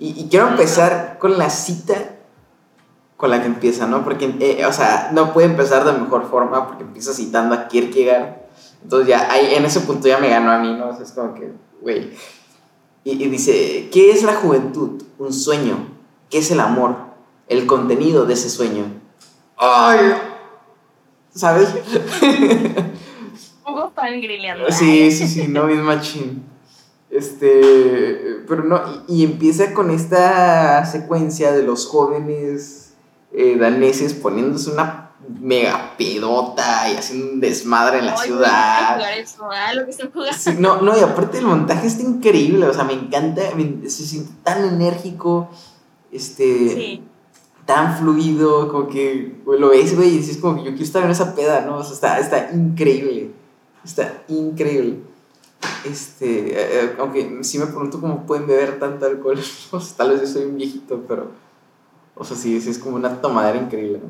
[0.00, 1.94] Y, y quiero empezar con la cita
[3.18, 4.04] con la que empieza, ¿no?
[4.04, 8.36] Porque, eh, o sea, no puede empezar de mejor forma porque empieza citando a Kierkegaard.
[8.82, 10.90] Entonces ya, ahí, en ese punto ya me ganó a mí, ¿no?
[10.90, 11.52] O sea, es como que,
[11.82, 12.12] güey.
[13.02, 15.02] Y, y dice, ¿qué es la juventud?
[15.18, 15.88] Un sueño.
[16.30, 16.94] ¿Qué es el amor?
[17.48, 18.84] El contenido de ese sueño.
[19.56, 20.12] ¡Ay!
[21.34, 21.68] ¿Sabes?
[23.66, 24.70] Hugo fan grilleando.
[24.72, 26.42] Sí, sí, sí, no, bien machín.
[27.10, 32.92] Este, pero no, y, y empieza con esta secuencia de los jóvenes
[33.32, 35.10] eh, daneses poniéndose una
[35.40, 38.96] mega pedota y haciendo un desmadre en la Ay, ciudad.
[38.98, 40.36] güey, jugar eso, lo que están jugando.
[40.38, 44.04] Sí, no, no, y aparte el montaje está increíble, o sea, me encanta, me- se
[44.04, 45.48] siente tan enérgico,
[46.12, 46.44] este,
[46.74, 47.02] Sí.
[47.68, 51.10] Tan fluido, como que lo ves, güey, y dices como que yo quiero estar en
[51.10, 51.76] esa peda, ¿no?
[51.76, 53.30] O sea, está, está increíble,
[53.84, 55.00] está increíble.
[55.84, 59.38] Este, eh, eh, aunque sí me pregunto cómo pueden beber tanto alcohol,
[59.72, 61.26] o sea, tal vez yo soy un viejito, pero,
[62.14, 64.08] o sea, sí, sí es como una tomadera increíble, ¿no?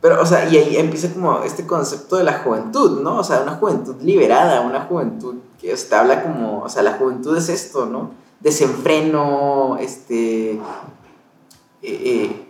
[0.00, 3.18] Pero, o sea, y ahí empieza como este concepto de la juventud, ¿no?
[3.18, 7.50] O sea, una juventud liberada, una juventud que habla como, o sea, la juventud es
[7.50, 8.12] esto, ¿no?
[8.40, 10.60] Desenfreno, este, eh,
[11.82, 12.41] eh,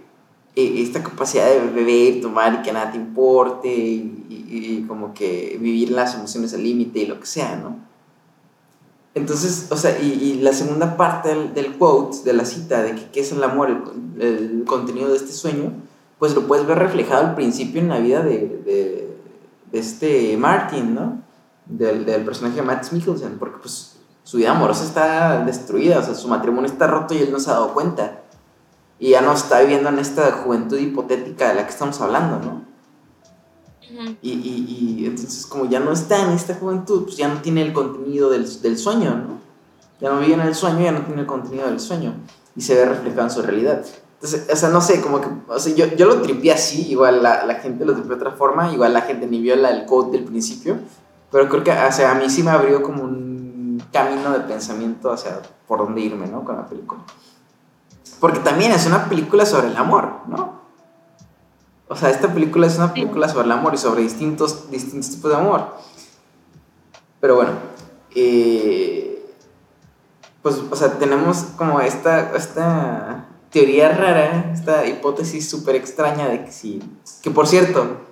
[0.54, 5.56] esta capacidad de beber, tomar y que nada te importe y, y- y como que
[5.60, 7.76] vivir las emociones al límite y lo que sea, ¿no?
[9.14, 12.94] Entonces, o sea, y, y la segunda parte del, del quote, de la cita, de
[12.94, 13.68] que qué es el amor,
[14.18, 15.72] el, el contenido de este sueño,
[16.18, 19.16] pues lo puedes ver reflejado al principio en la vida de, de,
[19.70, 21.22] de este Martin, ¿no?
[21.66, 26.14] Del, del personaje de Matt Mikkelsen, porque pues su vida amorosa está destruida, o sea,
[26.14, 28.21] su matrimonio está roto y él no se ha dado cuenta.
[29.02, 32.62] Y ya no está viviendo en esta juventud hipotética de la que estamos hablando, ¿no?
[33.90, 34.16] Ujú.
[34.22, 37.62] Y, y, y entonces como ya no está en esta juventud, pues ya no tiene
[37.62, 39.40] el contenido del, del sueño, ¿no?
[40.00, 42.14] Ya no vive en el sueño, ya no tiene el contenido del sueño.
[42.54, 43.84] Y se ve reflejado en su realidad.
[44.14, 47.24] Entonces, o sea, no sé, como que, o sea, yo, yo lo tripié así, igual
[47.24, 49.84] la, la gente lo tripió de otra forma, igual la gente ni vio la, el
[49.84, 50.76] quote del principio,
[51.32, 55.10] pero creo que, o sea, a mí sí me abrió como un camino de pensamiento
[55.10, 56.44] hacia por dónde irme, ¿no?
[56.44, 57.00] Con la película.
[58.22, 60.60] Porque también es una película sobre el amor, ¿no?
[61.88, 65.32] O sea, esta película es una película sobre el amor y sobre distintos, distintos tipos
[65.32, 65.74] de amor.
[67.20, 67.50] Pero bueno,
[68.14, 69.28] eh,
[70.40, 76.52] pues, o sea, tenemos como esta, esta teoría rara, esta hipótesis súper extraña de que
[76.52, 76.80] sí,
[77.24, 78.02] que por cierto,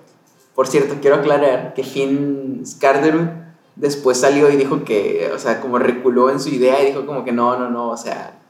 [0.55, 3.29] por cierto, quiero aclarar que Finn Skarderud
[3.77, 7.23] después salió y dijo que, o sea, como reculó en su idea y dijo como
[7.23, 8.40] que no, no, no, o sea,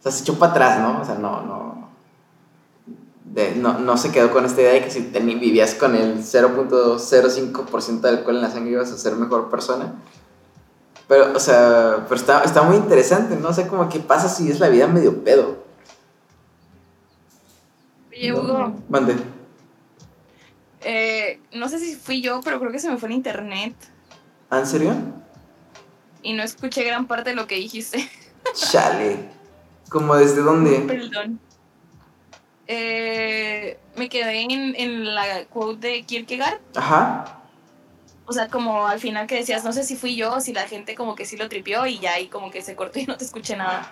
[0.00, 1.00] o sea, se echó para atrás, ¿no?
[1.02, 1.90] O sea, no, no,
[3.56, 8.08] no, no, se quedó con esta idea de que si vivías con el 0.05% de
[8.08, 9.94] alcohol en la sangre ibas a ser mejor persona.
[11.06, 13.48] Pero, o sea, pero está, está muy interesante, ¿no?
[13.48, 15.64] O sea, como que pasa si es la vida medio pedo.
[18.10, 18.74] Oye, Hugo.
[18.88, 19.16] Mande.
[20.80, 23.74] Eh, no sé si fui yo, pero creo que se me fue el internet.
[24.48, 24.94] ¿Ah, en serio?
[26.22, 28.08] Y no escuché gran parte de lo que dijiste.
[28.54, 29.39] Chale.
[29.90, 30.78] ¿Como desde dónde?
[30.86, 31.40] Perdón.
[32.68, 36.60] Eh, me quedé en, en, la quote de Kierkegaard.
[36.76, 37.42] Ajá.
[38.24, 40.68] O sea, como al final que decías, no sé si fui yo o si la
[40.68, 43.16] gente como que sí lo tripió y ya ahí como que se cortó y no
[43.16, 43.90] te escuché nada.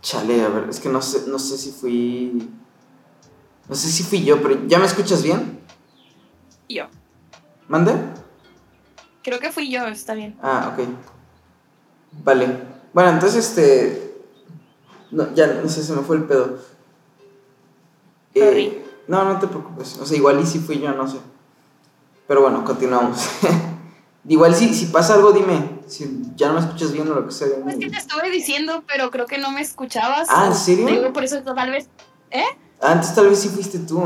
[0.00, 2.48] Chale, a ver, es que no sé, no sé si fui...
[3.68, 5.58] No sé si fui yo, pero ¿ya me escuchas bien?
[6.68, 6.86] Yo.
[7.66, 7.92] ¿Mande?
[9.24, 10.38] Creo que fui yo, está bien.
[10.40, 10.88] Ah, ok.
[12.22, 12.62] Vale.
[12.94, 14.07] Bueno, entonces este...
[15.10, 16.58] No, ya, no sé, se me fue el pedo.
[18.34, 19.98] Eh, no, no te preocupes.
[19.98, 21.18] O sea, igual y si fui yo, no sé.
[22.26, 23.26] Pero bueno, continuamos.
[24.28, 25.78] igual si, si pasa algo, dime.
[25.86, 27.48] Si ya no me escuchas bien o lo que sea.
[27.66, 30.28] Es que te estuve diciendo, pero creo que no me escuchabas.
[30.30, 30.86] Ah, ¿en serio?
[30.86, 31.88] Digo, por eso tal vez.
[32.30, 32.44] ¿Eh?
[32.80, 34.02] Antes tal vez sí fuiste tú,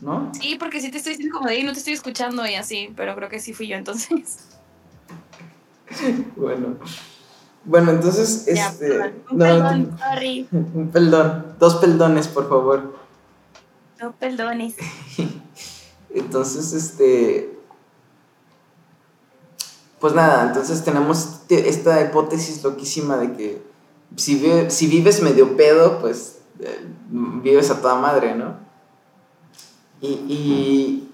[0.00, 0.30] ¿no?
[0.38, 2.92] Sí, porque sí te estoy diciendo como de ahí, no te estoy escuchando y así,
[2.94, 4.48] pero creo que sí fui yo entonces.
[6.36, 6.76] bueno.
[7.64, 9.14] Bueno, entonces, este.
[9.30, 10.48] Un perdón, sorry.
[10.50, 11.54] Un perdón.
[11.58, 12.98] Dos peldones, por favor.
[14.00, 14.76] No perdones.
[16.14, 17.58] entonces, este.
[20.00, 23.62] Pues nada, entonces tenemos esta hipótesis loquísima de que
[24.16, 28.54] si, si vives medio pedo, pues eh, vives a toda madre, ¿no?
[30.00, 31.08] Y, y,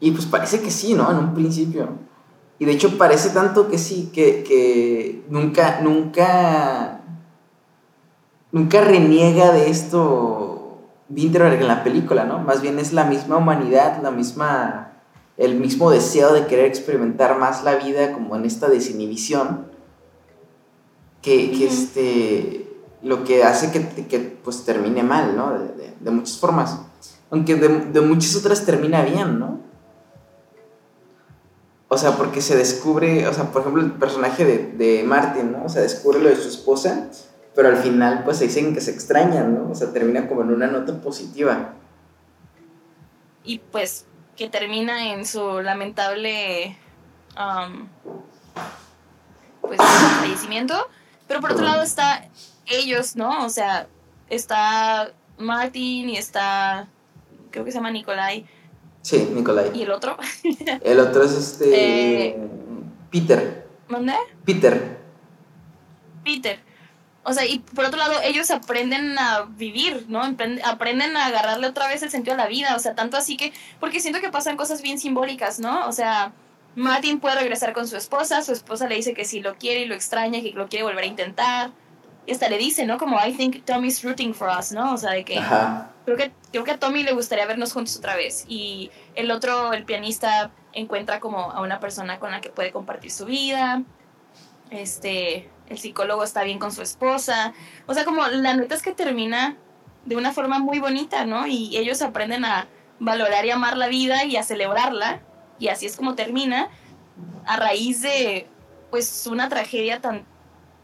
[0.00, 1.10] y, pues parece que sí, ¿no?
[1.10, 1.88] En un principio.
[2.60, 7.00] Y de hecho parece tanto que sí, que, que nunca, nunca,
[8.52, 10.78] nunca reniega de esto
[11.08, 12.38] Winterberg en la película, ¿no?
[12.38, 14.92] Más bien es la misma humanidad, la misma,
[15.38, 19.66] el mismo deseo de querer experimentar más la vida como en esta desinhibición,
[21.22, 25.58] que, que este, lo que hace que, que pues termine mal, ¿no?
[25.58, 26.78] De, de, muchas formas.
[27.30, 29.69] Aunque de, de, muchas otras termina bien, ¿no?
[31.92, 35.64] O sea, porque se descubre, o sea, por ejemplo, el personaje de, de Martin, ¿no?
[35.64, 37.08] O sea, descubre lo de su esposa,
[37.52, 39.72] pero al final pues se dicen que se extrañan, ¿no?
[39.72, 41.74] O sea, termina como en una nota positiva.
[43.42, 44.06] Y pues
[44.36, 46.78] que termina en su lamentable
[47.36, 47.88] um,
[49.62, 49.80] pues
[50.20, 50.88] fallecimiento.
[51.26, 52.28] Pero por otro lado está
[52.66, 53.44] ellos, ¿no?
[53.44, 53.88] O sea,
[54.28, 56.86] está Martin y está,
[57.50, 58.46] creo que se llama Nikolai.
[59.02, 59.70] Sí, Nikolai.
[59.74, 60.16] ¿Y el otro?
[60.84, 62.26] el otro es este...
[62.26, 62.36] Eh,
[63.10, 63.66] Peter.
[63.88, 64.14] ¿Dónde?
[64.44, 64.98] Peter.
[66.24, 66.60] Peter.
[67.22, 70.22] O sea, y por otro lado, ellos aprenden a vivir, ¿no?
[70.64, 72.74] Aprenden a agarrarle otra vez el sentido a la vida.
[72.76, 73.52] O sea, tanto así que.
[73.78, 75.86] Porque siento que pasan cosas bien simbólicas, ¿no?
[75.86, 76.32] O sea,
[76.76, 78.42] Martin puede regresar con su esposa.
[78.42, 81.04] Su esposa le dice que si lo quiere y lo extraña, que lo quiere volver
[81.04, 81.72] a intentar
[82.26, 82.98] y hasta le dice, ¿no?
[82.98, 84.94] Como, I think Tommy's rooting for us, ¿no?
[84.94, 85.40] O sea, de que,
[86.04, 88.44] creo que creo que a Tommy le gustaría vernos juntos otra vez.
[88.48, 93.10] Y el otro, el pianista, encuentra como a una persona con la que puede compartir
[93.10, 93.82] su vida.
[94.70, 97.52] Este, el psicólogo está bien con su esposa.
[97.86, 99.56] O sea, como la neta es que termina
[100.04, 101.46] de una forma muy bonita, ¿no?
[101.46, 102.68] Y ellos aprenden a
[102.98, 105.20] valorar y amar la vida y a celebrarla.
[105.58, 106.68] Y así es como termina
[107.46, 108.46] a raíz de,
[108.90, 110.24] pues, una tragedia tan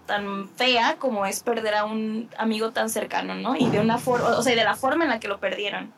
[0.06, 3.56] tan fea como es perder a un amigo tan cercano, ¿no?
[3.56, 5.92] Y de una forma, o sea, de la forma en la que lo perdieron.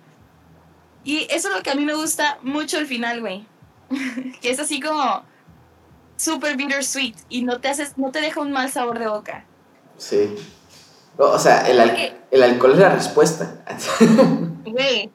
[1.04, 3.46] Y eso es lo que a mí me gusta mucho el final, güey.
[4.40, 5.22] que es así como
[6.16, 9.44] super bittersweet y no te haces, no te deja un mal sabor de boca.
[9.96, 10.34] Sí.
[11.16, 11.80] O sea, el,
[12.30, 13.64] el alcohol es la respuesta.
[14.68, 15.10] Güey,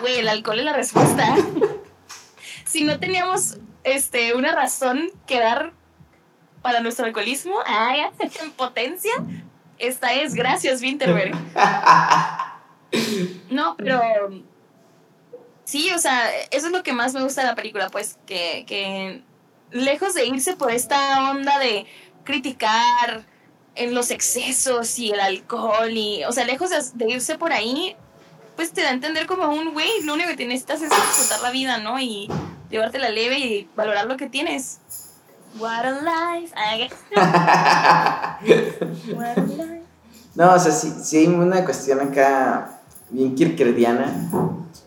[0.00, 1.36] güey, el alcohol es la respuesta.
[2.64, 5.72] si no teníamos este, una razón que dar
[6.66, 8.00] para nuestro alcoholismo, ay,
[8.42, 9.12] en potencia,
[9.78, 11.32] esta es gracias, Winterberg.
[13.50, 14.30] No, pero
[15.64, 18.64] sí, o sea, eso es lo que más me gusta de la película, pues, que,
[18.66, 19.22] que
[19.70, 21.86] lejos de irse por esta onda de
[22.24, 23.26] criticar
[23.74, 27.94] en los excesos y el alcohol y, o sea, lejos de, irse por ahí,
[28.56, 31.50] pues te da a entender como un güey, lo único que necesitas es disfrutar la
[31.50, 32.00] vida, ¿no?
[32.00, 32.28] Y
[32.70, 34.80] llevártela leve y valorar lo que tienes.
[35.58, 36.52] What a life.
[39.14, 39.82] What a life.
[40.34, 42.80] No, o sea, sí, sí hay una cuestión acá
[43.10, 44.30] bien kierkegaardiana.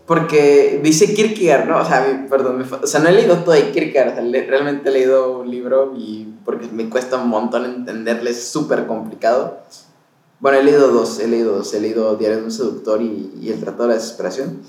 [0.05, 1.77] Porque dice Kierkegaard, ¿no?
[1.79, 4.89] O sea, perdón, o sea, no he leído todo de Kierkegaard, o sea, le- realmente
[4.89, 9.59] he leído un libro y porque me cuesta un montón entenderle, es súper complicado.
[10.39, 13.51] Bueno, he leído dos, he leído dos, he leído Diario de un seductor y, y
[13.51, 14.61] El Tratado de la Desesperación.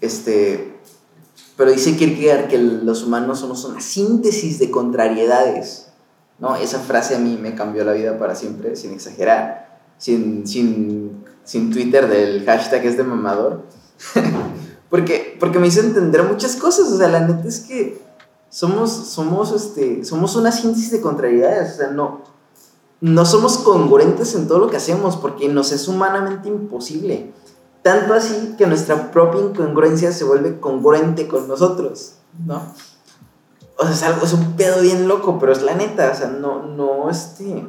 [0.00, 0.71] Este,
[1.56, 5.88] pero dice Kierkegaard que los humanos somos una síntesis de contrariedades,
[6.38, 6.56] ¿no?
[6.56, 11.70] Esa frase a mí me cambió la vida para siempre, sin exagerar, sin, sin, sin
[11.70, 13.64] Twitter del hashtag es de mamador.
[14.90, 18.02] porque, porque me hizo entender muchas cosas, o sea, la neta es que
[18.48, 22.22] somos, somos, este, somos una síntesis de contrariedades, o sea, no,
[23.00, 27.32] no somos congruentes en todo lo que hacemos porque nos es humanamente imposible.
[27.82, 32.14] Tanto así que nuestra propia incongruencia se vuelve congruente con nosotros,
[32.46, 32.62] ¿no?
[33.76, 36.28] O sea, es algo, es un pedo bien loco, pero es la neta, o sea,
[36.28, 37.66] no, no, este...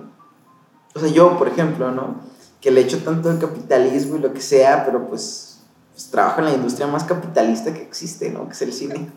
[0.96, 2.22] O sea, yo, por ejemplo, ¿no?
[2.62, 5.62] Que le echo tanto el capitalismo y lo que sea, pero pues,
[5.92, 8.48] pues trabajo en la industria más capitalista que existe, ¿no?
[8.48, 9.10] Que es el cine.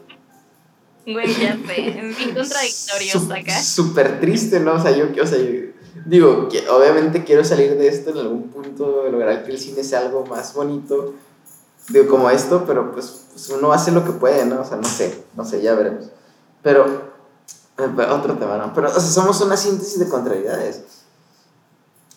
[1.05, 1.89] Güey, ya sé.
[1.89, 3.63] Es bien contradictorio acá.
[3.63, 4.75] Súper triste, ¿no?
[4.75, 5.66] O sea, yo, o sea, yo
[6.05, 10.01] digo, que obviamente quiero salir de esto en algún punto, lograr que el cine sea
[10.01, 11.15] algo más bonito,
[11.89, 14.61] digo, como esto, pero pues, pues uno hace lo que puede, ¿no?
[14.61, 16.07] O sea, no sé, no sé, ya veremos.
[16.63, 16.87] Pero,
[17.79, 18.73] eh, otro tema, ¿no?
[18.75, 20.83] Pero, o sea, somos una síntesis de contrariedades.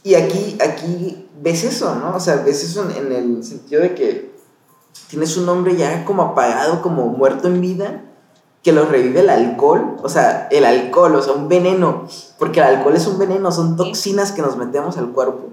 [0.03, 2.15] Y aquí, aquí ves eso, ¿no?
[2.15, 4.31] O sea, ves eso en, en el sentido de que
[5.09, 8.03] tienes un hombre ya como apagado, como muerto en vida,
[8.63, 12.07] que lo revive el alcohol, o sea, el alcohol, o sea, un veneno,
[12.39, 15.49] porque el alcohol es un veneno, son toxinas que nos metemos al cuerpo.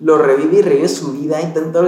[0.00, 1.84] Lo revive y revive su vida, y tanto,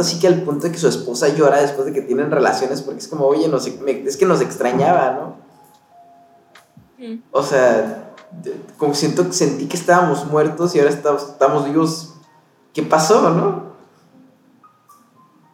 [0.00, 3.00] así que al punto de que su esposa llora después de que tienen relaciones, porque
[3.00, 7.06] es como, oye, nos, me- es que nos extrañaba, ¿no?
[7.06, 7.22] Mm.
[7.30, 8.12] O sea,
[8.78, 12.14] como siento, sentí que estábamos muertos y ahora estamos, estamos vivos.
[12.74, 13.66] ¿Qué pasó, no?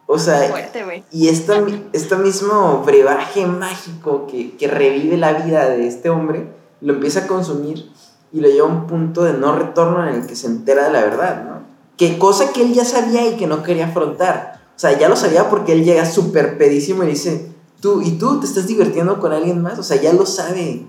[0.07, 6.09] O sea, Fuerte, y este mismo brebaje mágico que, que revive la vida de este
[6.09, 6.47] hombre,
[6.83, 7.91] lo empieza a consumir
[8.31, 10.91] y lo lleva a un punto de no retorno en el que se entera de
[10.91, 11.63] la verdad, ¿no?
[11.97, 14.59] Que cosa que él ya sabía y que no quería afrontar.
[14.75, 18.39] O sea, ya lo sabía porque él llega súper pedísimo y dice, tú, ¿y tú
[18.39, 19.77] te estás divirtiendo con alguien más?
[19.77, 20.85] O sea, ya lo sabe.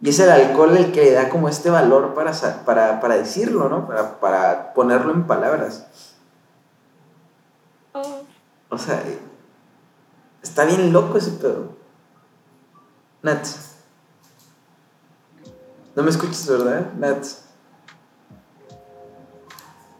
[0.00, 2.32] Y es el alcohol el que le da como este valor para,
[2.64, 3.86] para, para decirlo, ¿no?
[3.86, 5.86] Para, para ponerlo en palabras.
[7.92, 8.22] Oh.
[8.68, 9.02] O sea,
[10.42, 11.70] está bien loco ese pedo.
[13.22, 13.46] Nat.
[15.94, 16.92] No me escuchas, ¿verdad?
[16.94, 17.24] Nat.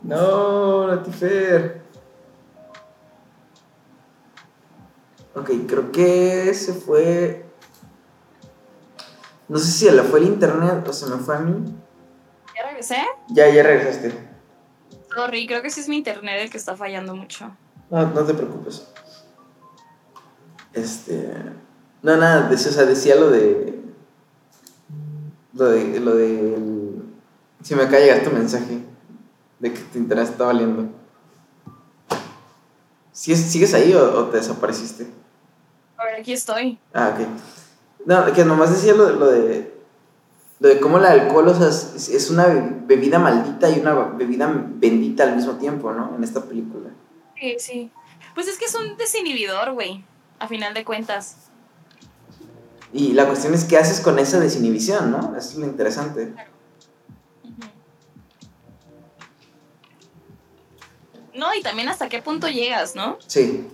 [0.02, 1.82] No, Natifer.
[5.34, 7.46] Ok, creo que se fue.
[9.48, 11.74] No sé si se le fue el internet o se me fue a mí.
[12.56, 12.96] ¿Ya regresé?
[13.28, 14.12] Ya, ya regresaste.
[15.14, 17.56] Sorry, creo que sí es mi internet el que está fallando mucho.
[17.90, 18.86] No, no te preocupes.
[20.72, 21.32] Este.
[22.02, 23.84] No, nada, decía, o sea, decía lo de.
[25.55, 26.01] Lo de.
[26.01, 26.55] Lo de.
[26.55, 27.02] el-
[27.62, 28.78] si me acaba de llegar tu mensaje.
[29.59, 30.89] De que tu internet está valiendo.
[33.12, 35.06] ¿Sigues, ¿sigues ahí o, o te desapareciste?
[35.97, 36.78] A ver, aquí estoy.
[36.93, 37.26] Ah, ok.
[38.06, 39.72] No, que nomás decía lo, lo de.
[40.60, 43.93] Lo de cómo el alcohol, o sea, es, es una be- bebida maldita y una
[43.94, 46.14] bebida bendita al mismo tiempo, ¿no?
[46.16, 46.90] En esta película.
[47.39, 47.90] Sí, sí.
[48.35, 50.05] Pues es que es un desinhibidor, güey.
[50.39, 51.43] A final de cuentas.
[52.94, 55.34] Y la cuestión es qué haces con esa desinhibición, ¿no?
[55.36, 56.32] Eso es lo interesante.
[61.34, 63.18] No, y también hasta qué punto llegas, ¿no?
[63.26, 63.66] Sí.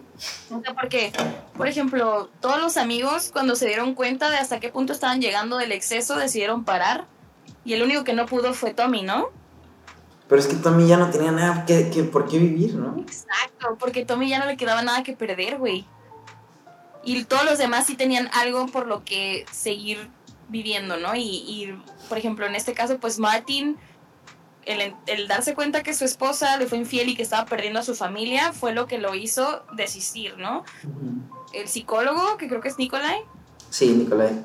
[0.51, 1.12] O sea, porque,
[1.56, 5.59] por ejemplo, todos los amigos cuando se dieron cuenta de hasta qué punto estaban llegando
[5.59, 7.06] del exceso decidieron parar.
[7.64, 9.28] Y el único que no pudo fue Tommy, ¿no?
[10.28, 12.98] Pero es que Tommy ya no tenía nada que, que- por qué vivir, ¿no?
[13.01, 15.86] Exacto, porque Tommy ya no le quedaba nada que perder, güey.
[17.05, 20.10] Y todos los demás sí tenían algo por lo que seguir
[20.48, 21.14] viviendo, ¿no?
[21.14, 23.78] Y, y, por ejemplo, en este caso, pues Martin,
[24.64, 27.82] el, el darse cuenta que su esposa le fue infiel y que estaba perdiendo a
[27.82, 30.64] su familia, fue lo que lo hizo desistir, ¿no?
[31.52, 33.22] El psicólogo, que creo que es Nikolai,
[33.70, 34.44] Sí, Nicolai.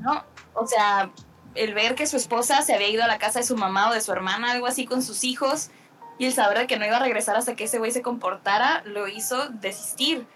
[0.00, 0.24] ¿no?
[0.54, 1.10] O sea,
[1.54, 3.94] el ver que su esposa se había ido a la casa de su mamá o
[3.94, 5.70] de su hermana, algo así, con sus hijos,
[6.18, 8.82] y el saber de que no iba a regresar hasta que ese güey se comportara,
[8.84, 10.26] lo hizo desistir.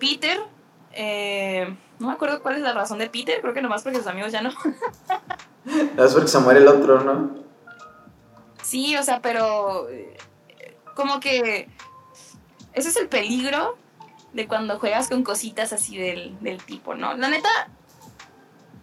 [0.00, 0.40] Peter,
[0.92, 4.06] eh, no me acuerdo cuál es la razón de Peter, creo que nomás porque sus
[4.06, 4.50] amigos ya no.
[5.96, 7.30] Es porque se muere el otro, ¿no?
[8.62, 10.16] Sí, o sea, pero eh,
[10.96, 11.68] como que
[12.72, 13.76] ese es el peligro
[14.32, 17.14] de cuando juegas con cositas así del, del tipo, ¿no?
[17.14, 17.48] La neta,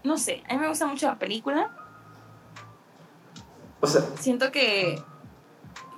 [0.03, 1.71] no sé, a mí me gusta mucho la película.
[3.81, 5.01] O sea, Siento que.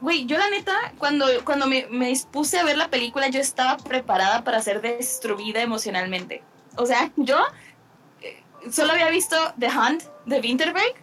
[0.02, 3.78] Güey, yo la neta, cuando, cuando me, me dispuse a ver la película, yo estaba
[3.78, 6.44] preparada para ser destruida emocionalmente.
[6.76, 7.38] O sea, yo
[8.22, 10.95] eh, solo había visto The Hunt de Winterberg.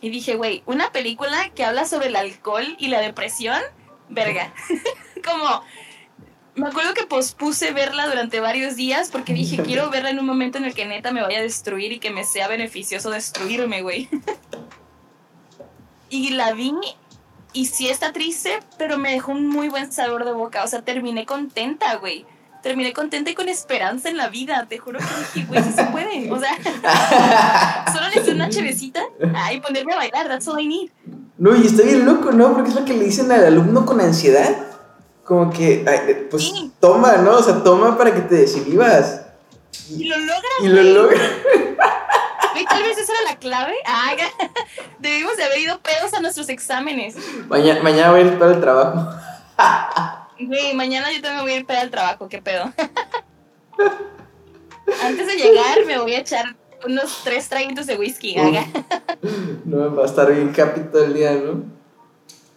[0.00, 3.60] Y dije, güey, una película que habla sobre el alcohol y la depresión,
[4.08, 4.52] verga.
[5.24, 5.64] Como,
[6.54, 10.58] me acuerdo que pospuse verla durante varios días porque dije, quiero verla en un momento
[10.58, 14.08] en el que neta me vaya a destruir y que me sea beneficioso destruirme, güey.
[16.10, 16.72] y la vi
[17.54, 20.62] y sí está triste, pero me dejó un muy buen sabor de boca.
[20.64, 22.26] O sea, terminé contenta, güey.
[22.62, 24.66] Terminé contenta y con esperanza en la vida.
[24.68, 25.04] Te juro que
[25.34, 26.30] dije, güey, sí se puede.
[26.32, 26.50] O sea,
[27.92, 29.02] solo necesito una chevecita
[29.34, 30.28] ah, y ponerme a bailar.
[30.28, 30.90] That's all I need.
[31.38, 32.52] no, y está bien loco, ¿no?
[32.54, 34.56] Porque es lo que le dicen al alumno con ansiedad.
[35.24, 36.70] Como que, ay, pues Sí.
[36.80, 37.32] toma, ¿no?
[37.36, 39.22] O sea, toma para que te desinhibas.
[39.90, 40.92] Y lo logras, Y lo güey.
[40.94, 41.20] logra.
[42.52, 43.74] Güey, tal vez esa era la clave.
[43.86, 44.14] Ah,
[44.98, 47.16] debimos de haber ido pedos a nuestros exámenes.
[47.48, 49.10] Mañana, mañana voy a ir para el trabajo.
[50.40, 52.64] Güey, mañana yo también voy a ir pedo al trabajo, qué pedo.
[55.02, 58.46] Antes de llegar me voy a echar unos tres traguitos de whisky, Uf.
[58.46, 58.66] haga.
[59.64, 61.64] No me va a estar bien todo el día, ¿no?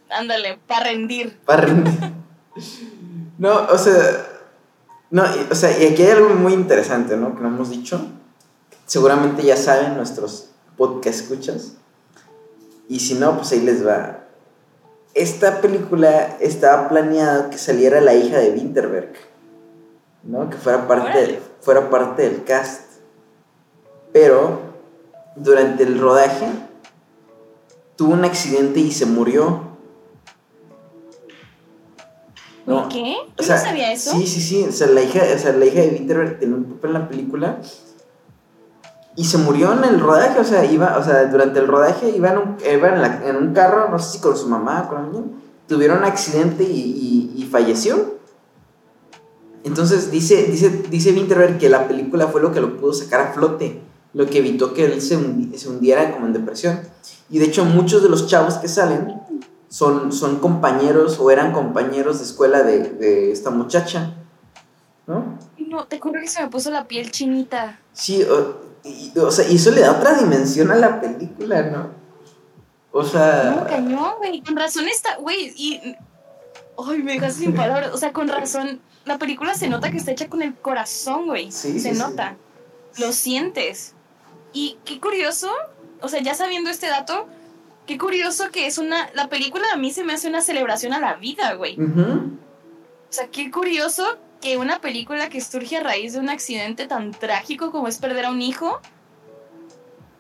[0.10, 1.38] Ándale, para rendir.
[1.46, 1.94] Para rendir.
[3.38, 4.26] No, o sea.
[5.10, 7.34] No, o sea, y aquí hay algo muy interesante, ¿no?
[7.36, 8.06] Que no hemos dicho.
[8.88, 11.74] Seguramente ya saben nuestros podcast escuchas.
[12.88, 14.24] Y si no, pues ahí les va.
[15.14, 19.14] Esta película estaba planeado que saliera la hija de Winterberg,
[20.24, 20.50] ¿no?
[20.50, 21.40] Que fuera parte, Órale.
[21.60, 22.84] fuera parte del cast.
[24.14, 24.62] Pero
[25.36, 26.48] durante el rodaje
[27.98, 29.64] tuvo un accidente y se murió.
[32.66, 33.16] No, ¿Qué?
[33.20, 34.12] o ¿Tú sea, no sabía eso?
[34.12, 34.64] Sí, sí, sí.
[34.64, 37.10] O sea, la hija, o sea, la hija de Winterberg tenía un papel en la
[37.10, 37.62] película.
[39.18, 42.30] Y se murió en el rodaje, o sea, iba, o sea, durante el rodaje iba
[42.32, 44.90] en un, iba en, la- en un carro, no sé si con su mamá o
[44.90, 45.32] con alguien,
[45.68, 48.16] tuvieron un accidente y, y- y falleció.
[49.64, 53.34] Entonces dice, dice, dice Winterberg que la película fue lo que lo pudo sacar a
[53.34, 53.82] flote,
[54.14, 56.80] lo que evitó que él se, hundi- se hundiera como en depresión.
[57.30, 59.20] Y de hecho muchos de los chavos que salen
[59.68, 64.14] son, son compañeros o eran compañeros de escuela de, de esta muchacha,
[65.08, 65.38] ¿no?
[65.58, 67.80] No, te juro que se me puso la piel chinita.
[67.92, 68.24] Sí,
[68.88, 71.92] y, o sea, y eso le da otra dimensión a la película, ¿no?
[72.92, 73.56] O sea...
[73.56, 74.42] No, cañón, güey.
[74.42, 75.96] Con razón está, güey, y...
[76.78, 77.92] Ay, me dejaste sin palabras.
[77.94, 81.52] O sea, con razón, la película se nota que está hecha con el corazón, güey.
[81.52, 82.00] Sí, se sí, sí.
[82.00, 82.38] nota.
[82.98, 83.94] Lo sientes.
[84.54, 85.52] Y qué curioso,
[86.02, 87.28] o sea, ya sabiendo este dato,
[87.86, 89.10] qué curioso que es una...
[89.14, 91.80] La película a mí se me hace una celebración a la vida, güey.
[91.82, 92.38] Ujú.
[93.10, 97.12] O sea, qué curioso que una película que surge a raíz de un accidente tan
[97.12, 98.80] trágico como es perder a un hijo,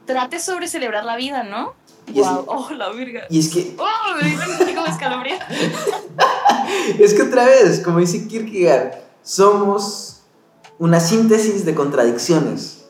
[0.05, 1.73] trate sobre celebrar la vida, ¿no?
[2.13, 3.23] Y es- wow, oh, la virga.
[3.29, 4.87] Y es que, Oh, me como
[6.99, 10.21] es que otra vez, como dice Kierkegaard, somos
[10.79, 12.85] una síntesis de contradicciones,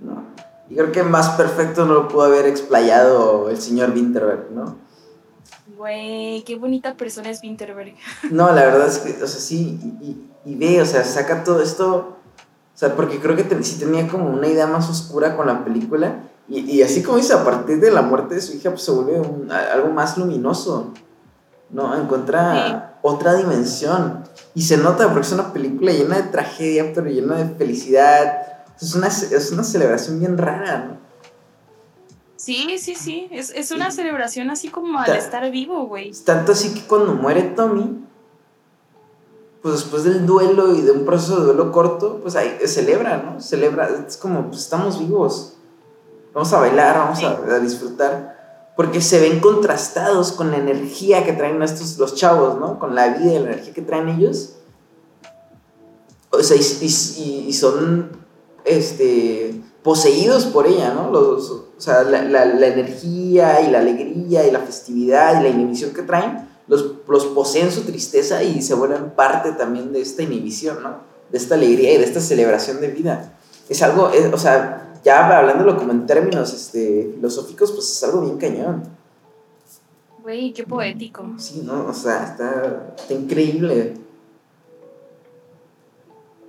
[0.00, 0.24] ¿no?
[0.70, 4.76] Y creo que más perfecto no lo pudo haber explayado el señor Winterberg, ¿no?
[5.78, 7.94] Güey, qué bonita persona es Winterberg.
[8.32, 11.44] No, la verdad es que, o sea, sí, y, y- y ve, o sea, saca
[11.44, 12.16] todo esto,
[12.74, 15.64] o sea, porque creo que te- sí tenía como una idea más oscura con la
[15.64, 16.16] película,
[16.48, 18.90] y, y así como dice, a partir de la muerte de su hija, pues se
[18.90, 20.92] vuelve un- algo más luminoso,
[21.70, 21.94] ¿no?
[21.96, 24.24] Encuentra otra dimensión,
[24.54, 28.94] y se nota porque es una película llena de tragedia, pero llena de felicidad, es
[28.96, 31.07] una, es una celebración bien rara, ¿no?
[32.48, 33.28] Sí, sí, sí.
[33.30, 36.12] Es, es una celebración así como al Ta- estar vivo, güey.
[36.24, 37.98] Tanto así que cuando muere Tommy,
[39.60, 43.38] pues después del duelo y de un proceso de duelo corto, pues ahí celebra, ¿no?
[43.42, 45.58] Celebra, es como, pues estamos vivos.
[46.32, 48.72] Vamos a bailar, vamos a, a disfrutar.
[48.78, 52.78] Porque se ven contrastados con la energía que traen estos, los chavos, ¿no?
[52.78, 54.54] Con la vida y la energía que traen ellos.
[56.30, 58.10] O sea, y, y- y son,
[58.64, 61.10] este, poseídos por ella, ¿no?
[61.10, 65.48] Los, o sea, la, la- la energía y la alegría y la festividad y la
[65.48, 70.22] inhibición que traen, los, los poseen su tristeza y se vuelven parte también de esta
[70.22, 70.96] inhibición, ¿no?
[71.30, 73.32] De esta alegría y de esta celebración de vida.
[73.68, 78.20] Es algo, es- o sea, ya hablándolo como en términos este, filosóficos, pues es algo
[78.22, 78.82] bien cañón.
[80.22, 81.24] Güey, qué poético.
[81.38, 81.86] Sí, ¿no?
[81.86, 83.94] O sea, está, está increíble.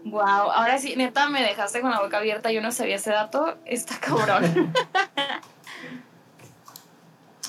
[0.05, 2.51] Wow, ahora sí, neta, me dejaste con la boca abierta.
[2.51, 3.55] Yo no sabía ese dato.
[3.65, 4.73] Está cabrón.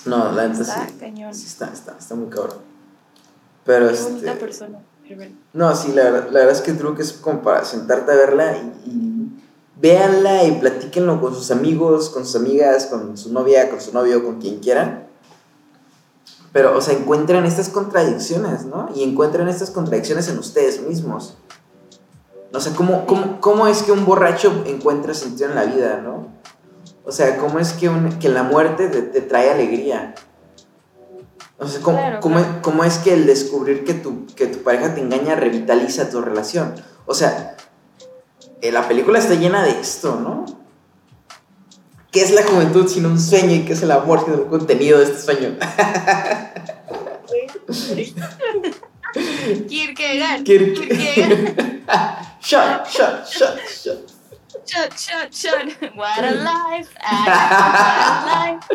[0.06, 0.94] No, la neta Está sí.
[0.98, 1.34] cañón.
[1.34, 2.58] Sí, está, está, está muy cabrón.
[3.64, 4.40] Pero Qué bonita este.
[4.44, 4.78] persona.
[5.06, 5.32] Herbert.
[5.52, 8.56] No, sí, la, verdad- la verdad es que Druk es como para sentarte a verla
[8.56, 9.42] y, y
[9.76, 14.24] véanla y platíquenlo con sus amigos, con sus amigas, con su novia, con su novio,
[14.24, 15.06] con quien quieran.
[16.52, 18.88] Pero, o sea, encuentran estas contradicciones, ¿no?
[18.94, 21.34] Y encuentran estas contradicciones en ustedes mismos.
[22.52, 26.28] O sea, ¿cómo, cómo, cómo es que un borracho encuentra sentido en la vida, ¿no?
[27.04, 27.90] O sea, ¿cómo es que,
[28.20, 30.14] que la muerte te, trae alegría?
[31.58, 32.00] O sea, ¿cómo,
[32.62, 36.74] cómo, es que el descubrir que tu, que tu pareja te engaña revitaliza tu relación?
[37.06, 37.56] O sea,
[38.60, 40.46] eh, la película está llena de esto, ¿no?
[42.10, 44.98] ¿Qué es la juventud sin un sueño y qué es el amor sin el contenido
[44.98, 45.56] de este sueño?
[49.68, 50.42] Kierkegaard.
[50.42, 52.20] Kierkegaard.
[52.40, 53.98] shot, shot, shot, shot.
[54.66, 55.66] Shot, shot, shot.
[55.96, 56.90] What a life.
[57.00, 58.66] What a life.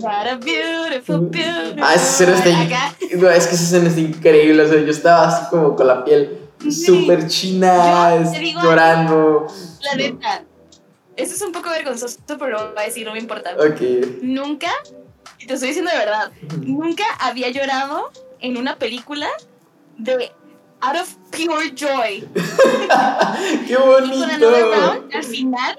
[0.00, 1.82] What a beautiful, beautiful.
[1.82, 2.94] Ah, escena está.
[3.16, 4.62] No, es que esa escena está increíble.
[4.62, 8.22] O sea, yo estaba así como con la piel súper china,
[8.62, 9.46] llorando.
[9.80, 10.44] La neta.
[11.16, 13.54] Eso es un poco vergonzoso, pero lo voy a decir, no me importa.
[13.54, 13.80] Ok.
[14.22, 14.70] Nunca,
[15.38, 18.10] y te estoy diciendo de verdad, nunca había llorado
[18.40, 19.28] en una película
[19.96, 20.30] de
[20.86, 22.26] out of pure joy.
[23.66, 24.48] ¡Qué bonito!
[25.12, 25.76] al final,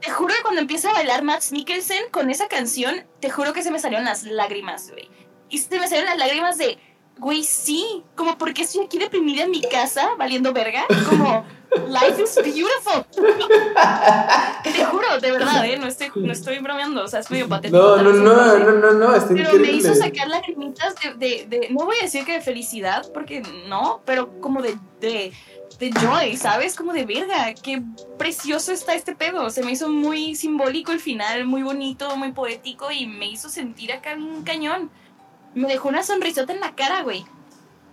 [0.00, 3.62] te juro que cuando empieza a bailar Max Mikkelsen con esa canción, te juro que
[3.62, 5.10] se me salieron las lágrimas, güey.
[5.48, 6.78] Y se me salieron las lágrimas de,
[7.20, 11.44] güey, sí, como porque estoy aquí deprimida en mi casa, valiendo verga, como...
[11.70, 13.04] Life is beautiful.
[14.64, 15.78] Te juro, de verdad, ¿eh?
[15.78, 17.78] No estoy, no estoy bromeando, o sea, es medio patético.
[17.78, 21.68] No, no, no, no, no, no, está Pero me hizo sacar lagrimitas de, de, de,
[21.70, 25.32] no voy a decir que de felicidad, porque no, pero como de, de,
[25.78, 26.74] de joy, ¿sabes?
[26.74, 27.82] Como de verga, qué
[28.18, 29.48] precioso está este pedo.
[29.50, 33.92] Se me hizo muy simbólico el final, muy bonito, muy poético y me hizo sentir
[33.92, 34.90] acá un cañón.
[35.54, 37.24] Me dejó una sonrisota en la cara, güey.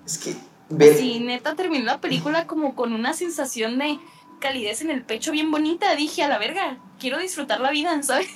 [0.06, 0.36] Es que
[0.70, 4.00] Sí, neta, terminó la película como con una sensación de
[4.40, 5.96] calidez en el pecho bien bonita.
[5.96, 8.28] Dije, a la verga, quiero disfrutar la vida, ¿sabes?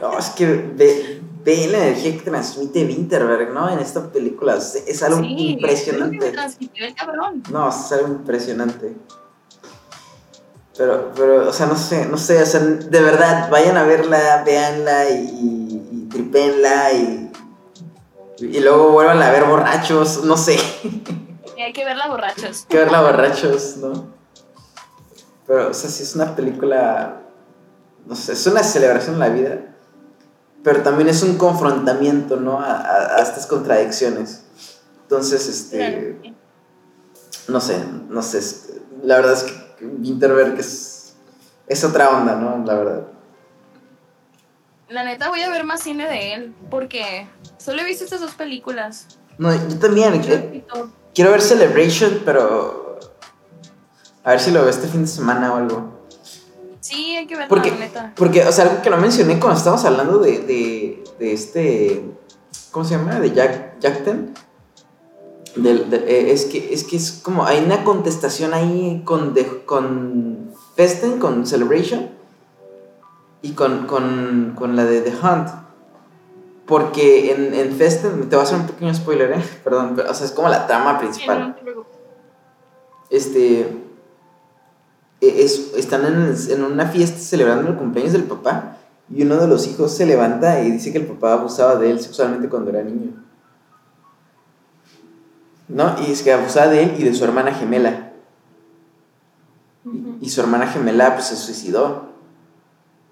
[0.00, 3.68] No, es que ve, ve la energía que transmite Winterberg, ¿no?
[3.68, 4.56] En esta película.
[4.56, 6.16] Es, algo impresionante.
[6.16, 7.42] Es lo que transmitió el cabrón.
[7.50, 8.96] No, es algo impresionante.
[10.76, 14.44] Pero, pero, o sea, no sé, no sé, o sea, de verdad, vayan a verla,
[14.46, 17.27] véanla y, y, y tripenla y,
[18.40, 20.56] y luego vuelvan a ver borrachos, no sé.
[21.58, 22.62] hay que verla borrachos.
[22.62, 24.18] Hay que verla borrachos, ¿no?
[25.46, 27.22] Pero, o sea, sí es una película.
[28.06, 29.58] No sé, es una celebración en la vida.
[30.62, 32.60] Pero también es un confrontamiento, ¿no?
[32.60, 34.44] A, estas contradicciones.
[35.02, 36.34] Entonces, este.
[37.48, 38.40] No sé, no sé.
[39.02, 41.14] La verdad es que Winterberg es.
[41.66, 42.64] Es otra onda, ¿no?
[42.64, 43.06] La verdad.
[44.88, 46.54] La neta voy a ver más cine de él.
[46.70, 47.28] Porque
[47.58, 49.06] solo he visto estas dos películas.
[49.36, 50.20] No, yo también.
[51.14, 52.98] Quiero ver Celebration, pero.
[54.24, 55.98] A ver si lo veo este fin de semana o algo.
[56.80, 58.12] Sí, hay que verlo, porque, neta.
[58.16, 62.04] Porque, o sea, algo que no mencioné cuando estábamos hablando de, de, de este.
[62.70, 63.20] ¿Cómo se llama?
[63.20, 64.34] De Jack, Jackten.
[65.64, 67.44] Eh, es, que, es que es como.
[67.44, 69.34] Hay una contestación ahí con,
[69.66, 72.17] con Festen, con Celebration.
[73.42, 75.48] Y con, con, con la de The Hunt.
[76.66, 79.42] Porque en, en Festen, te voy a hacer un pequeño spoiler, ¿eh?
[79.64, 81.56] Perdón, pero, o sea, es como la trama principal.
[83.10, 83.60] este.
[85.20, 88.76] E, es, están en, en, una fiesta celebrando el cumpleaños del papá
[89.10, 92.00] y uno de los hijos se levanta y dice que el papá abusaba de él
[92.00, 93.12] sexualmente cuando era niño.
[95.68, 95.96] ¿No?
[96.06, 98.12] Y es que abusaba de él y de su hermana gemela.
[99.84, 102.08] y, y, su hermana gemela pues se suicidó.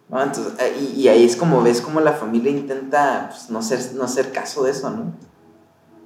[0.09, 4.05] Entonces, eh, y, ahí es como ves como la familia intenta pues, no, hacer, no
[4.05, 5.12] hacer caso de eso, ¿no?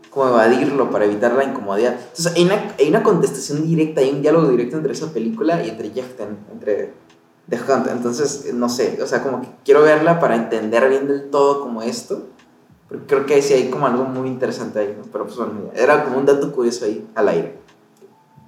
[0.09, 1.93] Como evadirlo para evitar la incomodidad.
[1.93, 5.69] Entonces hay una, hay una contestación directa, hay un diálogo directo entre esa película y
[5.69, 6.95] entre Jeften, entre
[7.49, 7.89] The Hunt.
[7.89, 11.83] Entonces, no sé, o sea, como que quiero verla para entender bien del todo como
[11.83, 12.27] esto.
[12.89, 15.05] Porque creo que sí hay como algo muy interesante ahí, ¿no?
[15.13, 17.59] Pero pues bueno, era como un dato curioso ahí al aire.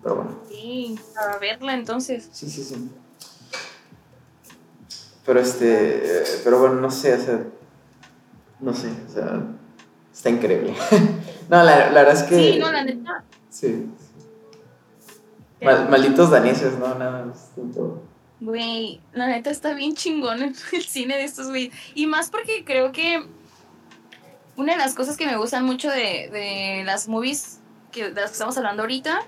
[0.03, 0.31] Pero bueno.
[0.49, 2.29] Sí, para verla entonces.
[2.33, 2.91] Sí, sí, sí.
[5.25, 7.41] Pero este, pero bueno, no sé, o sea,
[8.61, 9.43] no sé, o sea,
[10.13, 10.75] está increíble.
[11.49, 12.53] no, la, la, verdad es que...
[12.53, 13.25] Sí, no, la neta.
[13.49, 13.87] Sí.
[15.61, 17.51] malditos daneses, no, nada, más.
[18.41, 20.43] Güey, la neta está bien chingón
[20.73, 21.71] el cine de estos güey.
[21.95, 23.25] Y más porque creo que
[24.57, 27.61] una de las cosas que me gustan mucho de, de las movies
[27.93, 29.25] que, de las que estamos hablando ahorita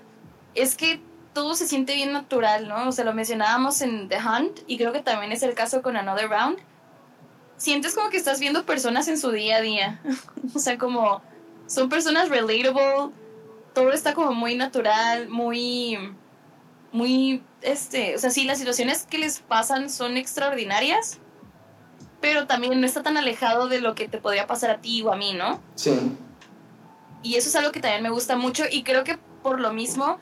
[0.55, 0.99] es que
[1.35, 2.89] todo se siente bien natural, ¿no?
[2.89, 5.97] O sea, lo mencionábamos en The Hunt y creo que también es el caso con
[5.97, 6.57] Another Round.
[7.57, 10.01] Sientes como que estás viendo personas en su día a día.
[10.55, 11.21] o sea, como
[11.67, 13.11] son personas relatable,
[13.73, 15.99] todo está como muy natural, muy
[16.95, 21.19] muy, este, o sea, sí, las situaciones que les pasan son extraordinarias,
[22.21, 25.11] pero también no está tan alejado de lo que te podría pasar a ti o
[25.11, 25.59] a mí, ¿no?
[25.75, 25.91] Sí.
[27.21, 30.17] Y eso es algo que también me gusta mucho y creo que por lo mismo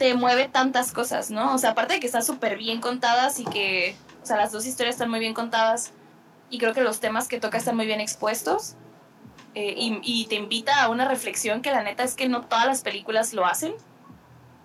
[0.00, 1.54] te mueve tantas cosas, ¿no?
[1.54, 4.64] O sea, aparte de que están súper bien contadas y que, o sea, las dos
[4.64, 5.92] historias están muy bien contadas
[6.48, 8.76] y creo que los temas que toca están muy bien expuestos
[9.54, 12.80] eh, y, te invita a una reflexión que la neta es que no todas las
[12.80, 13.74] películas lo hacen.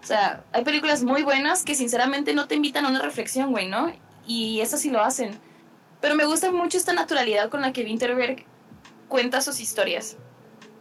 [0.01, 3.67] O sea, hay películas muy buenas que sinceramente no te invitan a una reflexión, güey,
[3.67, 3.91] ¿no?
[4.25, 5.37] Y esas sí lo hacen.
[5.99, 8.45] Pero me gusta mucho esta naturalidad con la que Winterberg
[9.09, 10.15] cuenta sus historias.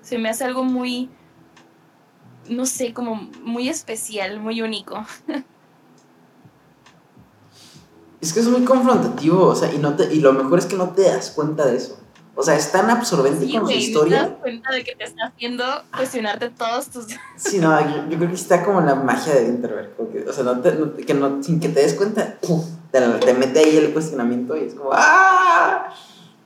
[0.01, 1.11] Se me hace algo muy,
[2.49, 5.05] no sé, como muy especial, muy único.
[8.21, 10.77] Es que es muy confrontativo, o sea, y, no te, y lo mejor es que
[10.77, 11.99] no te das cuenta de eso.
[12.37, 14.25] O sea, es tan absorbente Sí, con su historia.
[14.25, 15.65] te das cuenta de que te está haciendo
[15.97, 17.07] cuestionarte todos tus...
[17.37, 19.91] Sí, no, yo, yo creo que está como la magia de Winterberg.
[19.97, 22.39] Porque, o sea, no te- no- que no, sin que te des cuenta,
[22.91, 25.95] te, te mete ahí el cuestionamiento y es como ¡ah!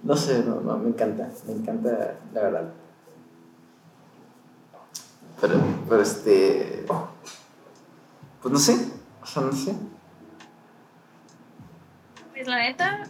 [0.02, 2.64] No sé, no, no, me encanta, me encanta, la verdad.
[5.40, 5.54] Pero,
[5.88, 6.84] pero este.
[8.42, 8.76] Pues no sé,
[9.22, 9.74] o sea, no sé.
[12.32, 13.08] Pues la neta,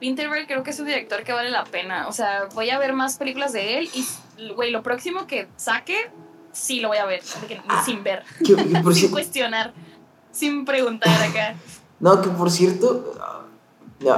[0.00, 2.08] Winterberg creo que es un director que vale la pena.
[2.08, 6.10] O sea, voy a ver más películas de él y, güey, lo próximo que saque,
[6.52, 9.72] sí lo voy a ver, que- sin ver, Que- que por sin cuestionar,
[10.32, 11.54] sin preguntar acá.
[12.00, 13.44] No, que por cierto, ah,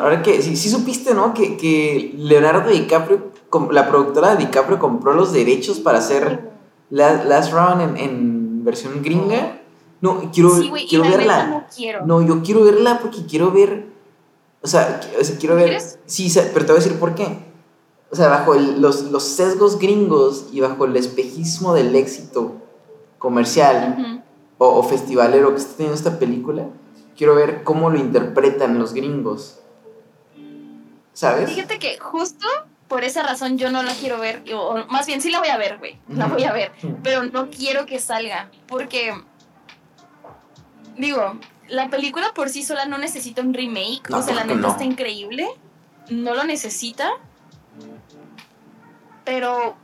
[0.01, 1.35] ahora que sí, sí supiste, ¿no?
[1.35, 3.33] Que, que Leonardo DiCaprio,
[3.71, 6.56] la productora de DiCaprio compró los derechos para hacer
[6.91, 9.61] La- Last Round en, en versión gringa.
[10.01, 11.47] No, quiero, Sí, quiero verla.
[11.47, 12.05] no quiero.
[12.07, 13.87] No, yo quiero verla porque quiero ver.
[14.63, 15.67] O sea, qui- o sea, quiero ver.
[15.67, 15.99] ¿Quieres?
[16.07, 17.39] Sí, pero te voy a decir por qué.
[18.11, 22.53] O sea, bajo el- los, los sesgos gringos y bajo el espejismo del éxito
[23.19, 24.23] comercial
[24.59, 26.67] o, o festivalero que está teniendo esta película,
[27.17, 29.59] quiero ver cómo lo interpretan los gringos.
[31.13, 31.51] ¿Sabes?
[31.51, 32.47] Fíjate que justo
[32.89, 35.57] por esa razón yo no la quiero ver, o más bien sí la voy a
[35.57, 36.73] ver, güey, la voy a ver,
[37.03, 39.13] pero no quiero que salga, porque,
[40.97, 41.39] digo,
[41.69, 44.69] la película por sí sola no necesita un remake, No, o sea, la neta no.
[44.69, 45.49] está increíble,
[46.11, 47.11] no lo necesita,
[49.25, 49.77] pero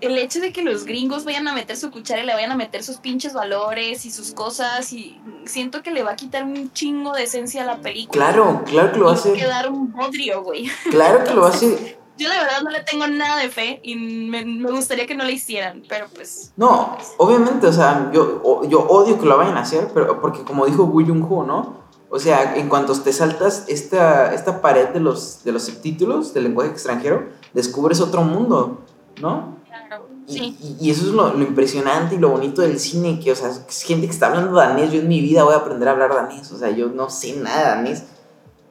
[0.00, 2.56] el hecho de que los gringos vayan a meter su cuchara y le vayan a
[2.56, 6.72] meter sus pinches valores y sus cosas, y siento que le va a quitar un
[6.72, 8.26] chingo de esencia a la película.
[8.26, 10.68] Claro, claro que lo Y va a quedar un bodrio, güey.
[10.90, 12.03] Claro que lo hacer.
[12.16, 15.24] Yo la verdad no le tengo nada de fe y me, me gustaría que no
[15.24, 16.52] le hicieran, pero pues...
[16.56, 20.64] No, obviamente, o sea, yo, yo odio que lo vayan a hacer, pero porque como
[20.66, 21.82] dijo Wu Jung Ho, ¿no?
[22.10, 26.44] O sea, en cuanto te saltas esta, esta pared de los, de los subtítulos del
[26.44, 28.82] lenguaje extranjero, descubres otro mundo,
[29.20, 29.56] ¿no?
[29.66, 30.06] Claro.
[30.28, 30.56] Y, Sí.
[30.60, 33.48] y- y eso es lo, lo impresionante y lo bonito del cine, que, o sea,
[33.50, 36.14] es gente que está hablando danés, yo en mi vida voy a aprender a hablar
[36.14, 38.04] danés, o sea, yo no sé nada de danés,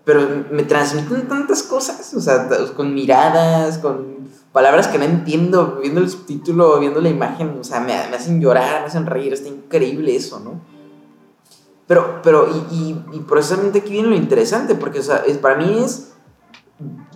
[0.05, 6.01] pero me transmiten tantas cosas, o sea, con miradas, con palabras que no entiendo, viendo
[6.01, 9.49] el subtítulo, viendo la imagen, o sea, me, me hacen llorar, me hacen reír, está
[9.49, 10.61] increíble eso, ¿no?
[11.87, 15.55] Pero, pero, y, y, y precisamente aquí viene lo interesante, porque, o sea, es, para
[15.55, 16.13] mí es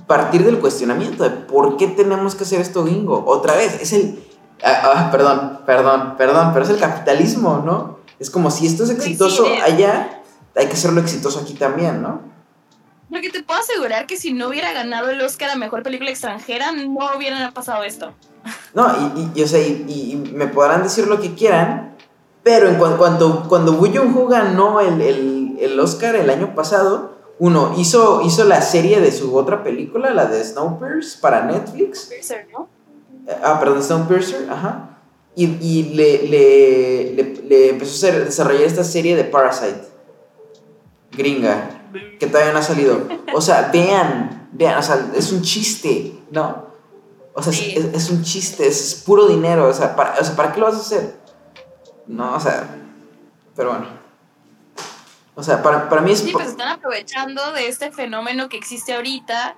[0.08, 3.24] partir del cuestionamiento de por qué tenemos que hacer esto gringo.
[3.28, 4.24] Otra vez, es el...
[4.64, 7.98] ah, ah, perdón, perdón, perdón, pero es el capitalismo, ¿no?
[8.18, 9.64] Es como si esto es Pues exitoso es.
[9.64, 10.24] allá,
[10.56, 12.22] hay que hacerlo exitoso aquí también, ¿no?
[13.10, 16.72] Porque te puedo asegurar que si no hubiera ganado el Oscar a Mejor Película Extranjera,
[16.74, 18.14] no hubiera pasado esto.
[18.74, 21.96] No, y, y, y, o sea, y, me podrán decir lo que quieran,
[22.44, 27.16] pero en cuan- cuanto, cuando Woo Jung-ho ganó el, el, el Oscar el año pasado,
[27.40, 32.10] uno, hizo, hizo la serie de su otra película, la de Snowpiercer, para Netflix.
[32.52, 32.68] ¿no?
[33.44, 34.98] Ah, perdón, Snowpiercer, ajá.
[35.36, 39.82] Y, y le, le, le, le empezó a desarrollar esta serie de Parasite,
[41.12, 41.77] gringa,
[42.20, 43.08] que todavía no ha salido.
[43.34, 46.68] O sea, vean, vean, o sea, es un chiste, ¿no?
[47.34, 47.74] O sea, es- Sí.
[47.76, 50.66] es, es un chiste, es, puro dinero, o sea, para, o sea, ¿para qué lo
[50.68, 51.16] vas a hacer?
[52.08, 52.68] No, o sea,
[53.56, 53.88] pero bueno.
[55.36, 56.20] O sea, para, para mí es...
[56.20, 59.56] Sí, pues están aprovechando de este fenómeno que existe ahorita.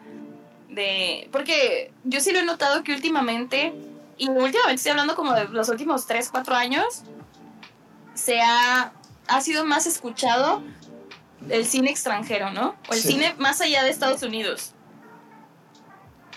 [0.68, 1.30] De.
[1.32, 3.74] Porque yo sí lo he notado que últimamente.
[4.18, 7.04] Y últimamente estoy hablando como de los últimos 3, 4 años.
[8.14, 8.92] Se ha.
[9.28, 10.62] Ha sido más escuchado
[11.50, 12.76] el cine extranjero, ¿no?
[12.90, 13.10] O el Sí.
[13.10, 14.74] cine más allá de Estados Unidos.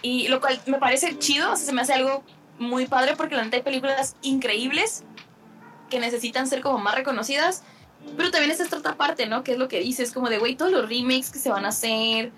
[0.02, 2.24] Y lo cual me parece chido, o sea, se me hace algo
[2.58, 5.04] muy padre porque la neta hay películas increíbles
[5.90, 7.62] que necesitan ser como más reconocidas.
[8.16, 9.44] Pero también está esta otra parte, ¿no?
[9.44, 11.68] Que es lo que dices, como de, güey, todos los remakes que se van a
[11.68, 12.32] hacer,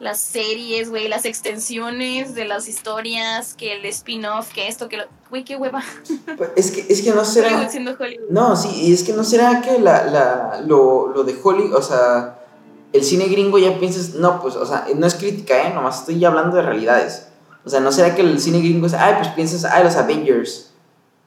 [0.00, 5.04] las series, güey, las extensiones de las historias, que el spin-off, que esto, que lo...
[5.30, 5.82] Güey, qué hueva.
[6.36, 7.68] Pues, es, que, es que no será...
[8.30, 11.82] No, sí, y es que no será que la, la, lo, lo de Hollywood, o
[11.82, 12.38] sea,
[12.92, 15.74] el cine gringo ya piensas, no, pues, o sea, no es crítica, ¿eh?
[15.74, 17.26] Nomás estoy hablando de realidades.
[17.64, 20.72] O sea, no será que el cine gringo es, ay, pues piensas, ay, los Avengers,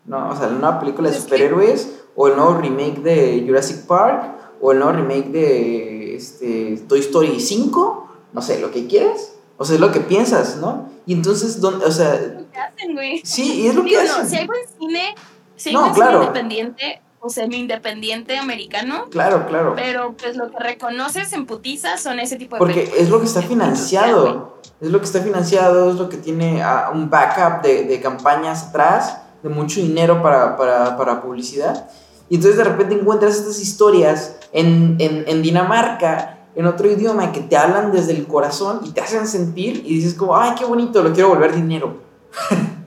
[0.05, 0.29] ¿no?
[0.29, 4.31] O sea, la nueva película de que- superhéroes, o el nuevo remake de Jurassic Park,
[4.61, 8.00] o el nuevo remake de este, Toy Story 5,
[8.33, 9.33] no sé, lo que quieras.
[9.57, 10.89] O sea, es lo que piensas, ¿no?
[11.05, 13.21] Y entonces, ¿dónde, o sea, Lo que hacen, güey.
[13.23, 14.29] sí, y es lo que Digo, hacen.
[14.29, 15.15] si hay buen cine,
[15.55, 16.11] si hay No, buen claro.
[16.13, 19.73] cine independiente o semi-independiente americano, Claro, claro.
[19.75, 23.01] pero pues lo que reconoces en putiza son ese tipo de Porque películas.
[23.03, 24.57] es lo que está financiado.
[24.79, 28.63] Es lo que está financiado, es lo que tiene ah, un backup de, de campañas
[28.69, 31.87] atrás, de mucho dinero para, para, para publicidad.
[32.29, 37.41] Y entonces de repente encuentras estas historias en, en, en Dinamarca, en otro idioma, que
[37.41, 41.01] te hablan desde el corazón y te hacen sentir y dices como, ay, qué bonito,
[41.01, 41.95] lo quiero volver dinero.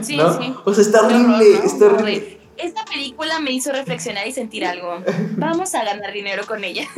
[0.00, 0.32] Sí, ¿no?
[0.38, 0.54] sí.
[0.64, 1.64] O sea, está horrible, ¿no?
[1.64, 2.40] está Como horrible.
[2.56, 4.98] Esta película me hizo reflexionar y sentir algo.
[5.36, 6.86] Vamos a ganar dinero con ella.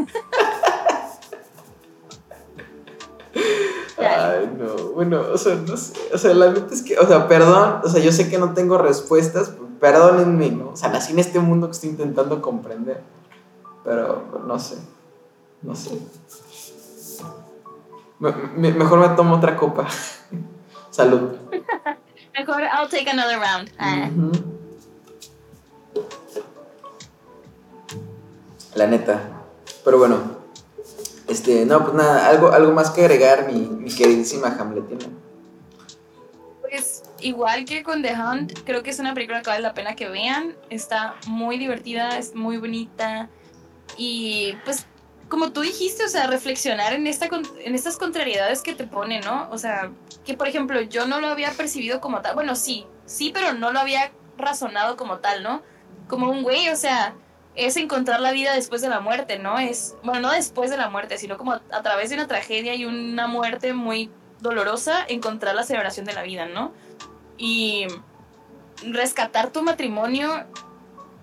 [3.97, 7.27] Ay, no, bueno, o sea, no sé, o sea, la neta es que, o sea,
[7.27, 10.71] perdón, o sea, yo sé que no tengo respuestas, perdónenme, ¿no?
[10.71, 13.01] O sea, nací en este mundo que estoy intentando comprender,
[13.85, 14.77] pero no sé,
[15.65, 15.99] no sé.
[18.21, 19.87] Me- me- mejor me tomo otra copa.
[20.91, 21.33] Salud.
[22.39, 23.71] Mejor, I'll take another round.
[23.79, 24.09] Ah.
[28.75, 29.21] La neta.
[29.85, 30.19] Pero bueno.
[31.29, 35.07] Este, no, pues nada, algo, algo más que agregar, mi, mi queridísima Hamletina.
[36.61, 39.97] Pues igual que con The Hunt, creo que es una película que vale la pena
[39.97, 40.55] que vean.
[40.71, 43.29] Está muy divertida, es muy bonita.
[43.97, 44.87] Y pues,
[45.35, 47.29] como tú dijiste, o sea, reflexionar en, esta,
[47.59, 49.49] en estas contrariedades que te pone, ¿no?
[49.51, 49.91] O sea,
[50.25, 52.37] que por ejemplo yo no lo había percibido como tal.
[52.37, 55.61] Bueno, sí, sí, pero no lo había razonado como tal, ¿no?
[56.07, 57.17] Como un güey, o sea,
[57.57, 59.59] es encontrar la vida después de la muerte, ¿no?
[59.59, 62.85] Es, bueno, no después de la muerte, sino como a través de una tragedia y
[62.85, 66.73] una muerte muy dolorosa, encontrar la celebración de la vida, ¿no?
[67.39, 67.89] Y
[68.87, 70.47] rescatar tu matrimonio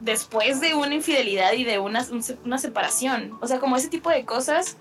[0.01, 2.05] después de una infidelidad y de una,
[2.43, 3.37] una separación.
[3.41, 4.77] O sea, como ese tipo de cosas,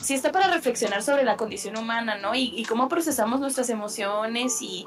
[0.00, 2.34] sí está para reflexionar sobre la condición humana, ¿no?
[2.34, 4.86] Y, y cómo procesamos nuestras emociones y,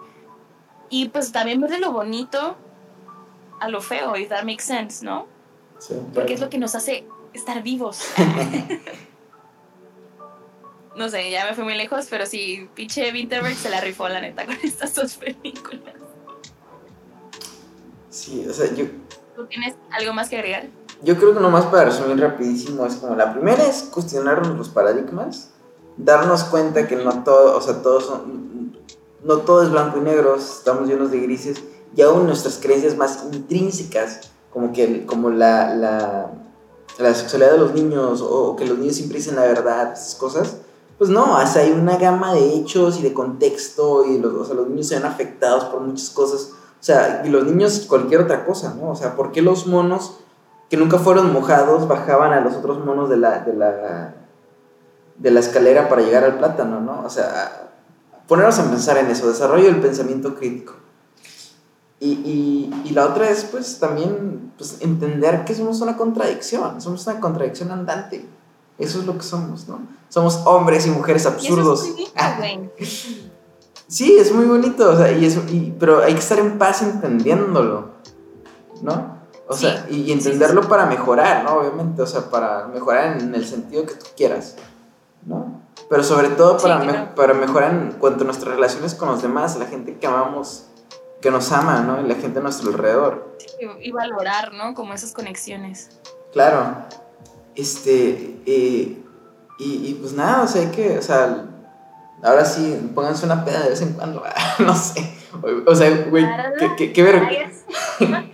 [0.89, 2.57] y pues también ver de lo bonito
[3.59, 5.27] a lo feo, y that makes sense, ¿no?
[5.79, 8.01] Sí, Porque es lo que nos hace estar vivos.
[10.95, 14.21] no sé, ya me fui muy lejos, pero sí, pinche Winterberg se la rifó, la
[14.21, 15.95] neta, con estas dos películas.
[18.09, 18.85] Sí, o sea, yo,
[19.37, 20.67] ¿Tú tienes algo más que agregar?
[21.03, 25.51] yo creo que nomás para resumir rapidísimo, es como la primera es cuestionarnos los paradigmas,
[25.95, 28.75] darnos cuenta que no todo, o sea, todos son,
[29.23, 31.63] no todo es blanco y negro, estamos llenos de grises,
[31.95, 36.31] y aún nuestras creencias más intrínsecas, como que como la, la,
[36.97, 40.57] la sexualidad de los niños, o que los niños siempre dicen la verdad, esas cosas,
[40.97, 44.67] pues no, hay una gama de hechos y de contexto, y los, o sea, los
[44.67, 46.56] niños se ven afectados por muchas cosas, o
[46.87, 48.91] sea, y los niños cualquier otra cosa, ¿no?
[48.91, 50.19] O sea, ¿por qué los monos
[50.69, 54.15] que nunca fueron mojados bajaban a los otros monos de la, de la,
[55.17, 57.03] de la escalera para llegar al plátano, ¿no?
[57.05, 57.69] O sea,
[58.27, 60.73] ponernos a pensar en eso, desarrollo del pensamiento crítico.
[61.99, 67.05] Y, y, y la otra es, pues, también pues, entender que somos una contradicción, somos
[67.07, 68.25] una contradicción andante.
[68.77, 69.79] Eso es lo que somos, ¿no?
[70.09, 71.83] Somos hombres y mujeres Y eso absurdos.
[71.83, 71.95] es
[72.37, 73.26] bonito.
[73.87, 76.81] Sí, es muy bonito, o sea, y es, y- pero hay que estar en paz
[76.81, 77.89] entendiéndolo,
[78.81, 79.17] ¿no?
[79.47, 80.69] O Sí, sea, y, entenderlo sí, sí.
[80.69, 81.55] para mejorar, ¿no?
[81.59, 84.55] Obviamente, o sea, para mejorar en el sentido que tú quieras,
[85.25, 85.61] ¿no?
[85.89, 89.55] Pero sobre todo para, me- para mejorar en cuanto a nuestras relaciones con los demás,
[89.57, 90.65] la gente que amamos,
[91.21, 92.01] que nos ama, ¿no?
[92.01, 93.35] Y la gente a nuestro alrededor.
[93.81, 94.73] Y, y valorar, ¿no?
[94.73, 95.91] Como esas conexiones.
[96.33, 96.75] Claro.
[97.55, 99.01] Este, eh,
[99.59, 101.45] y, y pues nada, o sea, hay que, o sea,
[102.23, 104.23] ahora sí, pónganse una peda de vez en cuando,
[104.59, 105.13] no sé.
[105.41, 106.25] O, o sea, güey,
[106.59, 107.51] qué, qué, qué ver-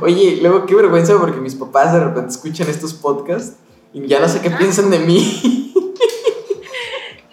[0.00, 3.56] Oye, luego qué vergüenza porque mis papás de repente escuchan estos podcasts
[3.92, 5.68] y ya no sé qué piensan de mí.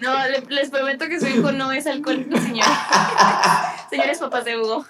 [0.00, 2.64] No, le- les prometo que su hijo no es alcohólico, señor.
[3.90, 4.84] Señores papás de Hugo.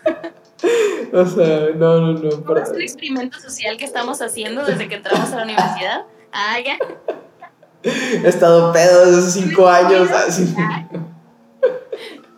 [1.13, 2.31] o sea, no, no, no.
[2.31, 6.05] ¿No para- es un experimento social que estamos haciendo desde que entramos a la universidad?
[6.33, 6.77] Ah, ya.
[7.83, 10.11] He estado pedo desde hace cinco años.
[10.11, 10.55] así.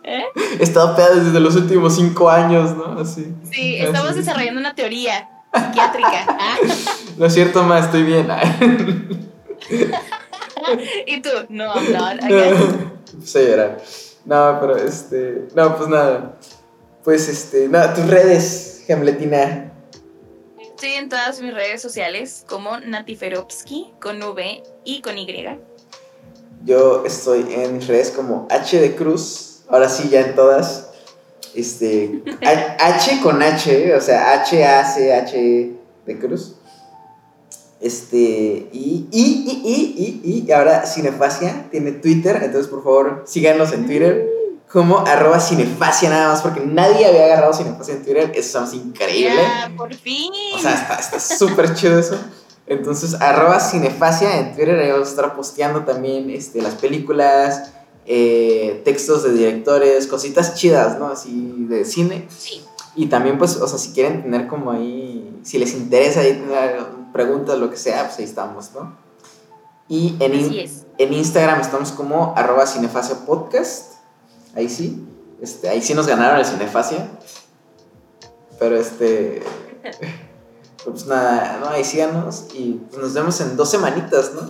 [0.05, 0.23] ¿Eh?
[0.59, 3.01] He estado pedo desde los últimos cinco años, ¿no?
[3.01, 3.35] Así.
[3.51, 3.87] Sí, Así.
[3.87, 6.27] estamos desarrollando una teoría psiquiátrica.
[6.29, 6.57] Ah,
[7.17, 8.29] No es cierto, ma, estoy bien.
[11.07, 11.73] y tú, no.
[11.73, 12.93] Again.
[13.13, 13.83] Empecé a llorar.
[14.25, 15.49] No, pero este.
[15.55, 16.37] No, pues nada.
[17.05, 17.69] Pues este.
[17.69, 19.72] Nada, tus redes, Hamletina.
[20.83, 25.29] Estoy en todas mis redes sociales como Natiferovsky con V y con Y.
[26.65, 29.63] Yo estoy en mis redes como H de Cruz.
[29.69, 30.91] Ahora sí, ya en todas.
[31.55, 32.25] Este.
[32.41, 35.73] H H con H, o sea, H-A-C-H
[36.05, 36.57] de Cruz.
[37.81, 38.19] Este.
[38.73, 42.41] Y, y, y, y, y, y ahora Cinefasia tiene Twitter.
[42.43, 44.42] Entonces, por favor, síganos en Twitter
[44.73, 48.33] como arroba cinefasia nada más, porque nadie había agarrado cinefasia en Twitter.
[48.35, 49.37] Eso es increíble.
[49.43, 50.33] Ya, por fin.
[50.55, 52.17] O sea, está súper chido eso.
[52.67, 57.73] Entonces, arroba cinefasia en Twitter, ahí vamos a estar posteando también este, las películas,
[58.07, 61.09] eh, textos de directores, cositas chidas, ¿no?
[61.09, 62.27] Así de cine.
[62.35, 62.65] Sí.
[62.95, 66.85] Y también, pues, o sea, si quieren tener como ahí, si les interesa ahí tener
[67.13, 68.97] preguntas, lo que sea, pues ahí estamos, ¿no?
[69.89, 73.92] Y en, in- en Instagram estamos como arroba cinefasia podcast.
[74.55, 75.05] Ahí sí.
[75.41, 77.09] Este, ahí sí nos ganaron el cinefasia.
[78.59, 79.43] Pero este.
[80.85, 82.47] Pues nada, no, ahí síganos.
[82.55, 84.49] Y pues nos vemos en dos semanitas, ¿no?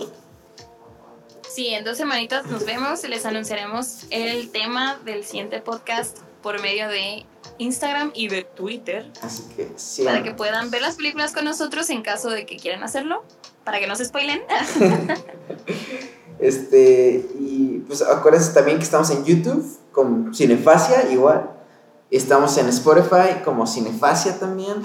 [1.47, 6.59] Sí, en dos semanitas nos vemos y les anunciaremos el tema del siguiente podcast por
[6.59, 7.27] medio de
[7.59, 10.23] Instagram y de Twitter Así que para síganos.
[10.23, 13.23] que puedan ver las películas con nosotros en caso de que quieran hacerlo,
[13.63, 14.41] para que no se spoilen.
[16.39, 21.49] Este, y pues acuérdense también que estamos en YouTube como Cinefasia, igual.
[22.11, 24.77] Estamos en Spotify como Cinefasia también.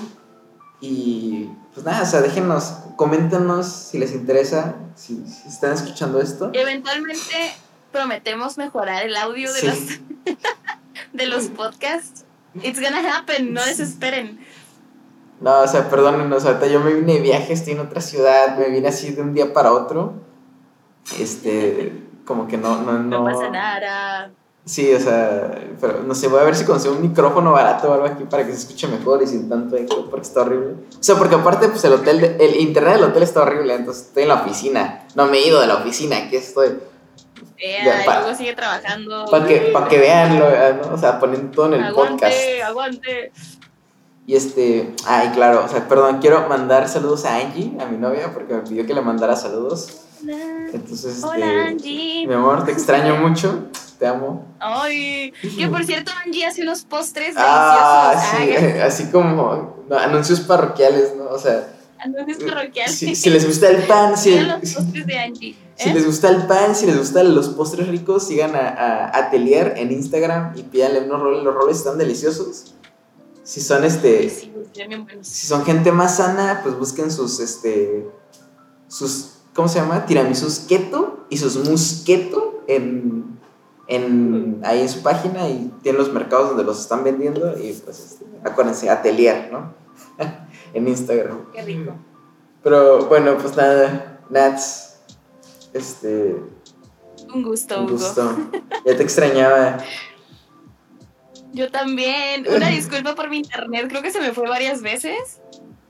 [0.80, 6.50] Y pues nada, o sea, déjenos, coméntenos si les interesa, si, si están escuchando esto.
[6.52, 7.34] Eventualmente
[7.92, 9.66] prometemos mejorar el audio de, Sí.
[9.66, 10.36] los,
[11.12, 12.24] de los podcasts.
[12.62, 14.38] It's gonna happen, no desesperen.
[15.40, 18.68] No, o sea, perdónenos, ahorita yo me vine de viaje, estoy en otra ciudad, me
[18.70, 20.14] vine así de un día para otro.
[21.18, 21.92] Este,
[22.24, 23.18] como que no, no, no.
[23.20, 24.30] No, pasa nada.
[24.64, 27.94] Sí, o sea, pero no sé, voy a ver si consigo un micrófono barato o
[27.94, 30.72] algo aquí para que se escuche mejor y sin tanto eco, porque está horrible.
[30.92, 34.08] O sea, porque aparte, pues el hotel, de- el internet del hotel está horrible, entonces
[34.08, 35.06] estoy en la oficina.
[35.14, 36.68] No me he ido de la oficina, aquí estoy.
[37.56, 39.24] Vea, Ya, y pa- luego sigue trabajando.
[39.30, 40.94] Para que, pa' que vean, lo- ¿no?
[40.94, 42.24] o sea, ponen todo en el podcast.
[42.36, 43.32] aguante, aguante.
[44.26, 48.32] Y este, ay, claro, o sea, perdón, quiero mandar saludos a Angie, a mi novia,
[48.34, 50.02] porque me pidió que le mandara saludos.
[50.22, 52.26] Hola, Entonces, este, Angie.
[52.26, 53.68] mi amor, te extraño mucho,
[53.98, 54.46] te amo.
[54.58, 58.72] Ay, que por cierto, Angie hace unos postres Ah, deliciosos.
[58.74, 61.24] sí, así como no, anuncios parroquiales, ¿no?
[61.30, 61.68] O sea,
[61.98, 62.94] anuncios parroquiales.
[62.94, 65.56] si, si les gusta el pan, si, Sigan los postres de Angie.
[65.76, 65.94] si ¿eh?
[65.94, 69.92] les gusta el pan, si les gustan los postres ricos, sigan a, a Atelier en
[69.92, 72.74] Instagram y pídanle unos roles, los roles están deliciosos.
[73.44, 74.52] Si son este, Sí,
[75.22, 78.06] si son gente más sana, pues busquen sus este
[78.88, 80.06] sus ¿cómo se llama?
[80.06, 83.40] Tiramisus keto y sus mousse keto en
[83.88, 87.98] en ahí en su página y tienen los mercados donde los están vendiendo y pues
[87.98, 89.74] este, acuérdense Atelier, ¿no?
[90.74, 91.50] en Instagram.
[91.52, 91.92] Qué rico.
[92.62, 95.00] Pero bueno, pues nada, Nats
[95.72, 96.36] este
[97.34, 97.94] Un gusto, un Hugo.
[97.94, 98.36] gusto.
[98.86, 99.78] Ya te extrañaba.
[101.52, 102.46] Yo también.
[102.48, 103.86] Una disculpa por mi internet.
[103.88, 105.40] Creo que se me fue varias veces.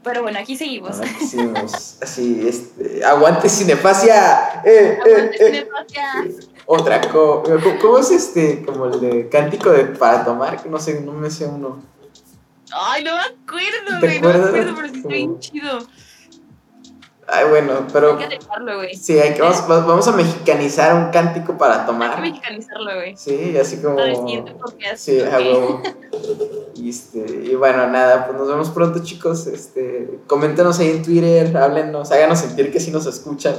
[0.03, 1.01] Pero bueno, aquí seguimos.
[1.01, 4.63] Ah, hicimos así, este, aguante cinefasia.
[4.65, 5.51] Eh, eh, Aguante, eh.
[5.51, 6.49] Cinefasia.
[6.67, 7.43] Otra ¿cómo,
[7.81, 8.63] cómo es este?
[8.65, 11.83] Como el de cántico de para tomar, no sé, no me sé uno.
[12.71, 14.21] Ay, no me acuerdo, ¿Te güey.
[14.21, 15.79] No me acuerdo, pero sí está bien chido.
[17.31, 18.95] Ay, bueno, pero Hay que dejarlo, güey.
[18.97, 22.21] sí, hay que, vamos, va- vamos a mexicanizar un cántico para Hay que tomar.
[22.23, 23.17] mexicanizarlo, güey.
[23.19, 23.97] Sí, así como.
[23.97, 24.97] Para el.
[24.97, 25.83] Sí, a huevo.
[26.75, 29.47] Y, este, y bueno, nada, pues nos vemos pronto, chicos.
[29.47, 33.57] Este, coméntenos ahí en Twitter, háblenos, háganos sentir que sí nos escuchan.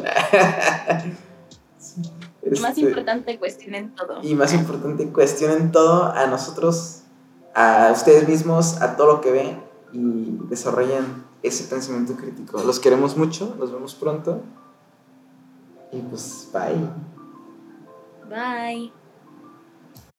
[1.77, 2.01] Sí,
[2.41, 4.19] Y más este, importante, cuestionen todo.
[4.23, 7.01] Y más importante, cuestionen todo a nosotros,
[7.53, 9.61] a ustedes mismos, a todo lo que ven
[9.93, 12.61] y desarrollen ese pensamiento crítico.
[12.63, 14.41] Los queremos mucho, nos vemos pronto.
[15.91, 16.89] Y pues, bye.
[18.29, 18.98] Bye.